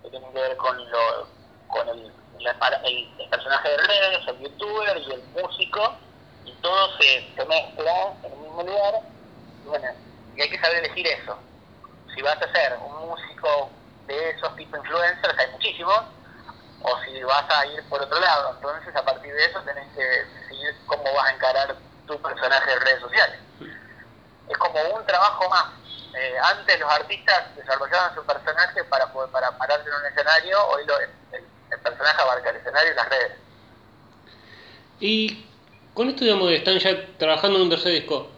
que 0.01 0.11
tienen 0.11 0.33
que 0.33 0.41
ver 0.41 0.57
con 0.57 0.79
lo 0.79 1.29
con 1.67 1.89
el 1.89 2.13
personaje 3.31 3.69
de 3.69 3.77
redes, 3.79 4.29
el 4.29 4.39
youtuber 4.39 4.97
y 4.99 5.13
el 5.13 5.25
músico, 5.25 5.93
y 6.45 6.53
todo 6.63 6.97
se, 6.99 7.35
se 7.35 7.45
mezcla 7.47 8.15
en 8.23 8.33
el 8.33 8.39
mismo 8.39 8.63
lugar. 8.63 8.95
Y 9.65 9.67
bueno, 9.67 9.89
y 10.37 10.41
hay 10.41 10.51
que 10.51 10.61
saber 10.61 10.85
elegir 10.85 11.09
eso. 11.09 11.37
Si 12.15 12.23
vas 12.23 12.41
a 12.41 12.53
ser 12.53 12.79
un 12.79 13.09
músico 13.09 13.71
de 14.07 14.31
esos 14.31 14.55
tipo 14.55 14.77
influencers, 14.77 15.37
hay 15.37 15.51
muchísimos, 15.51 16.01
o 16.81 16.99
si 17.07 17.21
vas 17.25 17.51
a 17.51 17.67
ir 17.67 17.83
por 17.89 18.01
otro 18.01 18.21
lado. 18.21 18.55
Entonces, 18.55 18.95
a 18.95 19.05
partir 19.05 19.35
de 19.35 19.47
eso, 19.47 19.61
tenés 19.63 19.93
que 19.97 20.03
decidir 20.03 20.77
cómo 20.87 21.03
vas 21.13 21.27
a 21.29 21.35
encarar 21.35 21.77
tu 22.07 22.21
personaje 22.21 22.71
de 22.71 22.79
redes 22.81 23.01
sociales. 23.01 23.39
Es 24.49 24.57
como 24.59 24.79
un 24.97 25.07
trabajo 25.07 25.49
más. 25.49 25.65
Eh, 26.17 26.35
antes 26.43 26.79
los 26.79 26.91
artistas 26.93 27.57
desarrollaban 27.57 28.15
su 28.15 28.23
personaje 28.25 28.85
para 28.85 29.13
poder, 29.13 29.31
para 29.31 29.57
pararse 29.59 29.89
en 29.89 29.95
un 29.95 30.07
escenario, 30.07 30.67
hoy 30.69 30.85
lo, 30.87 31.01
el, 31.01 31.11
personaje 31.83 32.23
abarca 32.23 32.51
el 32.51 32.57
escenario 32.57 32.93
y 32.93 32.95
las 32.95 33.09
redes. 33.09 33.33
Y 35.01 35.45
con 35.93 36.09
esto, 36.09 36.25
digamos, 36.25 36.51
están 36.53 36.79
ya 36.79 37.07
trabajando 37.19 37.57
en 37.57 37.63
un 37.65 37.71
tercer 37.71 37.93
disco. 37.93 38.29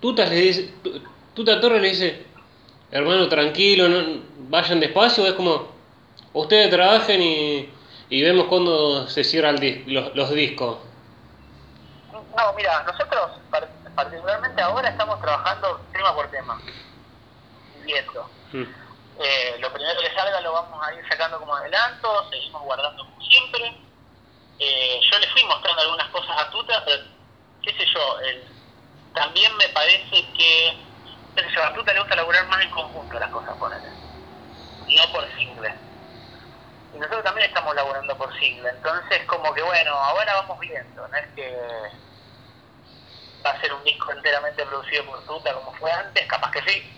Tuta 0.00 0.26
le 0.26 0.34
dice, 0.36 0.74
Tu- 0.82 1.00
Tuta 1.34 1.60
Torres 1.60 1.80
le 1.80 1.88
dice, 1.88 2.26
hermano, 2.90 3.28
tranquilo, 3.28 3.88
no, 3.88 4.22
vayan 4.48 4.80
despacio, 4.80 5.26
es 5.26 5.34
como, 5.34 5.68
ustedes 6.32 6.68
trabajen 6.70 7.22
y, 7.22 7.72
y 8.08 8.22
vemos 8.22 8.46
cuándo 8.46 9.08
se 9.08 9.22
cierran 9.24 9.56
los 9.86 10.30
discos. 10.34 10.78
No, 12.36 12.52
mira, 12.54 12.82
nosotros 12.84 13.30
par- 13.50 13.70
particularmente 13.94 14.62
ahora 14.62 14.88
estamos 14.88 15.20
trabajando 15.20 15.88
tema 15.92 16.14
por 16.14 16.30
tema, 16.30 16.60
viendo. 17.84 18.30
Mm. 18.52 18.64
Eh, 19.22 19.56
lo 19.58 19.72
primero 19.72 20.00
que 20.00 20.14
salga 20.14 20.40
lo 20.40 20.52
vamos 20.52 20.86
a 20.86 20.94
ir 20.94 21.04
sacando 21.08 21.38
como 21.38 21.54
adelanto, 21.54 22.30
seguimos 22.30 22.62
guardando 22.62 23.04
como 23.04 23.20
siempre. 23.22 23.76
Eh, 24.58 25.00
yo 25.10 25.18
le 25.18 25.28
fui 25.28 25.44
mostrando 25.44 25.82
algunas 25.82 26.08
cosas 26.10 26.38
a 26.38 26.50
Tuta, 26.50 26.82
pero 26.84 27.02
qué 27.62 27.72
sé 27.72 27.86
yo, 27.94 28.20
el- 28.20 28.56
también 29.14 29.54
me 29.56 29.68
parece 29.70 30.32
que, 30.32 30.92
qué 31.34 31.42
sé 31.42 31.48
yo, 31.54 31.64
a 31.64 31.74
Tuta 31.74 31.92
le 31.92 32.00
gusta 32.00 32.16
laburar 32.16 32.46
más 32.48 32.62
en 32.62 32.70
conjunto 32.70 33.18
las 33.18 33.30
cosas, 33.30 33.56
ponele. 33.58 33.88
No 34.86 35.12
por 35.12 35.26
single. 35.36 35.74
Y 36.92 36.98
nosotros 36.98 37.24
también 37.24 37.48
estamos 37.48 37.74
laburando 37.74 38.16
por 38.18 38.32
single, 38.38 38.68
entonces 38.70 39.24
como 39.26 39.52
que 39.54 39.62
bueno, 39.62 39.92
ahora 39.92 40.34
vamos 40.34 40.58
viendo, 40.60 41.06
no 41.06 41.16
es 41.16 41.26
que 41.34 41.58
va 43.44 43.50
a 43.50 43.60
ser 43.60 43.72
un 43.72 43.82
disco 43.84 44.12
enteramente 44.12 44.64
producido 44.66 45.06
por 45.06 45.24
Tuta 45.24 45.54
como 45.54 45.72
fue 45.74 45.90
antes, 45.90 46.26
capaz 46.26 46.50
que 46.50 46.62
sí, 46.62 46.92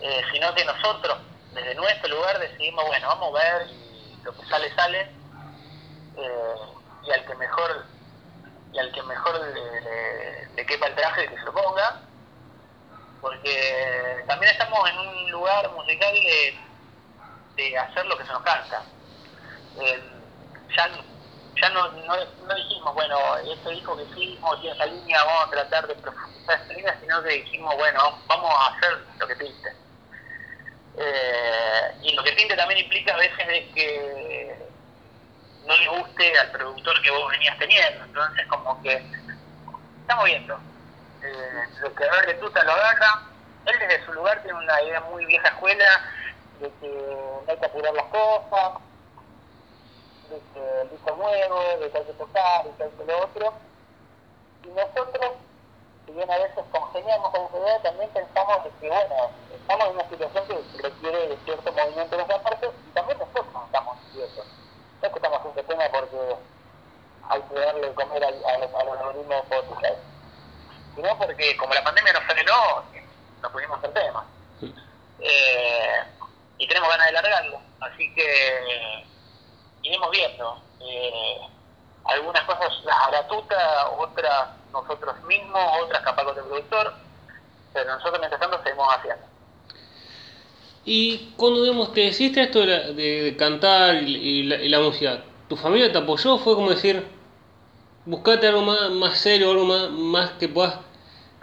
eh, 0.00 0.22
sino 0.32 0.54
que 0.54 0.64
nosotros 0.64 1.18
desde 1.52 1.74
nuestro 1.74 2.08
lugar 2.08 2.38
decidimos, 2.38 2.84
bueno, 2.86 3.08
vamos 3.08 3.34
a 3.34 3.42
ver 3.42 3.66
y 3.68 4.16
lo 4.24 4.34
que 4.34 4.46
sale 4.46 4.74
sale. 4.74 5.00
Eh, 6.16 6.54
y 7.04 7.10
al 7.10 7.24
que 7.24 7.34
mejor 7.34 7.84
y 8.72 8.78
al 8.78 8.92
que 8.92 9.02
mejor 9.02 9.40
le, 10.54 10.66
quepa 10.66 10.86
el 10.86 10.94
traje 10.94 11.28
que 11.28 11.36
se 11.36 11.44
lo 11.44 11.52
ponga. 11.52 12.00
Porque 13.20 14.24
también 14.26 14.52
estamos 14.52 14.88
en 14.90 14.98
un 14.98 15.30
lugar 15.30 15.70
musical 15.72 16.14
de, 16.14 16.58
de 17.56 17.78
hacer 17.78 18.06
lo 18.06 18.16
que 18.16 18.24
se 18.24 18.32
nos 18.32 18.42
canta. 18.42 18.82
Eh, 19.80 20.02
ya 20.76 20.88
ya 21.60 21.68
no, 21.70 21.88
no, 21.88 22.54
dijimos 22.54 22.94
bueno 22.94 23.36
este 23.38 23.70
disco 23.70 23.96
que 23.96 24.02
hicimos 24.04 24.58
y 24.62 24.68
esa 24.68 24.86
línea 24.86 25.24
vamos 25.24 25.46
a 25.46 25.50
tratar 25.50 25.86
de 25.86 25.94
profundizar 25.96 26.60
esta 26.60 26.74
línea 26.74 26.98
sino 27.00 27.22
que 27.22 27.30
dijimos 27.30 27.76
bueno 27.76 28.18
vamos 28.26 28.54
a 28.54 28.76
hacer 28.76 28.98
lo 29.18 29.26
que 29.26 29.36
piste 29.36 29.82
Eh, 30.94 31.94
y 32.02 32.12
lo 32.14 32.22
que 32.22 32.32
pinte 32.32 32.54
también 32.54 32.80
implica 32.80 33.14
a 33.14 33.16
veces 33.16 33.46
de 33.46 33.70
que 33.74 34.56
no 35.66 35.76
le 35.76 35.88
guste 35.88 36.38
al 36.38 36.50
productor 36.50 37.00
que 37.02 37.10
vos 37.10 37.30
venías 37.30 37.58
teniendo. 37.58 38.04
Entonces, 38.04 38.46
como 38.48 38.82
que 38.82 39.02
estamos 40.00 40.24
viendo. 40.24 40.58
Eh, 41.22 41.64
lo 41.80 41.94
que 41.94 42.04
agarre 42.04 42.34
tuta 42.34 42.64
lo 42.64 42.72
agarra. 42.72 43.22
Él 43.66 43.78
desde 43.78 44.04
su 44.04 44.12
lugar 44.12 44.42
tiene 44.42 44.58
una 44.58 44.82
idea 44.82 45.00
muy 45.00 45.24
vieja 45.26 45.48
escuela 45.48 45.84
de 46.60 46.70
que 46.80 46.88
no 46.88 47.52
hay 47.52 47.56
que 47.56 47.66
apurar 47.66 47.94
las 47.94 48.06
cosas, 48.06 48.82
de 50.32 50.40
que 50.54 50.80
el 50.80 50.90
disco 50.90 51.16
nuevo, 51.16 51.60
de 51.78 51.90
que 51.90 51.98
hay 51.98 52.04
que 52.04 52.12
tocar, 52.14 52.64
de 52.64 52.70
que 52.72 52.82
hay 52.84 52.90
que 52.90 53.04
lo 53.04 53.24
otro. 53.24 53.52
Y 54.64 54.68
nosotros, 54.68 55.32
si 56.06 56.12
bien 56.12 56.30
a 56.30 56.38
veces 56.38 56.64
congeniamos 56.72 57.30
con 57.30 57.60
idea, 57.60 57.82
también 57.82 58.10
pensamos 58.10 58.64
de 58.64 58.70
que, 58.80 58.88
bueno, 58.88 59.30
estamos 59.52 59.86
en 59.86 59.94
una 59.94 60.08
situación 60.08 60.46
que 60.46 60.82
requiere 60.82 61.28
de 61.28 61.36
cierto 61.44 61.72
movimiento 61.72 62.16
de 62.16 62.16
nuestra 62.16 62.42
parte 62.42 62.66
y 62.66 62.90
también 62.94 63.18
nosotros 63.18 63.46
estamos 63.66 63.98
quietos. 64.12 64.46
No 65.00 65.06
es 65.06 65.12
que 65.12 65.18
estamos 65.18 65.38
haciendo 65.38 65.62
tema 65.64 65.84
porque 65.92 66.36
hay 67.28 67.42
que 67.42 67.54
darle 67.54 67.88
de 67.88 67.94
comer 67.94 68.24
a, 68.24 68.28
a, 68.28 68.58
los, 68.58 68.74
a 68.74 68.84
los 68.84 68.98
algoritmos 68.98 69.28
de 69.28 69.56
Spotify, 69.56 69.94
sino 70.94 71.18
porque 71.18 71.56
como 71.56 71.74
la 71.74 71.84
pandemia 71.84 72.12
nos 72.12 72.24
frenó, 72.24 72.82
no 73.42 73.52
pudimos 73.52 73.78
hacer 73.78 73.92
tema. 73.92 74.26
Eh, 75.24 76.04
y 76.58 76.68
tenemos 76.68 76.88
ganas 76.88 77.06
de 77.06 77.12
largarlo, 77.12 77.60
así 77.80 78.12
que 78.14 79.04
iremos 79.82 80.10
viendo. 80.10 80.62
Eh, 80.80 81.36
algunas 82.04 82.42
cosas 82.44 82.72
las 82.84 82.96
hará 83.08 83.26
Tuta, 83.28 83.90
otras 83.98 84.48
nosotros 84.72 85.14
mismos, 85.24 85.60
otras 85.82 86.02
capaz 86.02 86.24
con 86.24 86.36
el 86.36 86.44
productor, 86.44 86.94
pero 87.72 87.90
nosotros 87.94 88.18
mientras 88.18 88.40
tanto 88.40 88.60
seguimos 88.62 88.88
haciendo. 88.94 89.22
Y 90.84 91.32
cuando 91.36 91.62
digamos, 91.62 91.92
te 91.92 92.00
decidiste 92.02 92.42
esto 92.42 92.60
de, 92.60 92.66
la- 92.66 92.92
de- 92.92 93.36
cantar 93.38 93.94
y, 94.02 94.42
la, 94.44 94.56
y 94.56 94.68
la 94.68 94.80
música, 94.80 95.22
¿tu 95.48 95.56
familia 95.56 95.92
te 95.92 95.98
apoyó? 95.98 96.38
¿Fue 96.38 96.54
como 96.54 96.70
decir, 96.70 97.06
buscate 98.04 98.48
algo 98.48 98.62
más, 98.62 98.90
más 98.90 99.18
serio, 99.18 99.50
algo 99.52 99.64
más, 99.64 99.90
más 99.90 100.30
que 100.32 100.48
puedas 100.48 100.74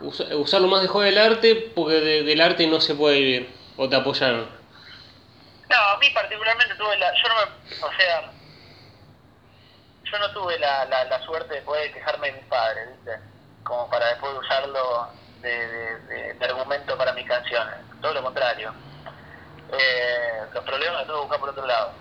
usa- 0.02 0.36
usarlo 0.36 0.68
más 0.68 0.82
de 0.82 0.90
juego 0.90 1.06
del 1.06 1.18
arte, 1.18 1.72
porque 1.74 1.96
de- 2.02 2.24
del 2.24 2.42
arte 2.42 2.68
no 2.68 2.82
se 2.82 2.96
puede 2.96 3.20
vivir? 3.20 3.50
¿O 3.78 3.88
te 3.88 3.96
apoyaron? 3.96 4.59
No, 5.70 5.76
a 5.78 5.98
mí 5.98 6.10
particularmente 6.12 6.76
tuve 6.76 6.98
la, 6.98 7.12
yo 7.14 7.30
no 7.30 7.36
me, 7.36 7.44
o 7.88 7.92
sea, 7.98 8.34
yo 10.04 10.20
no 10.20 10.32
tuve 10.32 10.58
la, 10.60 10.86
la, 10.86 11.04
la 11.06 11.20
suerte 11.26 11.56
de 11.56 11.62
poder 11.62 11.92
quejarme 11.94 12.28
de 12.32 12.34
mis 12.38 12.46
padres, 12.46 12.90
¿viste? 12.90 13.12
Como 13.64 13.90
para 13.90 14.08
después 14.08 14.34
usarlo 14.34 15.14
de, 15.42 15.50
de, 15.68 16.34
de- 16.34 16.46
argumento 16.46 16.98
para 16.98 17.14
mis 17.14 17.28
canciones. 17.28 17.76
Todo 18.02 18.14
lo 18.16 18.24
contrario. 18.24 18.74
Eh, 19.70 20.42
los 20.54 20.64
problemas 20.66 20.98
los 21.00 21.08
tuve 21.08 21.16
que 21.18 21.22
buscar 21.22 21.40
por 21.40 21.50
otro 21.50 21.66
lado. 21.68 22.00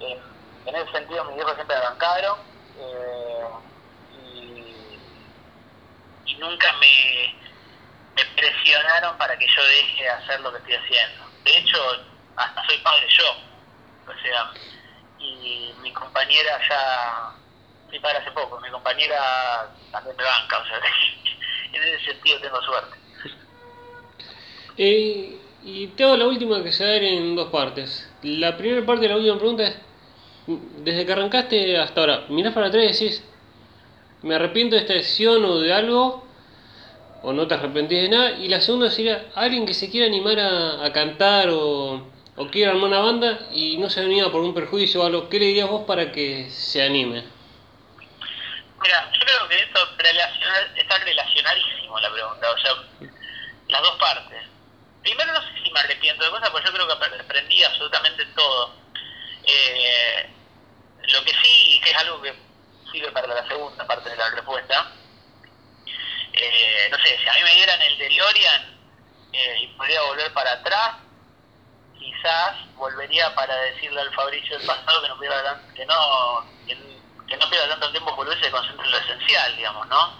Eh, 0.00 0.20
en 0.66 0.76
ese 0.76 0.90
sentido, 0.92 1.24
mis 1.26 1.36
viejos 1.36 1.54
siempre 1.54 1.76
me 1.76 1.82
bancaron 1.82 2.38
eh, 2.76 3.48
y, 4.10 5.30
y 6.24 6.38
nunca 6.38 6.72
me, 6.80 7.34
me 8.16 8.24
presionaron 8.36 9.16
para 9.18 9.36
que 9.38 9.46
yo 9.46 9.64
deje 9.64 10.02
de 10.04 10.10
hacer 10.10 10.40
lo 10.40 10.52
que 10.52 10.58
estoy 10.58 10.74
haciendo. 10.74 11.24
De 11.44 11.58
hecho, 11.58 11.78
hasta 12.38 12.64
soy 12.66 12.78
padre 12.78 13.06
yo. 13.08 13.24
O 14.06 14.22
sea, 14.22 14.50
y 15.18 15.72
mi 15.82 15.92
compañera 15.92 16.58
ya, 16.68 17.32
fui 17.88 17.98
padre 17.98 18.18
hace 18.18 18.30
poco, 18.30 18.60
mi 18.60 18.70
compañera 18.70 19.70
también 19.90 20.16
me 20.16 20.24
banca, 20.24 20.58
o 20.58 20.66
sea, 20.66 20.78
en 21.72 21.82
ese 21.82 22.12
sentido 22.12 22.40
tengo 22.40 22.62
suerte. 22.62 22.96
Eh, 24.76 25.38
y 25.64 25.88
te 25.88 26.04
hago 26.04 26.16
la 26.16 26.26
última 26.26 26.62
que 26.62 26.72
se 26.72 26.84
va 26.84 26.90
a 26.90 26.96
ir 26.96 27.04
en 27.04 27.36
dos 27.36 27.50
partes. 27.50 28.10
La 28.22 28.56
primera 28.56 28.86
parte 28.86 29.02
de 29.02 29.08
la 29.08 29.16
última 29.16 29.36
pregunta 29.36 29.64
es, 29.64 29.76
desde 30.78 31.04
que 31.04 31.12
arrancaste 31.12 31.78
hasta 31.78 32.00
ahora, 32.00 32.24
mirás 32.28 32.54
para 32.54 32.68
atrás 32.68 32.84
y 32.84 33.04
decís, 33.04 33.24
me 34.22 34.36
arrepiento 34.36 34.76
de 34.76 34.82
esta 34.82 34.94
decisión 34.94 35.44
o 35.44 35.58
de 35.58 35.72
algo, 35.72 36.24
o 37.22 37.32
no 37.32 37.46
te 37.48 37.54
arrepentís 37.54 38.02
de 38.02 38.08
nada. 38.08 38.30
Y 38.30 38.48
la 38.48 38.60
segunda 38.60 38.90
sería, 38.90 39.26
alguien 39.34 39.66
que 39.66 39.74
se 39.74 39.90
quiera 39.90 40.06
animar 40.06 40.38
a, 40.38 40.84
a 40.84 40.92
cantar 40.92 41.50
o, 41.50 42.06
o 42.38 42.48
quiera 42.50 42.70
armar 42.70 42.88
una 42.88 43.00
banda 43.00 43.48
y 43.52 43.76
no 43.78 43.90
se 43.90 44.00
anima 44.00 44.30
por 44.30 44.42
un 44.42 44.54
perjuicio 44.54 45.02
o 45.02 45.06
algo, 45.06 45.28
¿qué 45.28 45.38
le 45.38 45.46
dirías 45.46 45.68
vos 45.68 45.84
para 45.86 46.12
que 46.12 46.48
se 46.50 46.82
anime? 46.82 47.24
Mira, 48.80 49.10
yo 49.12 49.20
creo 49.26 49.48
que 49.48 49.58
esto 49.60 49.80
está 50.76 50.98
relacionadísimo 50.98 51.98
la 51.98 52.12
pregunta, 52.12 52.50
o 52.50 52.58
sea, 52.58 52.72
las 53.68 53.82
dos 53.82 53.96
partes. 53.98 54.38
Primero, 55.02 55.32
no 55.32 55.40
sé 55.42 55.48
si 55.64 55.70
me 55.72 55.80
arrepiento 55.80 56.24
de 56.24 56.30
cosas, 56.30 56.50
porque 56.50 56.68
yo 56.68 56.74
creo 56.74 56.86
que 56.86 56.94
apre- 56.94 57.20
aprendí 57.20 57.64
absolutamente 57.64 58.24
todo. 58.36 58.74
Eh, 59.44 60.30
lo 61.08 61.24
que 61.24 61.32
sí, 61.42 61.74
y 61.74 61.80
que 61.80 61.90
es 61.90 61.96
algo 61.96 62.20
que 62.22 62.34
sirve 62.92 63.10
para 63.12 63.26
la 63.26 63.46
segunda 63.48 63.86
parte 63.86 64.10
de 64.10 64.16
la 64.16 64.30
respuesta, 64.30 64.92
eh, 66.34 66.88
no 66.90 66.98
sé, 66.98 67.18
si 67.18 67.28
a 67.28 67.34
mí 67.34 67.42
me 67.42 67.54
dieran 67.56 67.82
el 67.82 67.98
DeLorean 67.98 68.78
eh, 69.32 69.56
y 69.62 69.66
podría 69.76 70.02
volver 70.02 70.32
para 70.32 70.52
atrás, 70.52 70.96
quizás 71.98 72.56
volvería 72.76 73.34
para 73.34 73.54
decirle 73.56 74.00
al 74.00 74.14
Fabricio 74.14 74.58
del 74.58 74.66
pasado 74.66 75.02
que 75.02 75.08
no 75.08 75.18
pierda, 75.18 75.60
tanto 77.68 77.90
tiempo 77.90 78.16
por 78.16 78.26
y 78.26 78.42
se 78.42 78.50
concentre 78.50 78.84
en 78.86 78.90
lo 78.92 78.98
esencial, 78.98 79.56
digamos, 79.56 79.86
¿no? 79.88 80.12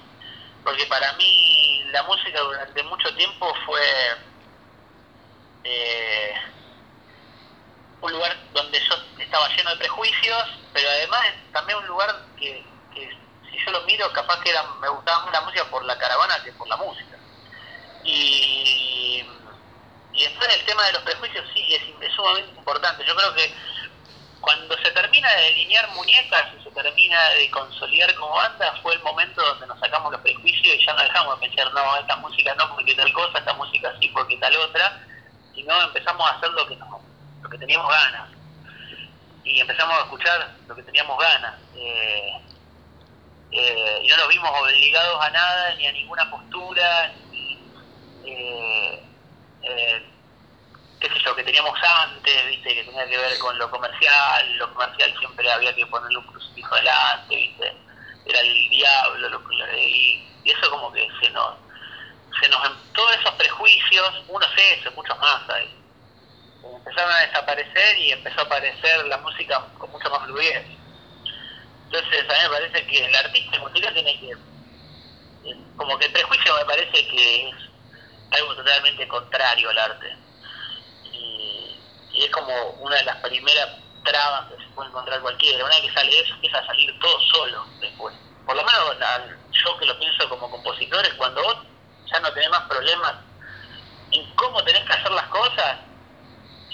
Porque 0.63 0.85
para 0.87 1.13
mí 1.15 1.83
la 1.91 2.03
música 2.03 2.41
durante 2.41 2.83
mucho 2.83 3.15
tiempo 3.15 3.55
fue 3.65 3.81
eh, 5.65 6.35
un 8.01 8.13
lugar 8.13 8.37
donde 8.53 8.79
yo 8.81 8.95
estaba 9.19 9.49
lleno 9.49 9.71
de 9.71 9.77
prejuicios, 9.77 10.45
pero 10.73 10.89
además 10.91 11.27
también 11.53 11.79
un 11.79 11.87
lugar 11.87 12.15
que, 12.39 12.65
que 12.95 13.11
si 13.51 13.65
yo 13.65 13.71
lo 13.73 13.83
miro, 13.83 14.13
capaz 14.13 14.41
que 14.41 14.51
era, 14.51 14.63
me 14.81 14.89
gustaba 14.89 15.25
más 15.25 15.33
la 15.33 15.41
música 15.43 15.65
por 15.71 15.85
la 15.85 15.99
caravana 15.99 16.43
que 16.45 16.53
por 16.53 16.69
la 16.69 16.77
música. 16.77 17.17
Y, 18.05 18.98
y 20.19 20.25
después 20.25 20.49
el 20.55 20.65
tema 20.67 20.85
de 20.87 20.93
los 20.95 21.03
prejuicios 21.03 21.47
sí, 21.55 21.75
es, 21.75 21.83
es 22.01 22.13
sumamente 22.15 22.53
importante. 22.59 23.05
Yo 23.07 23.15
creo 23.17 23.35
que 23.35 23.53
cuando 24.41 24.77
se 24.79 24.91
termina 24.93 25.33
de 25.35 25.43
delinear 25.45 25.89
muñecas 25.95 26.45
y 26.59 26.63
se 26.63 26.71
termina 26.73 27.31
de 27.31 27.51
consolidar 27.51 28.15
como 28.17 28.35
banda, 28.37 28.75
fue 28.83 28.95
el 28.95 29.03
momento 29.03 29.43
donde 29.43 29.67
nos 29.69 29.79
sacamos 29.81 30.13
los 30.13 30.21
prejuicios 30.23 30.77
y 30.77 30.87
ya 30.87 30.95
no 30.95 31.03
dejamos 31.03 31.41
de 31.41 31.49
pensar, 31.49 31.73
no, 31.75 31.97
esta 31.97 32.17
música 32.17 32.55
no 32.57 32.71
porque 32.75 32.95
tal 32.95 33.13
cosa, 33.13 33.39
esta 33.39 33.55
música 33.55 33.93
sí 34.01 34.09
porque 34.09 34.39
tal 34.39 34.57
otra, 34.57 35.01
sino 35.55 35.83
empezamos 35.83 36.27
a 36.31 36.35
hacer 36.37 36.51
lo 36.51 36.67
que, 36.69 36.77
nos- 36.77 37.03
lo 37.43 37.51
que 37.51 37.59
teníamos 37.59 37.91
ganas. 37.91 38.31
Y 39.43 39.61
empezamos 39.61 39.95
a 39.97 40.03
escuchar 40.03 40.61
lo 40.67 40.75
que 40.77 40.83
teníamos 40.85 41.19
ganas. 41.19 41.55
Eh, 41.73 42.31
eh, 43.51 44.01
y 44.03 44.09
no 44.09 44.17
nos 44.19 44.29
vimos 44.29 44.51
obligados 44.61 45.25
a 45.25 45.31
nada, 45.31 45.75
ni 45.77 45.87
a 45.87 45.93
ninguna 45.93 46.31
postura, 46.31 47.13
ni, 47.31 47.73
eh, 48.23 49.08
eh, 49.69 50.03
qué 51.01 51.09
sé 51.09 51.15
yo, 51.25 51.35
que 51.37 51.45
teníamos 51.45 51.79
antes, 51.83 52.47
viste, 52.47 52.75
que 52.75 52.85
tenía 52.85 53.09
que 53.09 53.19
ver 53.19 53.39
con 53.39 53.59
lo 53.59 53.71
comercial, 53.71 54.57
lo 54.57 54.73
comercial 54.75 55.15
siempre 55.19 55.51
había 55.51 55.75
que 55.75 55.87
ponerle 55.87 56.19
un 56.19 56.27
crucifijo 56.27 56.75
delante, 56.75 57.37
viste, 57.37 57.73
era 58.27 58.41
el 58.41 58.69
diablo, 58.71 59.29
lo, 59.29 59.43
y, 59.77 60.41
y 60.45 60.51
eso 60.51 60.71
como 60.71 60.93
que 60.93 61.07
se 61.21 61.31
nos, 61.31 61.55
se 62.41 62.49
nos, 62.49 62.61
todos 62.93 63.17
esos 63.17 63.33
prejuicios, 63.35 64.25
unos 64.29 64.51
esos, 64.57 64.95
muchos 64.95 65.19
más 65.19 65.49
hay, 65.51 65.79
empezaron 66.63 67.13
a 67.13 67.27
desaparecer 67.27 67.99
y 67.99 68.13
empezó 68.13 68.41
a 68.41 68.45
aparecer 68.45 69.07
la 69.07 69.19
música 69.19 69.63
con 69.79 69.91
mucha 69.91 70.09
más 70.09 70.25
fluidez. 70.25 70.67
Entonces 71.91 72.29
a 72.29 72.33
mí 72.33 72.39
me 72.43 72.49
parece 72.51 72.87
que 72.87 73.05
el 73.05 73.15
artista 73.15 73.59
musical 73.61 73.95
tiene 73.95 74.19
que, 74.21 74.31
eh, 74.31 75.57
como 75.77 75.99
que 75.99 76.07
el 76.07 76.13
prejuicio 76.13 76.57
me 76.57 76.65
parece 76.65 77.09
que 77.09 77.49
es 77.49 77.68
algo 78.31 78.55
totalmente 78.55 79.07
contrario 79.09 79.71
al 79.71 79.79
arte. 79.79 80.17
Y, 81.13 81.79
es 82.15 82.31
como 82.31 82.53
una 82.81 82.97
de 82.97 83.05
las 83.05 83.17
primeras 83.19 83.69
trabas 84.05 84.49
que 84.49 84.57
se 84.57 84.71
puede 84.71 84.89
encontrar 84.89 85.21
cualquiera. 85.21 85.65
Una 85.65 85.75
vez 85.77 85.85
que 85.85 85.93
sale 85.93 86.21
eso, 86.21 86.35
empieza 86.35 86.59
a 86.59 86.67
salir 86.67 86.99
todo 86.99 87.21
solo 87.33 87.65
después. 87.81 88.15
Por 88.45 88.57
lo 88.57 88.65
menos 88.65 88.97
yo 89.53 89.79
que 89.79 89.87
lo 89.87 89.99
pienso 89.99 90.29
como 90.29 90.51
compositor, 90.51 91.05
es 91.05 91.15
cuando 91.15 91.43
vos 91.43 91.57
ya 92.07 92.19
no 92.21 92.33
tenés 92.33 92.51
más 92.51 92.63
problemas 92.63 93.15
en 94.11 94.35
cómo 94.35 94.63
tenés 94.65 94.85
que 94.85 94.93
hacer 94.93 95.11
las 95.13 95.27
cosas, 95.29 95.79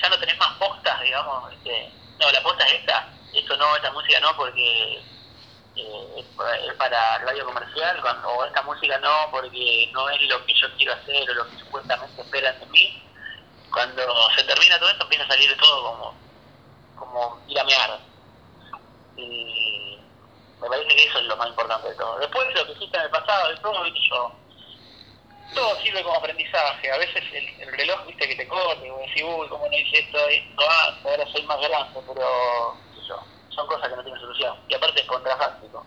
ya 0.00 0.08
no 0.08 0.18
tenés 0.18 0.38
más 0.38 0.56
postas, 0.58 1.00
digamos, 1.02 1.52
este, 1.52 1.90
no, 2.20 2.30
la 2.30 2.42
posta 2.42 2.66
es 2.66 2.74
esta, 2.74 3.08
esto 3.32 3.56
no, 3.56 3.76
esta 3.76 3.90
música 3.90 4.20
no, 4.20 4.36
porque 4.36 5.02
eh, 5.76 6.06
es, 6.18 6.26
pa- 6.36 6.56
es 6.56 6.74
para 6.74 7.16
el 7.16 7.22
radio 7.22 7.46
comercial, 7.46 8.02
o 8.26 8.44
esta 8.44 8.62
música 8.62 8.98
no, 8.98 9.28
porque 9.30 9.90
no 9.92 10.08
es 10.10 10.20
lo 10.22 10.44
que 10.46 10.54
yo 10.54 10.68
quiero 10.76 10.92
hacer 10.94 11.30
o 11.30 11.34
lo 11.34 11.50
que 11.50 11.56
supuestamente 11.58 12.22
esperan 12.22 12.60
de 12.60 12.66
mí. 12.66 13.00
Cuando 13.72 14.02
se 14.36 14.44
termina 14.44 14.78
todo 14.78 14.90
esto, 14.90 15.04
empieza 15.04 15.24
a 15.24 15.28
salir 15.28 15.56
todo 15.58 15.82
como, 15.92 16.16
como 16.94 17.44
ir 17.48 17.58
a 17.58 17.64
mear. 17.64 18.00
Y 19.16 19.98
me 20.60 20.68
parece 20.68 20.88
que 20.96 21.04
eso 21.04 21.18
es 21.18 21.24
lo 21.26 21.36
más 21.36 21.48
importante 21.48 21.88
de 21.88 21.94
todo. 21.96 22.18
Después, 22.18 22.46
lo 22.54 22.66
que 22.66 22.72
hiciste 22.72 22.96
en 22.98 23.04
el 23.04 23.10
pasado, 23.10 23.48
de 23.50 23.56
todo, 23.58 23.82
viste, 23.84 24.00
yo 24.10 24.40
todo 25.54 25.76
sirve 25.82 26.02
como 26.02 26.16
aprendizaje. 26.16 26.90
A 26.92 26.98
veces 26.98 27.22
el, 27.32 27.72
reloj, 27.72 28.06
viste, 28.06 28.28
que 28.28 28.36
te 28.36 28.48
corre, 28.48 28.86
y 28.86 28.90
vos 28.90 29.00
decís, 29.06 29.22
uy, 29.24 29.48
¿cómo 29.48 29.66
no 29.66 29.76
hice 29.78 29.98
esto 30.00 30.18
ah, 30.68 31.00
ahora 31.04 31.26
soy 31.32 31.42
más 31.44 31.58
grande, 31.60 32.00
pero 32.06 32.80
eso, 32.92 33.33
son 33.54 33.66
cosas 33.66 33.88
que 33.88 33.96
no 33.96 34.02
tienen 34.02 34.20
solución. 34.20 34.56
Y 34.68 34.74
aparte 34.74 35.00
es 35.00 35.06
contrafáctico. 35.06 35.84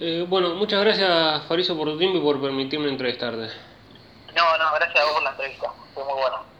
Eh, 0.00 0.24
bueno, 0.28 0.54
muchas 0.54 0.80
gracias 0.80 1.44
Fariso 1.46 1.76
por 1.76 1.88
tu 1.88 1.98
tiempo 1.98 2.18
y 2.18 2.20
por 2.20 2.40
permitirme 2.40 2.88
entrevistarte. 2.88 3.48
No, 4.34 4.58
no, 4.58 4.74
gracias 4.74 5.00
a 5.00 5.04
vos 5.04 5.14
por 5.14 5.22
la 5.22 5.30
entrevista, 5.30 5.72
fue 5.94 6.04
muy 6.04 6.14
bueno. 6.14 6.53